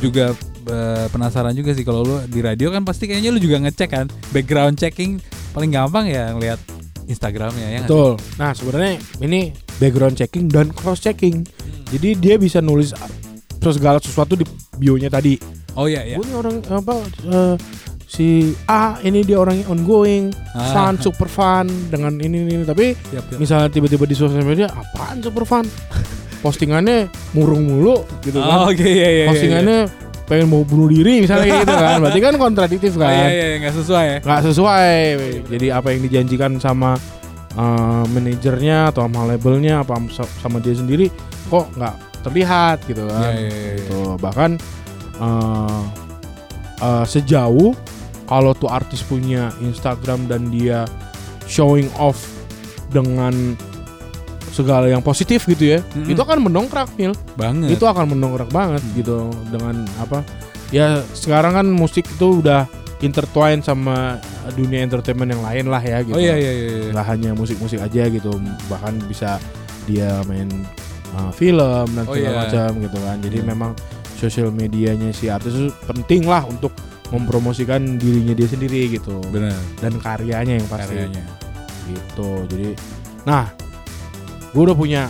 juga 0.00 0.24
eh, 0.70 1.06
penasaran 1.12 1.54
juga 1.54 1.76
sih 1.76 1.84
kalau 1.84 2.02
lu 2.02 2.16
di 2.26 2.40
radio 2.40 2.72
kan 2.72 2.82
pasti 2.82 3.06
kayaknya 3.06 3.30
lu 3.30 3.40
juga 3.40 3.60
ngecek 3.62 3.88
kan. 3.92 4.06
Background 4.32 4.80
checking 4.80 5.20
paling 5.54 5.70
gampang 5.70 6.10
ya 6.10 6.34
ngelihat 6.34 6.58
Instagramnya 7.04 7.68
ya 7.68 7.80
betul. 7.86 8.16
nah 8.40 8.50
sebenarnya 8.56 8.96
ini 9.22 9.54
background 9.78 10.16
checking 10.18 10.48
dan 10.48 10.72
cross 10.72 11.04
checking. 11.04 11.44
Jadi 11.92 12.16
dia 12.18 12.34
bisa 12.40 12.58
nulis 12.64 12.96
segala 13.60 13.96
sesuatu 14.02 14.36
di 14.36 14.44
bionya 14.76 15.08
tadi. 15.08 15.40
Oh 15.74 15.88
iya 15.88 16.04
iya. 16.04 16.16
Gue 16.20 16.28
orang 16.36 16.60
apa 16.68 16.94
eh, 17.28 17.54
si 18.14 18.28
A 18.64 18.94
ini 19.00 19.20
dia 19.20 19.36
orangnya 19.36 19.66
ongoing 19.66 20.30
Ah. 20.54 20.70
fun 20.70 20.94
super 20.96 21.26
fun 21.26 21.66
dengan 21.88 22.14
ini 22.16 22.46
ini 22.46 22.62
tapi 22.62 22.94
Siap, 22.94 23.26
siap. 23.26 23.38
misalnya 23.38 23.68
tiba-tiba 23.68 24.06
di 24.06 24.14
sosial 24.14 24.40
media 24.40 24.70
apaan 24.70 25.18
super 25.18 25.42
fun 25.42 25.66
postingannya 26.38 27.08
murung 27.32 27.66
mulu 27.66 28.04
gitu 28.20 28.36
oh 28.36 28.44
kan. 28.44 28.70
oke 28.70 28.80
iya 28.80 28.94
iya 29.02 29.08
iya, 29.10 29.26
postingannya 29.26 29.78
pengen 30.24 30.46
mau 30.46 30.62
bunuh 30.62 30.88
diri 30.88 31.20
misalnya 31.20 31.44
kayak 31.44 31.60
gitu 31.60 31.74
kan. 31.74 31.96
Berarti 32.00 32.20
kan 32.22 32.34
kontradiktif 32.38 32.90
iya. 32.90 32.96
Oh, 32.96 33.02
kan 33.02 33.12
iya 33.12 33.28
iya 33.28 33.44
iya, 33.44 33.56
nggak 33.60 33.74
sesuai 33.74 34.04
ya? 34.04 34.18
Nggak 34.22 34.40
sesuai. 34.42 34.96
Jadi 35.52 35.66
apa 35.68 35.88
yang 35.90 36.00
dijanjikan 36.00 36.52
sama 36.56 36.90
uh, 37.52 38.04
manajernya 38.08 38.88
atau 38.88 39.04
sama 39.04 39.20
labelnya 39.26 39.74
apa 39.80 40.00
sa- 40.08 40.34
sama 40.38 40.60
dia 40.60 40.72
sendiri 40.72 41.12
kok 41.46 41.68
nggak 41.74 41.94
terlihat 42.24 42.78
gitu 42.88 43.04
Iya, 43.04 43.12
kan? 43.12 43.20
Iya, 43.20 43.36
iya, 43.36 43.52
iya. 43.52 43.72
gitu. 43.76 43.98
Bahkan 44.16 44.50
uh, 45.20 45.82
uh, 46.80 47.04
sejauh 47.04 47.76
kalau 48.24 48.52
tuh 48.52 48.68
artis 48.68 49.00
punya 49.00 49.52
Instagram 49.60 50.26
dan 50.26 50.48
dia 50.48 50.84
showing 51.44 51.88
off 51.96 52.24
dengan 52.88 53.56
segala 54.48 54.86
yang 54.86 55.02
positif 55.02 55.44
gitu 55.44 55.76
ya 55.76 55.80
Mm-mm. 55.92 56.14
itu 56.14 56.20
akan 56.22 56.46
mendongkrak 56.46 56.86
Mil 56.94 57.10
banget 57.34 57.74
itu 57.74 57.84
akan 57.84 58.14
mendongkrak 58.14 58.48
banget 58.48 58.80
Hmm. 58.80 58.94
gitu 58.94 59.18
dengan 59.50 59.82
apa 59.98 60.22
ya 60.70 61.02
sekarang 61.10 61.58
kan 61.58 61.66
musik 61.66 62.06
itu 62.06 62.38
udah 62.38 62.70
intertwine 63.02 63.60
sama 63.60 64.22
dunia 64.54 64.86
entertainment 64.86 65.34
yang 65.34 65.42
lain 65.42 65.66
lah 65.66 65.82
ya 65.82 66.00
gitu 66.00 66.14
oh 66.14 66.22
iya 66.22 66.38
iya 66.38 66.52
iya 66.54 66.68
iya. 66.70 66.90
nggak 66.94 67.06
hanya 67.10 67.30
musik-musik 67.34 67.82
aja 67.82 68.06
gitu 68.06 68.30
bahkan 68.70 68.94
bisa 69.04 69.42
dia 69.84 70.22
main 70.24 70.46
uh, 71.12 71.34
film 71.34 71.84
dan 71.92 72.04
Oh 72.06 72.14
segala 72.14 72.30
iya. 72.30 72.40
macam 72.46 72.70
gitu 72.78 72.98
kan 73.02 73.16
jadi 73.20 73.38
Hmm. 73.42 73.48
memang 73.50 73.70
sosial 74.14 74.54
medianya 74.54 75.10
si 75.10 75.26
artis 75.26 75.50
itu 75.52 75.68
penting 75.84 76.24
lah 76.24 76.46
untuk 76.46 76.70
mempromosikan 77.14 77.96
dirinya 77.96 78.34
dia 78.34 78.48
sendiri 78.50 78.90
gitu. 78.90 79.22
Benar. 79.30 79.54
Dan 79.78 80.02
karyanya 80.02 80.58
yang 80.58 80.66
pasti. 80.66 80.90
Karyanya. 80.90 81.24
Gitu. 81.86 82.30
Jadi 82.50 82.68
nah 83.24 83.48
gue 84.50 84.62
udah 84.62 84.76
punya 84.76 85.08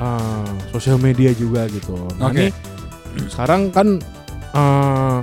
uh, 0.00 0.52
sosial 0.72 0.96
media 0.96 1.30
juga 1.36 1.68
gitu. 1.68 1.94
Nah 2.16 2.32
Oke. 2.32 2.48
ini 2.48 3.28
sekarang 3.28 3.68
kan 3.68 4.00
eh 4.56 5.18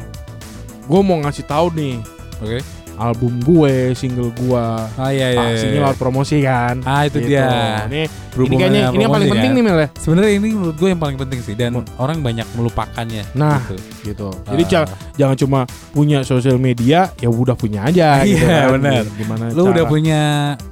gue 0.86 1.02
mau 1.02 1.18
ngasih 1.26 1.50
tahu 1.50 1.74
nih 1.74 1.98
Oke. 2.46 2.60
Album 2.98 3.40
gue, 3.40 3.76
single 3.94 4.32
gue. 4.32 4.66
Ah 4.96 5.10
iya 5.10 5.32
iya. 5.32 5.40
Pastinya 5.42 5.72
iya. 5.72 5.82
lewat 5.84 5.98
promosi 5.98 6.38
kan. 6.40 6.76
Ah 6.82 7.04
itu 7.04 7.18
Gitu. 7.18 7.30
dia. 7.32 7.48
Ini, 7.86 8.02
ini 8.38 8.56
kayaknya 8.56 8.82
ini 8.90 9.02
yang 9.02 9.12
paling 9.12 9.30
penting 9.30 9.52
kan? 9.52 9.58
nih 9.58 9.64
Mel 9.64 9.78
ya. 9.78 9.88
Sebenarnya 9.96 10.32
ini 10.34 10.48
menurut 10.52 10.76
gue 10.76 10.88
yang 10.88 11.00
paling 11.00 11.18
penting 11.18 11.40
sih 11.42 11.54
dan 11.54 11.72
Hmm. 11.74 11.88
orang 11.98 12.20
banyak 12.20 12.48
melupakannya. 12.54 13.24
Nah, 13.34 13.60
gitu. 13.64 13.76
gitu. 14.06 14.30
Jadi 14.46 14.64
Ah. 14.76 14.88
jangan 15.14 15.36
cuma 15.36 15.60
punya 15.90 16.20
sosial 16.22 16.56
media, 16.58 17.10
ya 17.16 17.28
udah 17.28 17.54
punya 17.54 17.84
aja 17.84 18.20
gitu 18.24 18.40
Iya, 18.40 18.68
kan. 18.68 18.70
benar. 18.76 19.04
Gimana 19.10 19.44
lu 19.50 19.64
udah 19.66 19.76
cara- 19.78 19.90
punya 19.90 20.22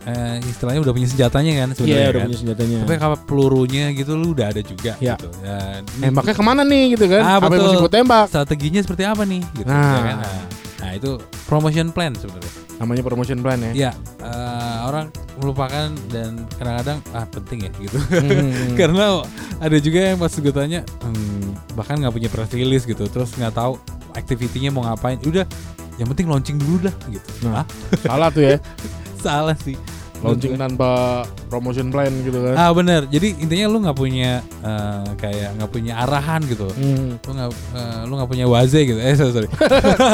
eh, 0.04 0.36
istilahnya 0.44 0.82
udah 0.82 0.92
punya 0.92 1.08
senjatanya 1.08 1.52
kan 1.56 1.68
Iya, 1.68 1.76
sebenarnya 1.76 2.04
udah 2.04 2.14
kan? 2.14 2.28
punya 2.28 2.38
senjatanya. 2.38 2.78
Tapi 2.84 2.96
kalau 2.98 3.18
pelurunya 3.20 3.86
gitu 3.92 4.12
lu 4.14 4.32
udah 4.32 4.48
ada 4.50 4.62
juga 4.62 4.94
Iya. 4.98 5.16
gitu. 5.16 5.30
Ini 5.34 6.04
Nembaknya 6.04 6.34
ke 6.34 6.44
mana 6.44 6.62
nih 6.62 6.84
gitu 6.94 7.06
kan? 7.08 7.22
Ah, 7.22 7.36
Apa 7.38 7.50
yang 7.50 7.64
mesti 7.66 7.90
tembak? 7.90 8.26
strateginya 8.28 8.82
seperti 8.82 9.04
apa 9.04 9.24
nih 9.24 9.42
gitu 9.54 9.66
Nah. 9.66 9.94
ya 9.94 10.02
kan? 10.04 10.18
Nah, 10.20 10.42
nah, 10.84 10.92
itu 11.00 11.16
promotion 11.48 11.96
plan 11.96 12.12
sebenarnya. 12.12 12.52
Namanya 12.84 13.04
promotion 13.08 13.40
plan 13.40 13.60
ya. 13.64 13.72
Iya, 13.72 13.92
eh, 14.20 14.78
orang 14.84 15.08
melupakan 15.40 15.96
dan 16.12 16.44
kadang-kadang 16.60 17.00
ah 17.16 17.24
penting 17.32 17.66
ya 17.66 17.72
gitu. 17.80 17.98
Hmm. 18.12 18.76
Karena 18.80 19.24
ada 19.64 19.78
juga 19.80 20.00
yang 20.12 20.20
pas 20.20 20.34
gue 20.36 20.54
tanya 20.54 20.84
hmm, 21.08 21.74
bahkan 21.80 21.96
nggak 22.04 22.12
punya 22.12 22.28
press 22.28 22.52
release 22.52 22.84
gitu, 22.84 23.08
terus 23.08 23.32
nggak 23.40 23.56
tahu 23.56 23.80
activity-nya 24.20 24.70
mau 24.76 24.84
ngapain. 24.84 25.18
Udah, 25.24 25.48
yang 25.96 26.12
penting 26.12 26.28
launching 26.28 26.60
dulu 26.60 26.92
dah 26.92 26.96
gitu. 27.08 27.30
Nah. 27.48 27.64
Ah, 27.64 27.66
Salah 28.04 28.30
tuh 28.30 28.44
ya. 28.44 28.58
salah 29.24 29.56
sih. 29.56 29.80
Launching 30.24 30.56
tanpa 30.56 31.24
promotion 31.52 31.92
plan 31.92 32.10
gitu 32.24 32.40
kan. 32.40 32.56
Ah 32.56 32.72
bener, 32.72 33.04
jadi 33.12 33.36
intinya 33.36 33.66
lu 33.68 33.78
nggak 33.84 33.98
punya 34.00 34.40
eh, 34.64 35.08
kayak 35.20 35.60
nggak 35.60 35.72
punya 35.72 35.94
arahan 36.00 36.42
gitu. 36.48 36.72
Hmm. 36.72 37.20
Lu 37.20 37.32
nggak 37.36 37.50
eh, 37.52 38.02
lu 38.08 38.14
nggak 38.16 38.30
punya 38.32 38.46
waze 38.48 38.80
gitu. 38.88 39.00
Eh 39.04 39.14
sorry, 39.20 39.32
sorry. 39.36 39.50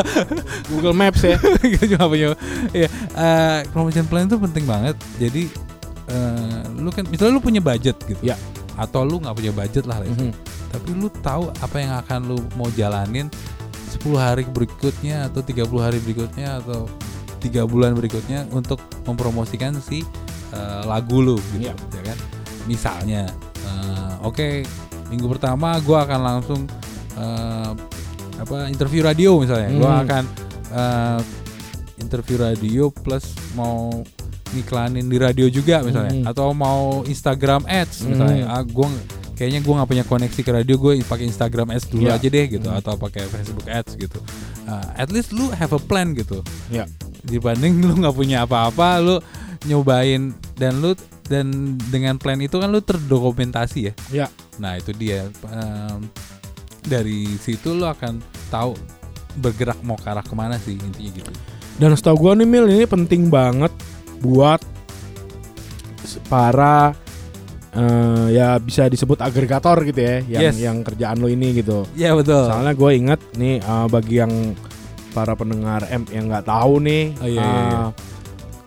Google 0.74 0.98
Maps 0.98 1.22
ya. 1.22 1.38
Gitu 1.78 1.94
nggak 1.94 2.10
punya. 2.10 2.28
Iya, 2.74 2.90
eh, 3.14 3.60
promotion 3.70 4.06
plan 4.10 4.26
itu 4.26 4.38
penting 4.42 4.66
banget. 4.66 4.96
Jadi 5.22 5.44
eh, 6.10 6.62
lu 6.82 6.90
kan 6.90 7.06
misalnya 7.06 7.38
lu 7.38 7.42
punya 7.46 7.62
budget 7.62 7.96
gitu. 8.10 8.22
Ya. 8.26 8.36
Atau 8.74 9.06
lu 9.06 9.22
nggak 9.22 9.36
punya 9.38 9.54
budget 9.54 9.86
lah. 9.86 10.02
say. 10.02 10.10
Mhm. 10.10 10.32
Tapi 10.70 10.90
lu 10.98 11.08
tahu 11.22 11.54
apa 11.54 11.76
yang 11.78 11.94
akan 12.02 12.20
lu 12.34 12.38
mau 12.58 12.70
jalanin 12.74 13.30
10 13.90 14.06
hari 14.22 14.46
berikutnya 14.46 15.26
atau 15.30 15.42
30 15.42 15.66
hari 15.82 15.98
berikutnya 16.02 16.62
atau 16.62 16.86
tiga 17.40 17.64
bulan 17.64 17.92
berikutnya 17.94 18.46
untuk 18.50 18.78
mempromosikan 19.04 19.76
si 19.78 20.04
eh, 20.50 20.84
lagu 20.84 21.20
lu 21.20 21.36
gitu 21.54 21.68
Iya. 21.68 21.74
ya 21.74 22.02
kan 22.04 22.18
misalnya 22.66 23.22
eh, 23.60 24.14
oke 24.22 24.64
minggu 25.08 25.28
pertama 25.28 25.80
gua 25.80 26.04
akan 26.04 26.20
langsung 26.20 26.62
eh, 27.16 27.72
apa 28.38 28.68
interview 28.68 29.02
radio 29.02 29.36
misalnya 29.38 29.70
Hmm. 29.70 30.04
akan 30.04 30.24
eh, 30.70 31.20
interview 32.00 32.38
radio 32.38 32.88
plus 32.90 33.26
mau 33.52 33.92
ngiklanin 34.50 35.06
di 35.06 35.18
radio 35.18 35.46
juga 35.48 35.80
misalnya 35.80 36.16
Hmm. 36.16 36.26
atau 36.26 36.52
mau 36.52 37.04
Instagram 37.04 37.64
ads 37.66 38.02
misalnya 38.04 38.46
Hmm. 38.46 38.56
ah 38.56 38.64
gua 38.64 38.88
ng- 38.88 39.06
kayaknya 39.36 39.62
gua 39.62 39.74
nggak 39.78 39.90
punya 39.90 40.04
koneksi 40.04 40.42
ke 40.42 40.52
radio 40.52 40.76
gue 40.76 41.00
pakai 41.02 41.26
Instagram 41.26 41.70
ads 41.70 41.88
dulu 41.88 42.04
Iya. 42.06 42.18
aja 42.18 42.28
deh 42.28 42.46
gitu 42.50 42.68
Hmm. 42.68 42.76
atau 42.76 42.94
pakai 42.96 43.24
Facebook 43.26 43.68
ads 43.68 43.94
gitu 43.96 44.20
Ah, 44.66 44.86
at 44.96 45.10
least 45.10 45.32
lu 45.32 45.50
have 45.50 45.72
a 45.72 45.80
plan 45.80 46.14
gitu 46.14 46.46
Ya. 46.70 46.86
Dibanding 47.22 47.80
lu 47.84 47.98
nggak 47.98 48.14
punya 48.14 48.44
apa-apa 48.44 48.98
lu 48.98 49.16
nyobain 49.64 50.30
dan 50.56 50.80
lu 50.80 50.96
dan 51.26 51.52
dengan 51.88 52.16
plan 52.16 52.38
itu 52.38 52.56
kan 52.56 52.68
lu 52.68 52.80
terdokumentasi 52.80 53.80
ya 53.82 53.94
Ya. 54.10 54.28
nah 54.56 54.76
itu 54.76 54.90
dia 54.92 55.28
Em, 55.46 56.08
dari 56.82 57.36
situ 57.36 57.72
lu 57.72 57.84
akan 57.84 58.18
tahu 58.48 58.74
bergerak 59.38 59.78
mau 59.82 59.94
ke 59.94 60.08
arah 60.08 60.22
ke 60.22 60.34
mana 60.34 60.58
sih 60.58 60.74
intinya 60.74 61.12
gitu 61.14 61.32
Dan 61.76 61.94
setahu 61.94 62.18
gua 62.20 62.34
nih 62.34 62.44
Mil 62.44 62.66
ini 62.68 62.84
penting 62.84 63.28
banget 63.28 63.72
buat 64.20 64.60
para 66.26 66.92
eh, 67.72 68.26
ya 68.34 68.58
bisa 68.58 68.88
disebut 68.88 69.20
agregator 69.20 69.78
gitu 69.84 70.00
ya, 70.00 70.18
yang 70.26 70.42
Yes. 70.44 70.56
yang 70.58 70.78
kerjaan 70.82 71.18
lo 71.18 71.28
ini 71.28 71.54
gitu. 71.56 71.86
ya 71.94 72.12
betul 72.12 72.50
Soalnya 72.50 72.74
gue 72.74 72.92
inget 72.92 73.20
nih 73.36 73.62
eh, 73.62 73.88
bagi 73.88 74.16
yang 74.18 74.34
para 75.20 75.36
pendengar 75.36 75.84
M 75.86 76.08
yang 76.08 76.26
nggak 76.26 76.46
tahu 76.46 76.80
nih, 76.80 77.04
Oh, 77.18 77.28
iya, 77.28 77.36
iya, 77.36 77.62
iya. 77.62 77.78
eh, 77.78 77.90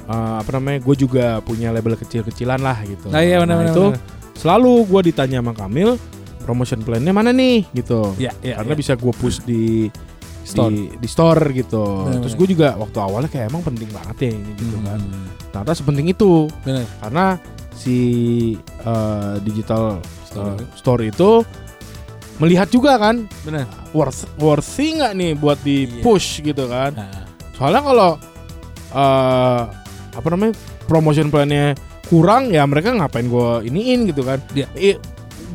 eh, 0.07 0.35
apa 0.39 0.51
namanya, 0.53 0.79
gue 0.81 0.97
juga 0.99 1.25
punya 1.41 1.69
label 1.71 1.97
kecil-kecilan 1.97 2.61
lah 2.61 2.77
gitu. 2.85 3.09
nah 3.09 3.21
iya 3.21 3.41
benar 3.41 3.57
Nah, 3.57 3.59
benar 3.63 3.73
itu 3.73 3.85
benar. 3.91 4.01
selalu 4.35 4.73
gue 4.85 5.01
ditanya 5.07 5.41
sama 5.41 5.53
Kamil, 5.53 5.97
promotion 6.41 6.81
plan-nya 6.81 7.11
mana 7.11 7.31
nih 7.31 7.65
gitu. 7.73 8.13
ya 8.19 8.35
ya 8.41 8.59
Karena 8.59 8.75
ya. 8.75 8.79
bisa 8.79 8.93
gue 8.95 9.13
push 9.15 9.41
di 9.43 9.89
Store. 10.43 10.69
di, 10.69 10.91
di 10.93 11.07
store 11.07 11.55
gitu. 11.55 12.03
Benar, 12.03 12.19
Terus 12.21 12.35
gue 12.35 12.49
juga 12.51 12.69
waktu 12.75 12.99
awalnya 12.99 13.31
kayak 13.31 13.47
emang 13.47 13.63
penting 13.63 13.87
banget 13.89 14.17
ya 14.21 14.31
ini 14.35 14.51
gitu 14.59 14.75
Hmm, 14.75 14.85
kan. 14.85 15.01
Ternyata 15.49 15.73
sepenting 15.73 16.07
itu 16.09 16.51
benar 16.61 16.83
karena 16.99 17.27
si 17.73 17.99
eh, 18.83 19.35
digital 19.41 20.03
Store. 20.25 20.53
eh, 20.53 20.67
store 20.75 21.03
itu 21.07 21.31
melihat 22.37 22.69
juga 22.69 22.97
kan 22.97 23.29
benar 23.43 23.69
worth 23.91 24.25
worthy 24.37 24.97
nggak 24.97 25.13
nih 25.15 25.33
buat 25.35 25.59
di 25.61 25.85
Iya. 25.85 26.01
push 26.01 26.41
gitu 26.41 26.65
kan. 26.67 26.93
Nah, 26.95 27.25
Soalnya 27.53 27.83
kalau 27.83 28.11
eh 28.91 29.63
apa 30.13 30.27
namanya 30.29 30.53
promotion 30.85 31.29
plannya 31.29 31.73
kurang 32.07 32.53
ya 32.53 32.65
mereka 32.65 32.93
ngapain 32.93 33.25
gue 33.25 33.69
iniin 33.69 34.05
gitu 34.07 34.23
kan. 34.23 34.41
Iya. 34.53 34.69
I- 34.75 35.01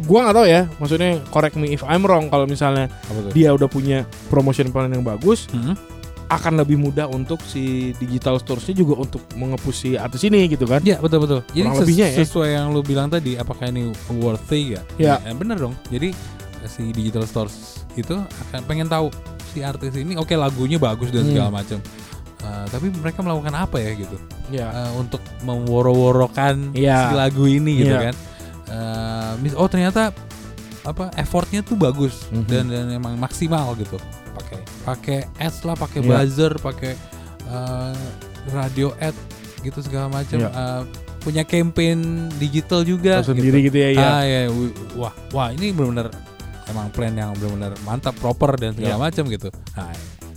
gua 0.05 0.23
nggak 0.23 0.35
tahu 0.35 0.47
ya, 0.47 0.61
maksudnya 0.77 1.09
correct 1.27 1.55
me 1.55 1.69
if 1.69 1.81
I'm 1.83 2.01
wrong 2.01 2.29
kalau 2.29 2.45
misalnya 2.45 2.87
dia 3.31 3.51
udah 3.51 3.65
punya 3.65 4.05
promotion 4.29 4.69
plan 4.69 4.87
yang 4.87 5.03
bagus, 5.03 5.49
Hmm, 5.49 5.73
akan 6.27 6.53
lebih 6.57 6.77
mudah 6.77 7.07
untuk 7.07 7.41
si 7.41 7.91
digital 7.95 8.37
stores-nya 8.37 8.73
juga 8.73 8.99
untuk 8.99 9.19
mengepush 9.33 9.75
si 9.75 9.89
artis 9.93 10.23
ini 10.23 10.47
gitu 10.47 10.63
kan. 10.63 10.79
Ya 10.81 10.97
betul 10.97 11.21
betul. 11.21 11.39
Jadi 11.49 11.67
ses- 11.67 11.79
lebihnya 11.81 12.07
ya. 12.07 12.17
sesuai 12.19 12.49
yang 12.51 12.65
lu 12.71 12.81
bilang 12.81 13.07
tadi, 13.07 13.35
apakah 13.35 13.67
ini 13.67 13.89
worthy 14.13 14.75
ya? 14.75 14.81
Ya. 14.97 15.13
Ya, 15.19 15.33
bener 15.33 15.57
dong. 15.57 15.75
Jadi 15.87 16.13
si 16.67 16.91
digital 16.91 17.23
stores 17.23 17.81
itu 17.95 18.13
akan 18.47 18.61
pengen 18.63 18.85
tahu 18.85 19.09
si 19.47 19.63
artis 19.63 19.95
ini 19.95 20.13
oke 20.13 20.31
lagunya 20.33 20.77
bagus 20.77 21.09
dan 21.09 21.23
Hmm. 21.23 21.31
segala 21.33 21.49
macam. 21.53 21.79
Uh, 22.37 22.65
tapi 22.69 22.93
mereka 22.93 23.19
melakukan 23.19 23.55
apa 23.57 23.81
ya 23.81 23.91
gitu 23.97 24.13
Ya. 24.47 24.69
Uh, 24.69 25.01
untuk 25.01 25.19
meworo-worokan 25.41 26.71
Iya. 26.71 27.09
si 27.09 27.13
lagu 27.17 27.43
ini 27.45 27.81
gitu 27.81 27.91
Iya. 27.91 28.11
kan? 28.11 28.15
Uh, 28.67 29.31
mis- 29.39 29.57
oh 29.57 29.65
ternyata 29.65 30.11
apa 30.83 31.11
effortnya 31.15 31.59
tuh 31.61 31.75
bagus 31.75 32.27
Mhm. 32.31 32.45
dan 32.47 32.63
dan 32.67 32.85
emang 32.91 33.15
maksimal 33.15 33.75
gitu. 33.75 33.97
Pakai 34.33 34.59
pakai 34.85 35.17
ads 35.35 35.63
lah, 35.63 35.75
pakai 35.75 35.99
Iya. 35.99 36.09
buzzer, 36.13 36.53
pakai 36.57 36.93
uh, 37.47 37.95
radio 38.49 38.93
ad 38.97 39.15
gitu 39.59 39.81
segala 39.81 40.07
macam. 40.07 40.37
Iya. 40.37 40.49
Uh, 40.49 40.83
punya 41.19 41.43
campaign 41.43 42.31
digital 42.39 42.87
juga 42.87 43.19
sendiri 43.19 43.67
gitu, 43.67 43.75
ya, 43.75 43.89
ya. 43.91 43.99
Ah 43.99 44.23
ya, 44.23 44.41
wah, 44.95 45.11
wah 45.29 45.51
ini 45.51 45.75
benar-benar 45.75 46.07
emang 46.67 46.91
plan 46.91 47.11
yang 47.11 47.31
benar-benar 47.33 47.73
mantap, 47.83 48.15
proper 48.15 48.55
dan 48.55 48.71
segala 48.73 48.95
Iya. 48.95 49.01
macam 49.01 49.23
gitu. 49.27 49.49
Nah, 49.73 49.91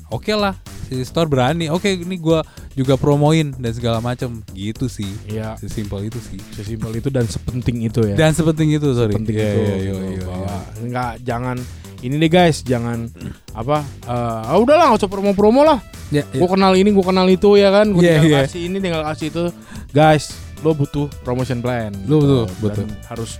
oke 0.09 0.33
lah 0.33 0.55
si 0.87 0.99
store 1.03 1.27
berani. 1.27 1.71
Oke, 1.71 1.95
ini 1.95 2.19
gua 2.19 2.43
juga 2.75 2.95
promoin 2.95 3.55
dan 3.55 3.71
segala 3.71 3.99
macam 3.99 4.43
gitu 4.51 4.87
sih. 4.87 5.11
Iya. 5.27 5.55
Sesimpel 5.57 6.07
itu 6.07 6.19
sih. 6.19 6.39
Sesimpel 6.53 6.99
itu 6.99 7.09
dan 7.09 7.27
sepenting 7.27 7.83
itu 7.83 8.03
ya. 8.03 8.15
Dan 8.19 8.35
sepenting 8.35 8.75
itu, 8.75 8.91
sorry. 8.91 9.15
penting 9.15 9.39
Iya, 9.39 9.47
itu. 9.47 9.61
iya, 9.61 9.75
iya, 9.75 9.77
gitu, 9.87 9.99
iya, 10.03 10.23
bahwa 10.27 10.47
iya. 10.51 10.87
nggak 10.87 11.11
jangan 11.23 11.57
ini 12.01 12.15
deh 12.17 12.31
guys, 12.33 12.65
jangan 12.65 13.13
apa 13.53 13.85
eh, 14.03 14.49
ah 14.49 14.57
udahlah 14.57 14.91
nggak 14.91 15.01
usah 15.05 15.11
promo-promo 15.11 15.63
lah. 15.63 15.79
Ya, 16.11 16.27
ya. 16.35 16.43
Gue 16.43 16.49
kenal 16.51 16.75
ini, 16.75 16.91
gue 16.91 17.07
kenal 17.07 17.27
itu 17.29 17.55
ya 17.55 17.71
kan. 17.71 17.87
Gue 17.95 18.03
Iya, 18.03 18.19
tinggal 18.19 18.31
iya. 18.35 18.41
kasih 18.51 18.61
ini, 18.67 18.77
tinggal 18.83 19.03
kasih 19.07 19.27
itu. 19.31 19.45
Guys, 19.91 20.35
lo 20.61 20.75
butuh 20.75 21.07
promotion 21.23 21.63
plan. 21.63 21.95
Lo 22.11 22.19
gitu. 22.19 22.39
betul, 22.59 22.67
Dan 22.67 22.91
betul. 22.91 23.07
harus 23.07 23.31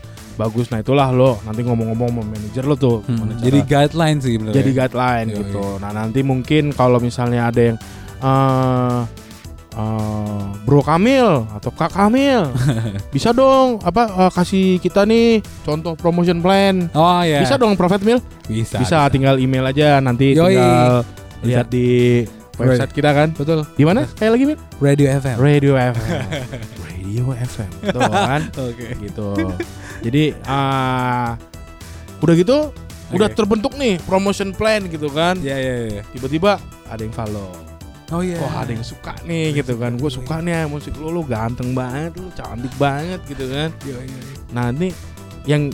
bagus. 0.41 0.73
Nah 0.73 0.81
itulah 0.81 1.13
lo 1.13 1.37
nanti 1.45 1.61
ngomong-ngomong 1.61 2.09
sama 2.09 2.23
manajer 2.25 2.65
lo 2.65 2.75
tuh. 2.75 3.05
Hmm, 3.05 3.37
jadi 3.37 3.59
guideline 3.63 4.19
sih 4.19 4.41
benar. 4.41 4.53
jadi 4.57 4.71
guideline 4.73 5.29
Iya, 5.29 5.37
gitu. 5.45 5.65
Nah 5.77 5.91
nanti 5.93 6.21
mungkin 6.25 6.73
kalau 6.73 6.97
misalnya 6.97 7.53
ada 7.53 7.61
yang 7.61 7.77
eh 8.21 9.01
eh, 9.77 10.45
Bro 10.67 10.83
Kamil 10.83 11.47
atau 11.53 11.71
Kak 11.71 11.93
Kamil 11.95 12.43
bisa 13.15 13.31
dong 13.31 13.79
apa 13.81 14.03
eh, 14.27 14.31
kasih 14.35 14.67
kita 14.81 15.07
nih 15.07 15.41
contoh 15.63 15.95
promotion 15.95 16.41
plan. 16.41 16.89
Oh 16.97 17.23
ya. 17.23 17.41
Bisa 17.45 17.61
dong 17.61 17.77
Profit 17.79 18.03
Mil? 18.03 18.19
Bisa. 18.49 18.81
Bisa, 18.81 19.07
tinggal 19.09 19.39
email 19.39 19.69
aja 19.69 20.03
nanti 20.03 20.35
Yoi. 20.35 20.57
tinggal 20.57 20.93
Bisa. 21.05 21.47
lihat 21.47 21.67
di 21.71 21.89
website 22.61 22.93
kita 22.93 23.11
kan. 23.17 23.29
Betul. 23.33 23.65
Di 23.73 23.85
mana? 23.89 24.05
Kayak 24.19 24.33
lagi 24.37 24.45
Mil? 24.53 24.59
Radio 24.83 25.07
FM. 25.17 25.37
Radio 25.41 25.73
FM. 25.79 26.25
Radio 26.91 27.25
FM. 27.33 27.71
Tuh 27.89 28.01
kan. 28.11 28.43
Oke. 28.61 28.87
gitu. 29.01 29.29
Jadi 30.01 30.33
ah 30.45 31.37
udah 32.21 32.35
gitu 32.37 32.73
udah 33.11 33.27
Oke. 33.27 33.37
terbentuk 33.37 33.73
nih 33.75 33.99
promotion 34.07 34.55
plan 34.55 34.87
gitu 34.87 35.11
kan. 35.11 35.37
Ya 35.43 35.57
ya 35.59 35.75
ya. 35.89 36.03
Tiba-tiba 36.15 36.57
ada 36.87 37.01
yang 37.01 37.13
follow. 37.13 37.51
Oh 38.11 38.23
iya. 38.23 38.39
Wah 38.43 38.67
ada 38.67 38.75
yang 38.75 38.83
suka 38.83 39.15
nih 39.23 39.55
gitu 39.57 39.79
kan. 39.79 39.95
Gue 39.95 40.11
suka 40.11 40.43
nih 40.43 40.67
musik 40.67 40.95
lu, 40.99 41.11
lu 41.11 41.23
ganteng 41.23 41.75
banget, 41.75 42.15
lu 42.19 42.31
cantik 42.35 42.73
banget 42.75 43.19
gitu 43.27 43.47
kan. 43.47 43.71
Iya, 43.87 43.99
iya, 44.03 44.19
iya. 44.19 44.35
Nah 44.51 44.67
ini 44.75 44.89
yang 45.47 45.71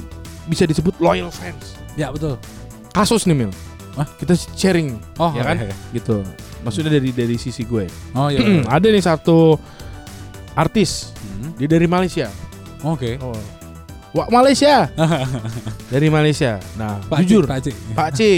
bisa 0.47 0.69
disebut 0.69 0.97
loyal 1.01 1.33
fans. 1.33 1.77
Ya 1.97 2.13
betul. 2.13 2.37
Kasus 2.93 3.25
nih 3.25 3.37
Mil. 3.37 3.53
Hah? 3.97 4.05
kita 4.21 4.37
sharing 4.37 5.01
Oh, 5.17 5.33
ya 5.33 5.41
kan 5.41 5.57
iya, 5.57 5.73
iya. 5.73 5.77
gitu 5.97 6.21
maksudnya 6.61 7.01
dari 7.01 7.17
dari 7.17 7.41
sisi 7.41 7.65
gue 7.65 7.89
Oh 8.13 8.29
iya. 8.29 8.45
ada 8.77 8.93
nih 8.93 9.01
satu 9.01 9.57
artis 10.53 11.17
Hmm, 11.17 11.57
dia 11.57 11.65
dari 11.65 11.89
Malaysia 11.89 12.29
Oke. 12.85 13.17
oh 13.25 13.33
Wah 14.17 14.29
Malaysia. 14.33 14.89
Dari 15.93 16.09
Malaysia. 16.09 16.57
Nah 16.75 16.97
Pak 17.05 17.21
jujur. 17.23 17.45
Cik, 17.45 17.53
Pak 17.53 17.61
Cik. 17.61 17.75
Pak 17.93 18.09
Ci 18.17 18.31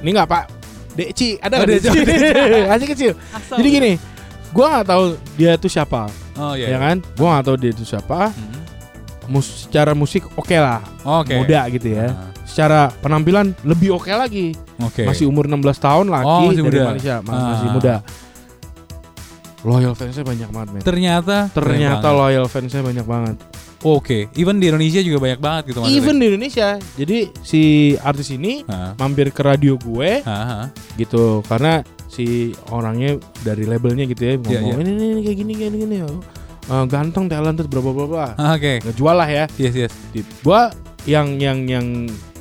ini 0.00 0.10
nggak 0.10 0.26
Pak? 0.26 0.44
Deci 0.90 1.38
ada 1.38 1.62
Oh, 1.62 1.64
Deci. 1.64 1.86
Deci 1.94 2.28
masih 2.66 2.88
kecil. 2.88 3.12
Jadi 3.48 3.68
gini 3.70 3.92
gua 4.50 4.66
nggak 4.74 4.86
tahu 4.88 5.04
dia 5.38 5.54
tuh 5.54 5.70
siapa. 5.70 6.10
Oh 6.34 6.58
ya 6.58 6.66
iya. 6.66 6.78
kan? 6.80 6.98
Gua 7.14 7.38
nggak 7.38 7.44
tahu 7.46 7.56
dia 7.56 7.70
itu 7.70 7.86
siapa. 7.86 8.34
Hmm. 8.34 8.58
Mus 9.30 9.70
secara 9.70 9.94
musik 9.94 10.26
oke 10.34 10.56
lah. 10.58 10.82
Oke. 11.06 11.38
muda 11.38 11.62
gitu 11.70 11.94
ya. 11.94 12.10
Nah, 12.10 12.34
secara 12.42 12.90
penampilan 12.98 13.54
lebih 13.62 13.94
oke 13.94 14.10
lagi. 14.10 14.58
Oke. 14.82 15.06
masih 15.06 15.30
umur 15.30 15.46
16 15.46 15.62
tahun 15.78 16.10
laki 16.10 16.26
Oh, 16.26 16.50
masih 16.50 16.58
dari 16.58 16.66
muda. 16.66 16.82
Malaysia. 16.90 17.16
Ma- 17.22 17.30
Ah. 17.30 17.46
masih 17.54 17.68
muda. 17.70 17.94
Loyal 19.60 19.92
fansnya 19.92 20.24
banyak 20.24 20.48
banget 20.48 20.68
men. 20.72 20.82
Ternyata 20.82 21.36
ternyata 21.52 22.00
banget. 22.02 22.18
loyal 22.18 22.46
fansnya 22.48 22.80
banyak 22.80 23.04
banget 23.04 23.36
Oke, 23.80 24.28
even 24.34 24.56
di 24.56 24.68
Indonesia 24.68 25.00
juga 25.00 25.16
banyak 25.18 25.38
banget 25.38 25.62
gitu 25.68 25.78
maksudnya. 25.80 25.96
even 25.98 26.14
di 26.16 26.26
Indonesia 26.26 26.68
jadi 26.94 27.18
si 27.40 27.62
artis 27.96 28.28
ini 28.28 28.60
Hah? 28.64 28.92
mampir 28.94 29.28
ke 29.28 29.40
radio 29.40 29.74
gue 29.74 30.20
Hah, 30.20 30.44
hah. 30.44 30.66
gitu 30.94 31.40
karena 31.44 31.80
si 32.04 32.52
orangnya 32.68 33.16
dari 33.40 33.64
labelnya 33.64 34.04
gitu 34.04 34.20
ya 34.20 34.34
ngomong 34.36 34.52
Iya, 34.52 34.60
iya. 34.60 34.74
ini, 34.78 34.90
ini 34.90 35.04
ini 35.08 35.20
kayak 35.22 35.38
gini 35.38 35.52
kayak 35.54 35.72
gini 35.74 35.96
Eh, 36.62 36.84
ganteng 36.86 37.26
talented 37.26 37.66
bla 37.66 37.80
bla 37.80 37.90
bla 37.90 38.06
bla 38.06 38.26
Ah, 38.36 38.54
Oke. 38.54 38.78
ngejual 38.80 39.16
lah 39.16 39.26
ya 39.26 39.44
Yes, 39.56 39.74
yes. 39.74 39.92
Di- 40.12 40.28
gua 40.40 40.68
yang 41.02 41.34
yang 41.36 41.64
yang 41.64 41.86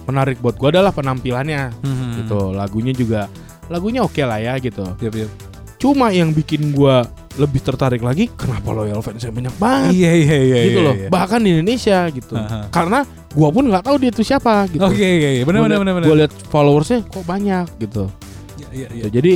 menarik 0.06 0.38
buat 0.38 0.54
gua 0.54 0.70
adalah 0.70 0.92
penampilannya 0.92 1.72
Hmm. 1.80 2.20
gitu 2.20 2.52
lagunya 2.52 2.92
juga 2.92 3.32
lagunya 3.66 4.02
oke 4.02 4.20
lah 4.20 4.38
ya 4.38 4.58
gitu 4.58 4.84
Yap, 4.98 5.14
yap. 5.16 5.32
cuma 5.78 6.12
yang 6.12 6.30
bikin 6.30 6.74
gua 6.74 7.08
lebih 7.40 7.64
tertarik 7.64 8.04
lagi 8.04 8.28
kenapa 8.36 8.76
loyal 8.76 9.00
fansnya 9.00 9.32
banyak 9.32 9.56
banget 9.56 9.96
Iya, 9.96 10.12
iya, 10.12 10.38
iya. 10.44 10.58
gitu 10.68 10.80
iya, 10.84 10.88
loh 10.92 10.96
iya. 11.00 11.08
bahkan 11.08 11.40
di 11.40 11.56
Indonesia 11.56 11.98
gitu 12.12 12.36
Aha. 12.36 12.68
karena 12.68 13.08
gua 13.32 13.50
pun 13.50 13.64
nggak 13.64 13.84
tahu 13.88 13.96
dia 13.96 14.12
itu 14.12 14.22
siapa 14.22 14.68
gitu 14.68 14.84
Oke, 14.84 15.00
iya, 15.00 15.40
iya. 15.40 15.44
Benar, 15.48 15.64
benar, 15.64 15.78
benar, 15.80 15.94
benar. 15.98 16.08
gue 16.12 16.18
lihat 16.20 16.34
followersnya 16.52 17.08
kok 17.08 17.24
banyak 17.24 17.66
gitu 17.80 18.12
Iya, 18.60 18.68
iya, 18.76 18.88
iya. 18.92 19.04
Gitu. 19.08 19.16
Jadi 19.18 19.34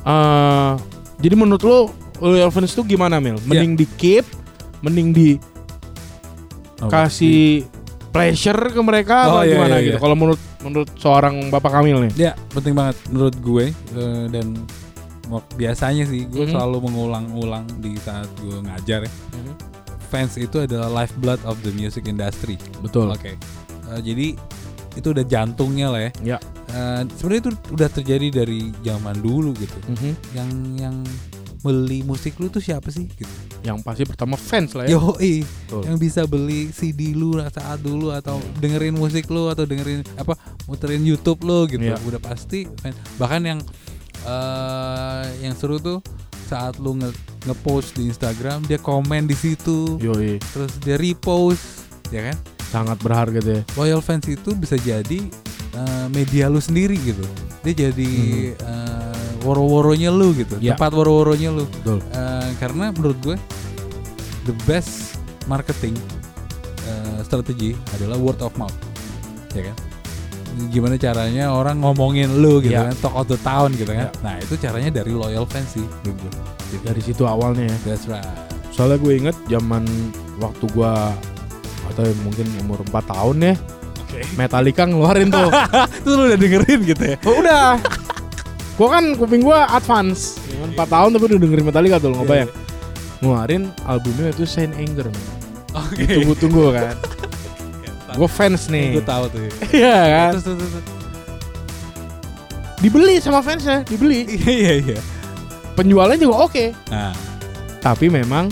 eh 0.00 0.72
jadi 1.20 1.34
menurut 1.36 1.60
lo 1.60 1.78
loyal 2.22 2.48
fans 2.48 2.72
tuh 2.72 2.86
gimana 2.86 3.20
Mil? 3.20 3.36
Mending 3.44 3.76
di 3.76 3.86
keep, 3.98 4.24
mending 4.80 5.10
di 5.12 5.28
Oke. 6.80 6.88
kasih 6.88 7.68
pleasure 8.10 8.72
ke 8.72 8.80
mereka 8.80 9.28
Oh, 9.28 9.32
apa 9.36 9.40
iya, 9.44 9.52
gimana 9.54 9.74
iya, 9.76 9.84
gitu? 9.84 9.96
iya. 9.96 10.00
Kalau 10.00 10.16
menurut 10.16 10.40
menurut 10.60 10.88
seorang 10.96 11.34
Bapak 11.48 11.72
Kamil 11.76 12.08
nih. 12.08 12.12
Ya, 12.16 12.32
penting 12.52 12.72
banget 12.72 12.96
menurut 13.12 13.36
gue 13.36 13.64
eh, 13.72 14.24
dan 14.32 14.46
biasanya 15.54 16.02
sih 16.04 16.26
gue 16.26 16.44
Mhm. 16.44 16.52
selalu 16.52 16.90
mengulang-ulang 16.90 17.62
di 17.78 17.94
saat 17.96 18.26
gue 18.36 18.58
ngajar 18.60 19.06
ya. 19.06 19.12
Fans 20.10 20.34
itu 20.34 20.58
adalah 20.58 20.90
lifeblood 20.90 21.38
of 21.46 21.54
the 21.62 21.70
music 21.70 22.04
industry. 22.04 22.58
Betul. 22.82 23.14
Oke. 23.14 23.38
Eh, 23.86 24.00
jadi 24.02 24.34
itu 24.90 25.06
udah 25.06 25.22
jantungnya 25.22 25.86
lah 25.86 26.00
ya. 26.02 26.10
Ya. 26.34 26.38
Eh, 26.66 27.02
sebenarnya 27.14 27.40
itu 27.46 27.52
udah 27.70 27.88
terjadi 27.88 28.26
dari 28.42 28.74
zaman 28.82 29.22
dulu 29.22 29.54
gitu. 29.54 29.78
Mhm. 29.86 30.12
Yang 30.34 30.50
yang 30.82 30.96
beli 31.60 32.00
musik 32.02 32.40
lu 32.40 32.48
tuh 32.48 32.58
siapa 32.58 32.88
sih 32.88 33.06
gitu. 33.06 33.28
Yang 33.60 33.84
pasti 33.84 34.02
pertama 34.02 34.34
fans 34.34 34.72
lah 34.72 34.88
ya. 34.88 34.96
Betul. 34.96 35.84
yang 35.84 36.00
bisa 36.00 36.24
beli 36.24 36.72
CD 36.72 37.12
lu 37.12 37.36
saat 37.36 37.78
dulu 37.78 38.10
atau 38.10 38.40
dengerin 38.58 38.96
musik 38.96 39.28
lu 39.28 39.46
atau 39.46 39.62
dengerin 39.62 40.00
apa 40.16 40.34
muterin 40.66 41.04
YouTube 41.04 41.44
lu 41.44 41.68
gitu. 41.68 41.84
Iya. 41.84 42.00
Udah 42.02 42.18
pasti 42.18 42.66
fan. 42.80 42.96
bahkan 43.14 43.44
yang 43.44 43.60
eh 44.22 45.24
yang 45.40 45.54
seru 45.54 45.76
tuh 45.76 45.98
saat 46.44 46.76
lu 46.76 46.94
nge 46.94 47.10
ngepost 47.42 47.94
di 47.94 48.06
Instagram 48.06 48.60
dia 48.62 48.76
komen 48.76 49.24
di 49.24 49.32
situ 49.32 49.96
Yoi, 49.98 50.36
terus 50.46 50.76
dia 50.78 50.94
repost 50.94 51.88
ya 52.08 52.26
kan 52.26 52.36
sangat 52.66 52.98
berharga 52.98 53.40
deh. 53.40 53.62
loyal 53.74 53.98
fans 53.98 54.26
itu 54.26 54.52
bisa 54.52 54.76
jadi 54.76 55.20
eh, 55.72 56.06
media 56.08 56.46
lu 56.46 56.58
sendiri 56.58 56.98
gitu 56.98 57.22
dia 57.60 57.88
jadi 57.88 58.10
eh, 58.52 59.14
woro-woronya 59.40 60.08
lu 60.08 60.34
gitu 60.34 60.54
Hmm. 60.54 60.62
Iya. 60.62 60.74
tempat 60.74 60.90
woro-woronya 60.92 61.48
lu 61.50 61.64
Betul. 61.66 61.98
Eh, 62.10 62.50
karena 62.56 62.90
menurut 62.90 63.18
gue 63.20 63.36
the 64.42 64.54
best 64.64 65.16
marketing 65.46 65.96
eh, 66.84 67.20
strategi 67.22 67.72
adalah 67.92 68.16
word 68.16 68.40
of 68.40 68.52
mouth 68.54 68.74
ya 69.50 69.64
kan 69.64 69.76
gimana 70.68 70.94
caranya 70.94 71.50
orang 71.50 71.78
ngomongin 71.78 72.42
lu 72.42 72.58
gitu 72.58 72.74
Iya. 72.74 72.90
kan 72.90 72.96
talk 72.98 73.14
of 73.14 73.26
the 73.26 73.38
town 73.40 73.70
gitu 73.72 73.90
kan 73.90 74.10
Iya. 74.10 74.22
nah 74.22 74.34
itu 74.36 74.54
caranya 74.56 74.90
dari 74.92 75.12
loyal 75.12 75.46
fans 75.46 75.74
sih 75.74 75.84
gue. 76.02 76.10
Gitu. 76.10 76.28
Dari 76.82 77.00
situ 77.00 77.22
awalnya 77.24 77.66
ya. 77.66 77.76
that's 77.84 78.06
right 78.06 78.26
Soalnya 78.70 78.98
gue 78.98 79.12
inget 79.16 79.36
zaman 79.46 79.82
waktu 80.38 80.64
gua 80.70 81.10
atau 81.90 82.06
mungkin 82.22 82.46
umur 82.62 82.80
4 82.86 83.02
tahun 83.04 83.36
ya. 83.42 83.54
Metallica 84.34 84.86
ngeluarin 84.86 85.26
tuh. 85.28 85.50
itu 86.02 86.08
lu 86.08 86.22
udah 86.26 86.38
dengerin 86.38 86.80
gitu 86.86 87.02
ya 87.04 87.16
Oh, 87.26 87.34
udah. 87.38 87.78
gua 88.74 88.88
kan 88.94 89.04
kuping 89.14 89.42
gua 89.42 89.66
advance. 89.68 90.38
Ya 90.46 90.62
kan, 90.62 90.70
4 90.78 90.86
tahun 90.86 91.08
tapi 91.14 91.24
udah 91.26 91.38
dengerin 91.38 91.66
Metallica 91.66 91.96
tuh, 91.98 92.10
lo 92.10 92.22
ngebayang. 92.22 92.50
Ngeluarin 93.20 93.62
albumnya 93.84 94.30
itu 94.30 94.46
Saint 94.46 94.72
Anger. 94.74 95.10
oke 95.70 95.98
Ditunggu-tunggu 95.98 96.62
kan. 96.72 96.94
Gua 98.12 98.26
fans 98.26 98.66
nih. 98.66 98.92
gue 98.92 99.04
tahu 99.04 99.24
tuh 99.28 99.40
Iya 99.70 99.96
kan. 100.06 100.30
terus, 100.32 100.44
terus, 100.44 100.58
terus, 100.58 100.72
terus. 100.74 100.86
Dibeli 102.80 103.20
sama 103.20 103.40
fansnya, 103.40 103.84
dibeli. 103.84 104.24
iya 104.40 104.50
iya 104.50 104.74
iya 104.80 105.00
Penjualnya 105.72 106.16
juga 106.16 106.36
oke. 106.44 106.64
nah 106.88 107.12
Tapi 107.78 108.08
memang 108.08 108.48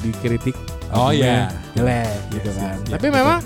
dikritik 0.00 0.54
Oh, 0.90 1.10
iya. 1.10 1.50
jelek 1.74 2.06
gitu 2.30 2.48
Yes, 2.48 2.54
kan. 2.54 2.70
yes, 2.70 2.78
iya, 2.80 2.92
Tapi 2.92 3.06
betul. 3.08 3.18
memang 3.18 3.38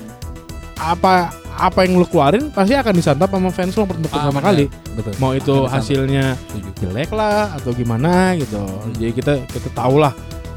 apa 0.76 1.14
apa 1.58 1.78
yang 1.82 1.98
lu 1.98 2.06
keluarin 2.06 2.52
pasti 2.52 2.70
akan 2.72 2.94
disantap 2.94 3.26
sama 3.28 3.50
fans 3.50 3.74
untuk 3.74 3.88
Ah, 4.06 4.20
pertama 4.22 4.38
benar. 4.38 4.44
kali. 4.46 4.64
betul 4.94 5.12
Mau 5.16 5.32
itu 5.32 5.54
Akan 5.58 5.72
hasilnya 5.74 6.24
Setuju. 6.46 6.70
jelek 6.78 7.10
lah 7.10 7.56
atau 7.56 7.72
gimana 7.72 8.36
gitu. 8.36 8.60
Hmm. 8.60 8.92
Jadi 8.94 9.12
kita 9.12 9.32
kita 9.48 9.68
tahu 9.72 9.96
lah 9.96 10.12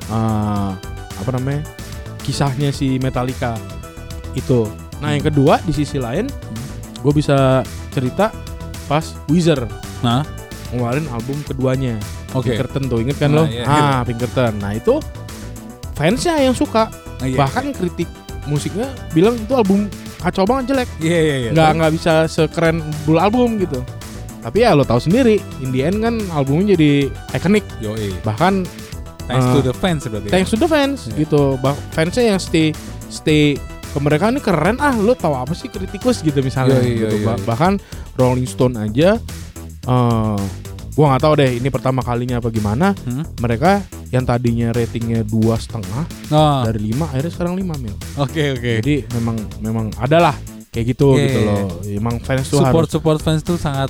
eh, 0.06 0.70
apa 1.16 1.30
namanya 1.32 1.64
kisahnya 2.22 2.70
si 2.70 3.00
Metallica 3.00 3.56
itu. 4.34 4.68
Nah 4.98 5.12
yang 5.12 5.24
kedua 5.24 5.60
di 5.60 5.72
sisi 5.72 5.98
lain, 5.98 6.30
gue 6.98 7.12
bisa 7.12 7.62
cerita 7.90 8.30
pas 8.86 9.02
Wizard 9.28 9.68
nah 10.00 10.26
ngeluarin 10.70 11.06
album 11.10 11.38
keduanya. 11.44 11.96
oke 12.32 12.48
Pinkerton 12.48 12.88
tuh 12.88 13.00
inget 13.00 13.18
kan 13.18 13.30
Nah, 13.30 13.38
lo? 13.38 13.44
iya. 13.46 13.64
Ah 13.64 14.00
Pinkerton. 14.02 14.56
Nah 14.58 14.72
itu 14.72 14.98
fansnya 15.94 16.40
yang 16.40 16.54
suka. 16.54 16.88
Ah, 17.18 17.26
iya. 17.26 17.38
Bahkan 17.38 17.76
kritik 17.76 18.08
musiknya 18.46 18.88
bilang 19.12 19.36
itu 19.36 19.52
album 19.52 19.86
kacau 20.18 20.44
banget 20.44 20.72
jelek. 20.72 20.90
iya 21.00 21.20
iya 21.20 21.36
iya 21.40 21.50
Nggak 21.52 21.70
nggak 21.76 21.92
bisa 21.94 22.14
sekeren 22.26 22.78
full 23.04 23.18
album 23.18 23.58
gitu. 23.58 23.84
Tapi 24.42 24.58
ya 24.60 24.74
lo 24.74 24.82
tahu 24.82 24.98
sendiri, 24.98 25.38
in 25.60 25.70
the 25.70 25.84
end 25.84 26.02
kan 26.02 26.18
albumnya 26.32 26.74
jadi 26.74 27.08
ikonik. 27.32 27.62
Bahkan 28.24 28.66
Thanks 29.22 29.46
Eh, 29.46 29.54
to 29.54 29.62
the 29.62 29.76
fans 29.76 30.02
berarti. 30.04 30.28
thanks 30.28 30.50
to 30.50 30.58
the 30.58 30.66
fans 30.66 31.08
Iya. 31.08 31.24
gitu. 31.24 31.56
Bah 31.58 31.78
fansnya 31.92 32.26
yang 32.28 32.40
stay 32.40 32.74
stay 33.08 33.56
mereka 33.98 34.30
ini 34.30 34.40
keren 34.40 34.78
ah 34.78 34.94
lo 34.94 35.12
tahu 35.12 35.34
apa 35.34 35.52
sih 35.52 35.68
kritikus 35.68 36.22
gitu 36.22 36.40
misalnya 36.40 36.78
Yoi, 36.78 36.92
gitu. 36.94 37.06
yoi, 37.10 37.20
Bah- 37.22 37.36
yoi. 37.36 37.44
bahkan 37.44 37.74
Rolling 38.16 38.46
Stone 38.46 38.78
aja 38.78 39.20
eh 39.82 40.40
gua 40.92 41.06
nggak 41.10 41.22
tahu 41.22 41.34
deh 41.36 41.52
ini 41.54 41.68
pertama 41.68 42.00
kalinya 42.00 42.38
apa 42.38 42.48
gimana 42.48 42.92
Hmm? 43.02 43.24
mereka 43.38 43.80
yang 44.08 44.22
tadinya 44.22 44.70
ratingnya 44.70 45.24
dua 45.24 45.56
setengah 45.56 46.04
Oh, 46.30 46.62
dari 46.62 46.84
lima 46.86 47.08
akhirnya 47.08 47.32
sekarang 47.32 47.56
lima 47.56 47.76
mil 47.76 47.96
oke 48.16 48.44
oke. 48.54 48.72
jadi 48.80 49.08
memang 49.12 49.36
memang 49.60 49.88
adalah 49.98 50.36
kayak 50.68 50.86
gitu 50.90 51.16
Iya, 51.16 51.24
gitu 51.26 51.38
iya, 51.38 51.48
loh 51.48 51.64
emang 51.98 52.16
fans 52.20 52.46
tuh 52.46 52.60
Support 52.60 52.76
harus 52.78 52.92
support 52.92 53.20
fans 53.20 53.42
tuh 53.42 53.56
sangat 53.56 53.88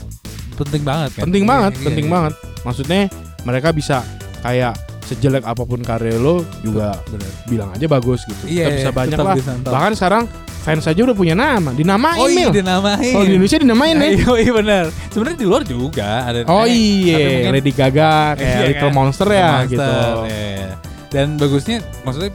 penting 0.53 0.81
banget 0.81 1.09
kan. 1.11 1.23
penting 1.25 1.43
Iya, 1.43 1.49
banget 1.49 1.73
iya, 1.73 1.83
penting 1.83 2.05
iya. 2.05 2.13
banget 2.13 2.33
maksudnya 2.61 3.01
mereka 3.41 3.69
bisa 3.71 3.97
kayak 4.39 4.73
sejelek 5.11 5.43
apa 5.43 5.61
pun 5.61 5.79
karya 5.79 6.15
lo 6.15 6.39
juga 6.59 6.95
Bener. 7.05 7.27
bilang 7.45 7.69
aja 7.69 7.83
bagus 7.85 8.23
gitu 8.23 8.43
Iya, 8.45 8.65
Tetap 8.65 8.71
bisa 8.71 8.87
iya, 8.87 8.95
banyak 8.95 9.17
lah 9.19 9.35
disantap. 9.35 9.71
bahkan 9.71 9.91
sekarang 9.93 10.23
fans 10.61 10.85
aja 10.85 11.01
udah 11.01 11.13
punya 11.13 11.33
nama 11.33 11.69
dinamain 11.71 12.15
Oh 12.15 12.29
iya 12.29 12.47
Mil. 12.47 12.51
dinamain. 12.55 13.11
kalau 13.11 13.25
di 13.25 13.33
Indonesia 13.33 13.59
dinamain 13.59 13.93
ya 13.93 14.07
Iya 14.07 14.31
iya 14.37 14.53
benar. 14.55 14.83
Sebenarnya 15.09 15.37
di 15.37 15.45
luar 15.45 15.61
juga 15.63 16.09
ada. 16.23 16.37
oh 16.47 16.63
eh, 16.63 16.71
iya 16.71 17.17
mungkin- 17.19 17.53
Lady 17.53 17.73
Gaga 17.73 18.11
kayak 18.33 18.39
Iya 18.39 18.67
Little 18.67 18.81
kan? 18.85 18.95
Monster 18.95 19.27
ya 19.29 19.49
Monster, 19.51 19.67
gitu 19.67 19.95
iya. 20.25 20.69
Dan 21.09 21.27
bagusnya 21.35 21.77
maksudnya 22.01 22.31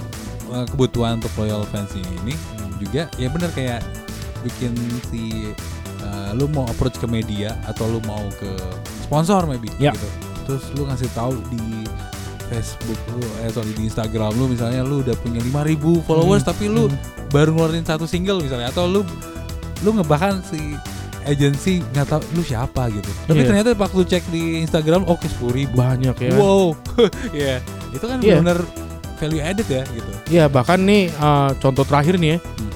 eh, 0.52 0.66
kebutuhan 0.68 1.12
untuk 1.16 1.32
loyal 1.36 1.64
fans 1.66 1.90
ini 1.94 2.34
juga 2.76 3.08
ya 3.16 3.26
bener 3.26 3.48
kayak 3.50 3.80
bikin 4.42 4.76
si 5.06 5.48
eh, 5.98 6.30
lu 6.34 6.44
mau 6.46 6.66
approach 6.66 6.94
ke 6.94 7.06
media 7.06 7.56
atau 7.64 7.88
lu 7.88 8.04
mau 8.04 8.20
ke 8.36 8.50
sponsor 9.00 9.46
maybe 9.46 9.72
Ya. 9.76 9.90
gitu. 9.90 10.08
Terus 10.44 10.62
lu 10.74 10.84
ngasih 10.84 11.10
tahu 11.10 11.34
di 11.48 11.62
Facebook 12.46 12.98
lu 13.10 13.20
eh 13.38 13.50
sorry 13.50 13.72
di 13.72 13.84
Instagram 13.84 14.32
lu 14.32 14.46
misalnya 14.46 14.80
lu 14.80 15.00
udah 15.00 15.16
punya 15.16 15.40
5000 15.40 15.76
followers 16.00 16.40
Hmm. 16.40 16.50
tapi 16.50 16.64
lu 16.66 16.86
Hmm. 16.86 16.98
baru 17.28 17.50
ngeluarin 17.52 17.82
satu 17.82 18.04
single 18.04 18.38
misalnya 18.38 18.70
atau 18.70 18.84
lu 18.84 19.02
lu 19.78 19.90
ngebahkan 19.92 20.40
si 20.42 20.78
agency 21.22 21.82
nggak 21.88 22.06
tahu 22.08 22.22
lu 22.32 22.40
siapa 22.40 22.86
gitu. 22.88 23.10
Tapi 23.24 23.34
Iya. 23.36 23.46
ternyata 23.46 23.68
waktu 23.74 24.00
cek 24.04 24.24
di 24.28 24.42
Instagram 24.60 25.02
oke 25.04 25.26
sepuluh 25.26 25.54
ribu. 25.56 25.74
banyak 25.74 26.14
ya 26.16 26.30
Wow, 26.32 26.78
Iya, 27.34 27.58
itu 27.90 28.04
kan 28.04 28.18
Iya. 28.20 28.38
benar 28.40 28.58
value 29.16 29.40
added 29.40 29.66
ya 29.66 29.82
gitu. 29.88 30.10
Iya 30.28 30.44
bahkan 30.46 30.78
nih 30.78 31.10
eh, 31.10 31.50
contoh 31.56 31.82
terakhir 31.82 32.14
nih 32.16 32.28
ya 32.28 32.38
Hmm. 32.38 32.70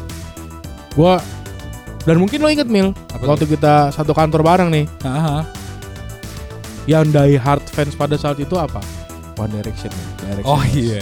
Gua 0.92 1.14
Dan 2.00 2.16
mungkin 2.16 2.40
lo 2.40 2.48
inget 2.48 2.64
Mil 2.64 2.96
Apa 3.06 3.28
Waktu 3.28 3.44
kita 3.46 3.92
satu 3.92 4.10
kantor 4.10 4.40
bareng 4.40 4.68
nih 4.68 4.88
Aha. 5.04 5.44
Yang 6.84 7.04
die 7.12 7.36
hard 7.36 7.62
fans 7.66 7.92
pada 7.92 8.16
saat 8.16 8.34
itu 8.36 8.56
apa? 8.56 8.80
One 9.40 9.50
Direction 9.50 9.88
Direction 10.18 10.44
Oh 10.44 10.60
Fans. 10.60 10.76
iya. 10.76 11.00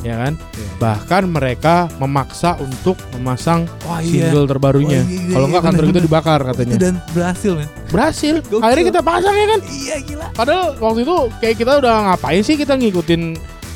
Ya 0.00 0.16
kan 0.18 0.32
Iya. 0.36 0.68
Bahkan 0.76 1.22
mereka 1.26 1.74
memaksa 1.96 2.56
untuk 2.58 2.96
memasang 3.10 3.64
Oh 3.84 3.96
iya. 3.96 4.28
single 4.28 4.44
terbarunya 4.44 5.00
Oh, 5.00 5.06
iya, 5.06 5.16
iya, 5.18 5.32
Kalau 5.32 5.46
iya, 5.46 5.52
nggak 5.52 5.62
kantor 5.62 5.72
bener, 5.78 5.88
kita 5.88 5.96
bener. 5.96 6.08
dibakar 6.08 6.40
katanya 6.44 6.74
dan 6.78 6.94
berhasil 7.10 7.52
men. 7.54 7.68
Berhasil 7.88 8.34
Gokil. 8.42 8.60
Akhirnya 8.60 8.84
kita 8.86 9.00
pasang 9.02 9.34
ya 9.34 9.46
kan 9.46 9.60
Iya 9.66 9.96
gila. 10.02 10.26
Padahal 10.32 10.64
waktu 10.78 11.00
itu 11.02 11.16
kayak 11.38 11.56
kita 11.56 11.72
udah 11.78 11.94
ngapain 12.06 12.42
sih 12.42 12.54
kita 12.54 12.72
ngikutin 12.74 13.22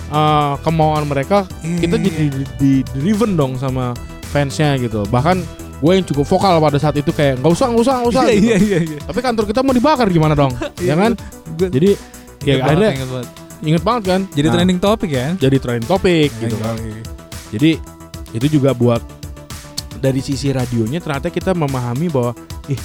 eh, 0.09 0.53
kemauan 0.59 1.05
mereka 1.05 1.45
kita 1.61 1.97
Iya, 1.97 2.03
jadi 2.03 2.09
di, 2.29 2.43
di- 2.57 2.85
driven 2.91 3.33
dong 3.33 3.57
sama 3.57 3.97
fansnya 4.27 4.77
gitu 4.77 5.05
bahkan 5.07 5.41
gue 5.79 5.93
yang 5.95 6.05
cukup 6.05 6.27
vokal 6.27 6.59
pada 6.59 6.77
saat 6.77 6.93
itu 6.95 7.09
kayak 7.09 7.39
nggak 7.39 7.49
usah 7.51 7.71
nggak 7.71 7.81
usah 7.81 7.95
nggak 7.97 8.11
usah 8.11 8.23
Iya 8.25 8.35
gitu. 8.35 8.45
iya 8.45 8.57
iya. 8.59 8.79
iya. 8.85 8.99
tapi 9.01 9.21
kantor 9.23 9.45
kita 9.47 9.61
mau 9.63 9.71
dibakar 9.71 10.09
gimana 10.09 10.35
dong 10.35 10.53
ya 10.79 10.93
kan 10.93 11.17
jadi 11.57 11.97
ya 12.43 12.61
akhirnya 12.61 12.93
ingat 13.61 13.83
banget. 13.83 14.03
kan 14.07 14.21
Jadi 14.31 14.47
Nah, 14.47 14.55
trending 14.55 14.79
topik 14.79 15.11
ya. 15.11 15.29
jadi 15.35 15.57
trending 15.57 15.87
topik 15.87 16.31
gitu 16.37 16.55
Iya, 16.55 16.63
kan 16.63 16.75
iya. 16.79 17.03
jadi 17.49 17.71
itu 18.31 18.47
juga 18.53 18.71
buat 18.73 19.03
dari 19.99 20.21
sisi 20.21 20.49
radionya 20.49 20.99
ternyata 20.99 21.27
kita 21.27 21.51
memahami 21.53 22.07
bahwa 22.07 22.31
ih 22.67 22.79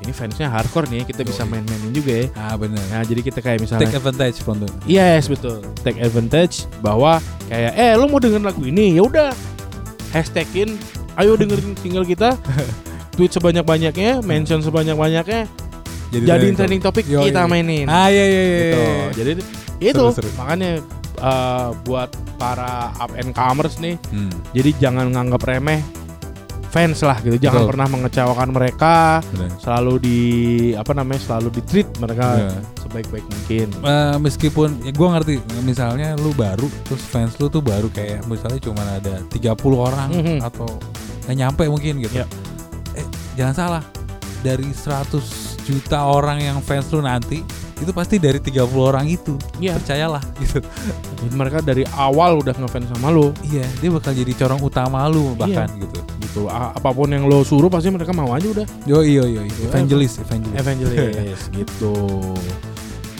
ini 0.00 0.12
fansnya 0.12 0.48
hardcore 0.48 0.88
nih 0.88 1.04
kita 1.04 1.20
bisa 1.22 1.42
main-mainin 1.42 1.90
juga 1.90 2.12
ya 2.14 2.26
Ah 2.32 2.54
benar. 2.54 2.80
nah 2.88 3.02
jadi 3.02 3.20
kita 3.20 3.38
kayak 3.38 3.58
misalnya 3.58 3.84
Take 3.84 3.98
advantage 3.98 4.38
from 4.38 4.56
them. 4.58 4.72
Yes 4.84 5.26
betul. 5.26 5.60
Take 5.78 5.98
advantage 5.98 6.64
bahwa 6.78 7.18
kayak 7.46 7.74
eh 7.74 7.92
lu 7.94 8.06
mau 8.06 8.16
dengerin 8.16 8.40
lagu 8.42 8.62
ini 8.62 8.94
ya 8.94 9.02
udah 9.02 9.28
hashtagin 10.10 10.78
ayo 11.16 11.34
dengerin 11.34 11.76
single 11.76 12.04
kita 12.04 12.32
tweet 13.14 13.28
sebanyak 13.28 13.60
banyaknya 13.60 14.22
mention 14.22 14.60
sebanyak 14.60 14.94
banyaknya 14.94 15.44
jadiin 16.10 16.54
trending 16.54 16.80
topik 16.80 17.04
kita 17.04 17.44
mainin 17.44 17.84
Ah 17.84 18.08
iya 18.08 18.24
iya 18.24 18.42
iya. 18.42 18.56
gitu. 18.56 18.78
iya. 18.78 19.06
Jadi 19.12 19.30
itu 19.82 20.04
Seru, 20.12 20.20
seru. 20.20 20.28
makanya 20.36 20.78
eh, 21.18 21.68
buat 21.82 22.08
para 22.36 22.92
up 22.94 23.12
and 23.14 23.32
comers 23.32 23.76
nih 23.76 23.96
Hmm, 24.08 24.28
jadi 24.52 24.70
jangan 24.78 25.08
nganggap 25.10 25.42
remeh 25.42 25.80
fans 26.66 27.02
lah 27.02 27.18
gitu 27.18 27.34
jangan 27.36 27.64
Betul. 27.64 27.70
pernah 27.74 27.86
mengecewakan 27.90 28.48
mereka 28.48 28.94
benar. 29.26 29.50
selalu 29.58 29.92
di 29.98 30.18
apa 30.72 30.92
namanya 30.94 31.18
selalu 31.20 31.48
di 31.50 31.62
treat 31.62 31.88
mereka 31.98 32.26
Iya. 32.38 32.50
sebaik-baik 32.78 33.26
mungkin 33.26 33.66
Eh, 33.82 34.16
meskipun 34.16 34.68
ya 34.80 34.92
gue 34.92 35.08
ngerti 35.10 35.34
misalnya 35.60 36.14
lu 36.14 36.30
baru 36.30 36.70
terus 36.84 37.02
fans 37.02 37.34
lu 37.36 37.48
tuh 37.48 37.58
baru 37.58 37.90
kayak 37.90 38.22
misalnya 38.24 38.60
cuma 38.60 38.86
ada 38.86 39.18
30 39.26 39.50
orang 39.82 40.14
Mhm. 40.14 40.38
atau 40.40 40.70
nggak 41.20 41.36
nyampe 41.36 41.62
mungkin 41.66 41.94
gitu. 42.00 42.14
Ya. 42.16 42.26
Eh 42.92 43.06
jangan 43.34 43.54
salah 43.56 43.82
dari 44.40 44.70
100 44.70 45.26
juta 45.60 46.02
orang 46.02 46.38
yang 46.40 46.58
fans 46.60 46.86
lu 46.88 47.02
nanti 47.02 47.42
itu 47.80 47.90
pasti 47.90 48.16
dari 48.16 48.36
30 48.36 48.60
orang 48.76 49.04
itu. 49.04 49.34
Iya. 49.56 49.74
Percayalah 49.74 50.20
gitu. 50.40 50.60
Jadi 51.18 51.32
mereka 51.32 51.58
dari 51.58 51.82
awal 51.90 52.36
udah 52.36 52.52
ngefans 52.54 52.88
sama 52.88 53.08
lo 53.08 53.32
Iya, 53.42 53.64
dia 53.76 53.88
bakal 53.88 54.12
jadi 54.12 54.32
corong 54.34 54.60
utama 54.60 55.04
lu 55.04 55.32
bahkan 55.34 55.68
gitu. 55.74 55.98
gitu 56.20 56.40
A- 56.46 56.72
apa 56.72 56.90
pun 56.90 57.08
yang 57.08 57.24
lo 57.24 57.40
suruh 57.40 57.66
pasti 57.66 57.88
mereka 57.88 58.10
mau 58.10 58.30
aja 58.30 58.46
udah 58.46 58.66
Yo 58.84 59.00
yo 59.00 59.24
yo, 59.24 59.40
Iya, 59.40 59.66
evangelis, 59.66 60.16
evangelis. 60.18 60.56
evangelis 60.56 61.40
gitu 61.58 61.94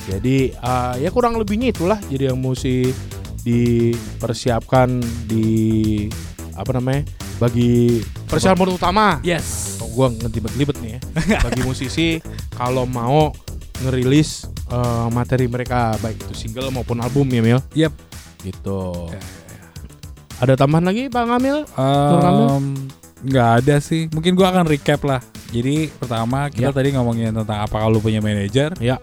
jadi 0.03 0.37
uh, 0.59 0.95
ya 0.97 1.09
kurang 1.09 1.37
lebihnya 1.37 1.71
itulah 1.71 1.99
jadi 2.05 2.31
yang 2.31 2.39
mesti 2.39 2.91
dipersiapkan 3.41 4.99
di 5.25 6.07
apa 6.53 6.71
namanya 6.73 7.07
bagi 7.39 8.01
persiapan 8.27 8.69
utama 8.71 9.07
Yes. 9.23 9.79
gua 9.91 10.07
ngelibet-libet 10.09 10.77
nih 10.79 10.91
ya 10.97 11.01
bagi 11.41 11.63
musisi 11.63 12.19
kalau 12.59 12.85
mau 12.85 13.31
ngerilis 13.81 14.45
uh, 14.69 15.09
materi 15.09 15.47
mereka 15.47 15.97
baik 15.99 16.21
itu 16.21 16.35
single 16.37 16.69
maupun 16.71 17.01
album 17.01 17.27
ya 17.29 17.41
Mil 17.41 17.61
Yep. 17.73 17.93
gitu 18.43 19.09
Ya, 19.09 19.21
ada 20.41 20.55
tambahan 20.57 20.85
lagi 20.85 21.09
Bang 21.09 21.29
Amil 21.29 21.65
kamu? 21.77 22.45
Um, 22.49 22.65
nggak 23.21 23.49
ada 23.61 23.77
sih. 23.77 24.09
Mungkin 24.09 24.33
gua 24.33 24.49
akan 24.49 24.65
recap 24.65 25.05
lah. 25.05 25.21
Jadi 25.53 25.93
pertama 25.93 26.49
kita 26.49 26.73
Ya. 26.73 26.77
tadi 26.77 26.97
ngomongin 26.97 27.37
tentang 27.37 27.61
apa 27.61 27.77
kalau 27.77 28.01
punya 28.01 28.25
manajer. 28.25 28.73
Ya. 28.81 28.97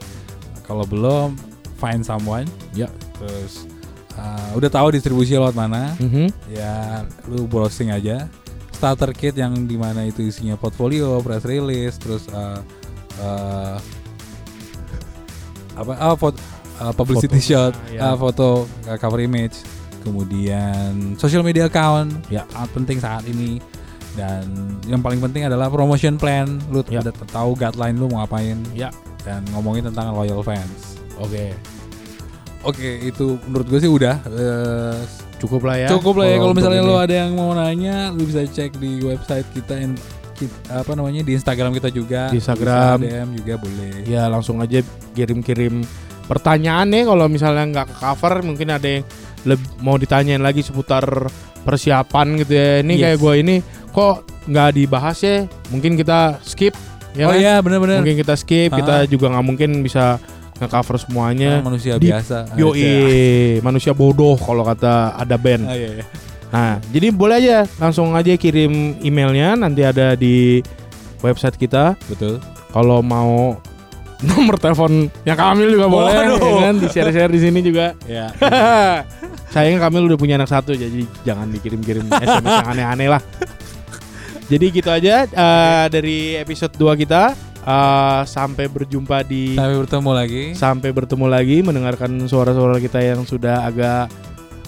Kalau 0.66 0.82
belum, 0.82 1.38
find 1.78 2.02
someone. 2.02 2.50
Ya. 2.74 2.90
Terus 3.14 3.70
uh, 4.18 4.58
udah 4.58 4.66
tahu 4.66 4.90
distribusi 4.90 5.38
lewat 5.38 5.54
mana. 5.54 5.94
Mhm. 6.02 6.26
Ya, 6.50 7.06
lu 7.30 7.46
browsing 7.46 7.94
aja. 7.94 8.26
Starter 8.74 9.14
kit 9.14 9.38
yang 9.38 9.54
di 9.70 9.78
mana 9.78 10.02
itu 10.02 10.26
isinya 10.26 10.58
portfolio, 10.58 11.22
press 11.22 11.46
release, 11.46 11.94
terus 12.02 12.26
uh, 12.34 12.58
uh, 13.22 13.78
apa? 15.78 15.92
Ah, 15.94 16.12
foto, 16.12 16.38
uh, 16.76 16.90
publicity 16.90 17.38
Foto. 17.38 17.48
shot, 17.48 17.72
Ah, 17.72 17.88
ya. 17.88 18.00
uh, 18.04 18.16
foto, 18.16 18.48
uh, 18.84 18.96
cover 18.96 19.20
image, 19.20 19.54
kemudian 20.02 21.14
social 21.14 21.40
media 21.40 21.66
account, 21.66 22.10
Ya. 22.26 22.42
sangat 22.48 22.70
penting 22.72 22.98
saat 22.98 23.24
ini. 23.24 23.62
Dan 24.12 24.50
yang 24.82 24.98
paling 24.98 25.22
penting 25.22 25.46
adalah 25.46 25.70
promotion 25.70 26.18
plan. 26.18 26.58
Lu 26.68 26.82
Ya. 26.84 26.98
udah 26.98 27.14
tahu 27.28 27.54
guideline 27.54 27.94
lu 27.94 28.10
mau 28.10 28.20
ngapain. 28.20 28.58
Ya. 28.72 28.90
Dan 29.22 29.46
ngomongin 29.48 29.86
tentang 29.86 30.10
loyal 30.10 30.42
fans. 30.42 30.98
oke 31.16 31.54
Oke, 32.60 32.98
itu 33.00 33.38
menurut 33.46 33.66
gue 33.68 33.78
sih 33.78 33.86
udah 33.86 34.18
eh, 34.26 34.98
cukup 35.38 35.62
lah 35.62 35.78
ya 35.78 35.88
cukup 35.88 36.18
lah 36.18 36.26
ya 36.26 36.36
kalau 36.36 36.50
misalnya 36.52 36.82
ini. 36.82 36.90
lo 36.90 36.94
ada 36.98 37.14
yang 37.16 37.30
mau 37.34 37.54
nanya, 37.54 38.10
lu 38.10 38.22
bisa 38.22 38.42
cek 38.42 38.74
di 38.76 38.98
website 38.98 39.46
kita 39.54 39.78
apa 40.68 40.92
namanya 40.92 41.20
di 41.20 41.32
Instagram 41.32 41.72
kita 41.72 41.88
juga. 41.88 42.28
Di 42.28 42.38
Instagram. 42.38 43.00
DM 43.00 43.28
juga 43.36 43.54
boleh. 43.56 44.04
ya 44.04 44.26
langsung 44.26 44.58
aja 44.58 44.78
kirim-kirim 45.12 45.82
pertanyaan 46.24 46.86
nih 46.86 47.02
kalau 47.02 47.26
misalnya 47.26 47.64
nggak 47.66 47.86
ke 47.88 47.96
cover 47.96 48.34
mungkin 48.42 48.68
ada 48.68 48.84
yang 48.86 49.02
mau 49.78 49.96
ditanyain 49.96 50.38
lagi 50.38 50.60
seputar 50.60 51.02
persiapan 51.58 52.38
gitu 52.38 52.52
ya 52.52 52.70
ini 52.78 52.94
Yes. 52.94 53.02
kayak 53.02 53.18
gue 53.18 53.34
ini 53.38 53.54
kok 53.88 54.14
nggak 54.44 54.70
dibahas 54.74 55.18
ya 55.18 55.36
mungkin 55.68 55.96
kita 55.96 56.36
skip 56.42 56.76
ya 57.12 57.24
oh 57.24 57.32
kan? 57.32 57.40
iya 57.40 57.54
benar-benar. 57.58 58.04
mungkin 58.04 58.16
kita 58.16 58.34
skip 58.34 58.70
kita 58.70 58.94
Ah. 58.94 59.08
juga 59.08 59.32
nggak 59.32 59.46
mungkin 59.46 59.70
bisa 59.80 60.20
nge-cover 60.58 60.98
semuanya 60.98 61.62
manusia 61.62 61.96
Di- 61.96 62.10
biasa. 62.10 62.58
Yoi, 62.58 62.92
manusia 63.60 63.94
bodoh 63.94 64.34
kalau 64.34 64.66
kata 64.66 65.14
ada 65.14 65.38
band. 65.38 65.64
Ah, 65.64 65.72
iya, 65.72 66.02
iya. 66.02 66.04
Nah, 66.48 66.80
jadi 66.88 67.12
boleh 67.12 67.36
aja 67.38 67.58
langsung 67.76 68.12
aja 68.12 68.32
kirim 68.34 68.96
emailnya 68.98 69.52
nanti 69.52 69.84
ada 69.84 70.12
di 70.12 70.64
website 71.20 71.54
kita. 71.54 71.92
Betul. 72.08 72.40
Kalau 72.68 73.00
mau 73.00 73.56
nomor 74.28 74.56
telepon 74.56 75.06
yang 75.22 75.36
Kamil 75.36 75.70
juga 75.70 75.86
boleh, 75.86 76.10
Waduh. 76.10 76.40
ya 76.40 76.54
kan? 76.66 76.74
Di 76.76 76.88
share-share 76.88 77.28
di 77.28 77.40
sini 77.40 77.60
juga. 77.60 77.92
Ya. 78.04 78.32
Sayangnya 79.52 79.80
Kamil 79.80 80.04
udah 80.04 80.18
punya 80.18 80.34
anak 80.34 80.48
satu, 80.48 80.72
jadi 80.72 81.04
jangan 81.22 81.48
dikirim-kirim 81.48 82.08
SMS 82.24 82.54
yang 82.60 82.70
aneh-aneh 82.70 83.08
lah. 83.08 83.22
Jadi 84.48 84.64
gitu 84.72 84.88
aja 84.88 85.24
eh, 85.24 85.86
dari 85.88 86.34
episode 86.34 86.72
2 86.74 86.96
kita. 86.98 87.36
Eh, 87.60 88.22
sampai 88.24 88.64
berjumpa 88.64 89.20
di 89.22 89.52
Sampai 89.52 89.76
bertemu 89.76 90.10
lagi. 90.10 90.42
sampai 90.56 90.88
bertemu 90.88 91.26
lagi 91.28 91.56
mendengarkan 91.60 92.24
suara-suara 92.24 92.80
kita 92.80 92.96
yang 92.98 93.22
sudah 93.22 93.60
agak 93.62 94.08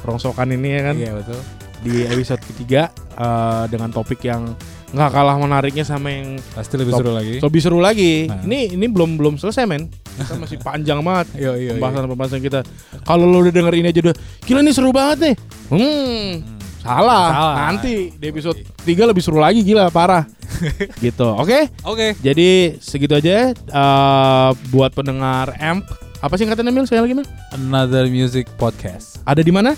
rongsokan 0.05 0.53
ini 0.53 0.68
ya 0.70 0.81
kan 0.85 0.95
Iya 0.95 1.12
betul. 1.16 1.41
Di 1.81 2.05
episode 2.05 2.41
ketiga 2.45 2.93
eh, 3.16 3.64
dengan 3.68 3.89
topik 3.89 4.20
yang 4.22 4.53
nggak 4.91 5.11
kalah 5.14 5.39
menariknya 5.39 5.87
sama 5.87 6.11
yang 6.11 6.35
Pasti 6.51 6.74
lebih 6.74 6.91
Top. 6.91 7.01
seru 7.07 7.12
lagi. 7.14 7.35
lebih 7.39 7.61
seru 7.62 7.78
lagi. 7.78 8.12
Nah. 8.26 8.43
Ini 8.43 8.74
ini 8.74 8.87
belum 8.91 9.14
belum 9.16 9.35
selesai 9.39 9.62
men. 9.64 9.87
Kita 10.18 10.35
masih 10.37 10.59
panjang 10.59 10.99
banget 11.01 11.26
iya. 11.39 11.72
pembahasan-pembahasan 11.78 12.43
kita. 12.43 12.61
Kalau 13.07 13.24
lo 13.24 13.41
udah 13.41 13.55
denger 13.55 13.72
ini 13.78 13.89
aja 13.89 14.01
udah 14.11 14.16
gila 14.45 14.61
nih 14.61 14.74
seru 14.74 14.91
banget 14.91 15.18
nih. 15.31 15.35
Hmm, 15.70 15.78
Hmm. 15.81 16.35
salah. 16.83 17.26
Salah. 17.33 17.55
Nanti 17.70 17.95
di 18.12 18.26
episode 18.28 18.59
3 18.85 19.09
lebih 19.09 19.22
seru 19.22 19.39
lagi 19.39 19.62
gila 19.62 19.89
parah. 19.89 20.26
gitu. 21.07 21.28
Oke. 21.39 21.70
Oke. 21.87 22.18
Jadi 22.20 22.76
segitu 22.83 23.14
aja 23.14 23.55
eh, 23.55 24.51
buat 24.68 24.91
pendengar 24.93 25.55
AMP. 25.57 25.87
Apa 26.20 26.37
sih 26.37 26.45
kata 26.45 26.61
Mil? 26.66 26.85
Saya 26.85 27.01
lagi 27.01 27.16
Mil? 27.16 27.24
Another 27.57 28.05
music 28.05 28.45
podcast. 28.61 29.24
Ada 29.24 29.41
di 29.41 29.49
mana? 29.49 29.72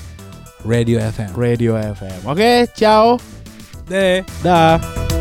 Radio 0.65 0.99
FM. 1.01 1.35
Radio 1.35 1.77
FM. 1.77 2.27
Oke, 2.27 2.67
ciao. 2.75 3.19
Deh. 3.89 4.23
Dah. 4.43 5.12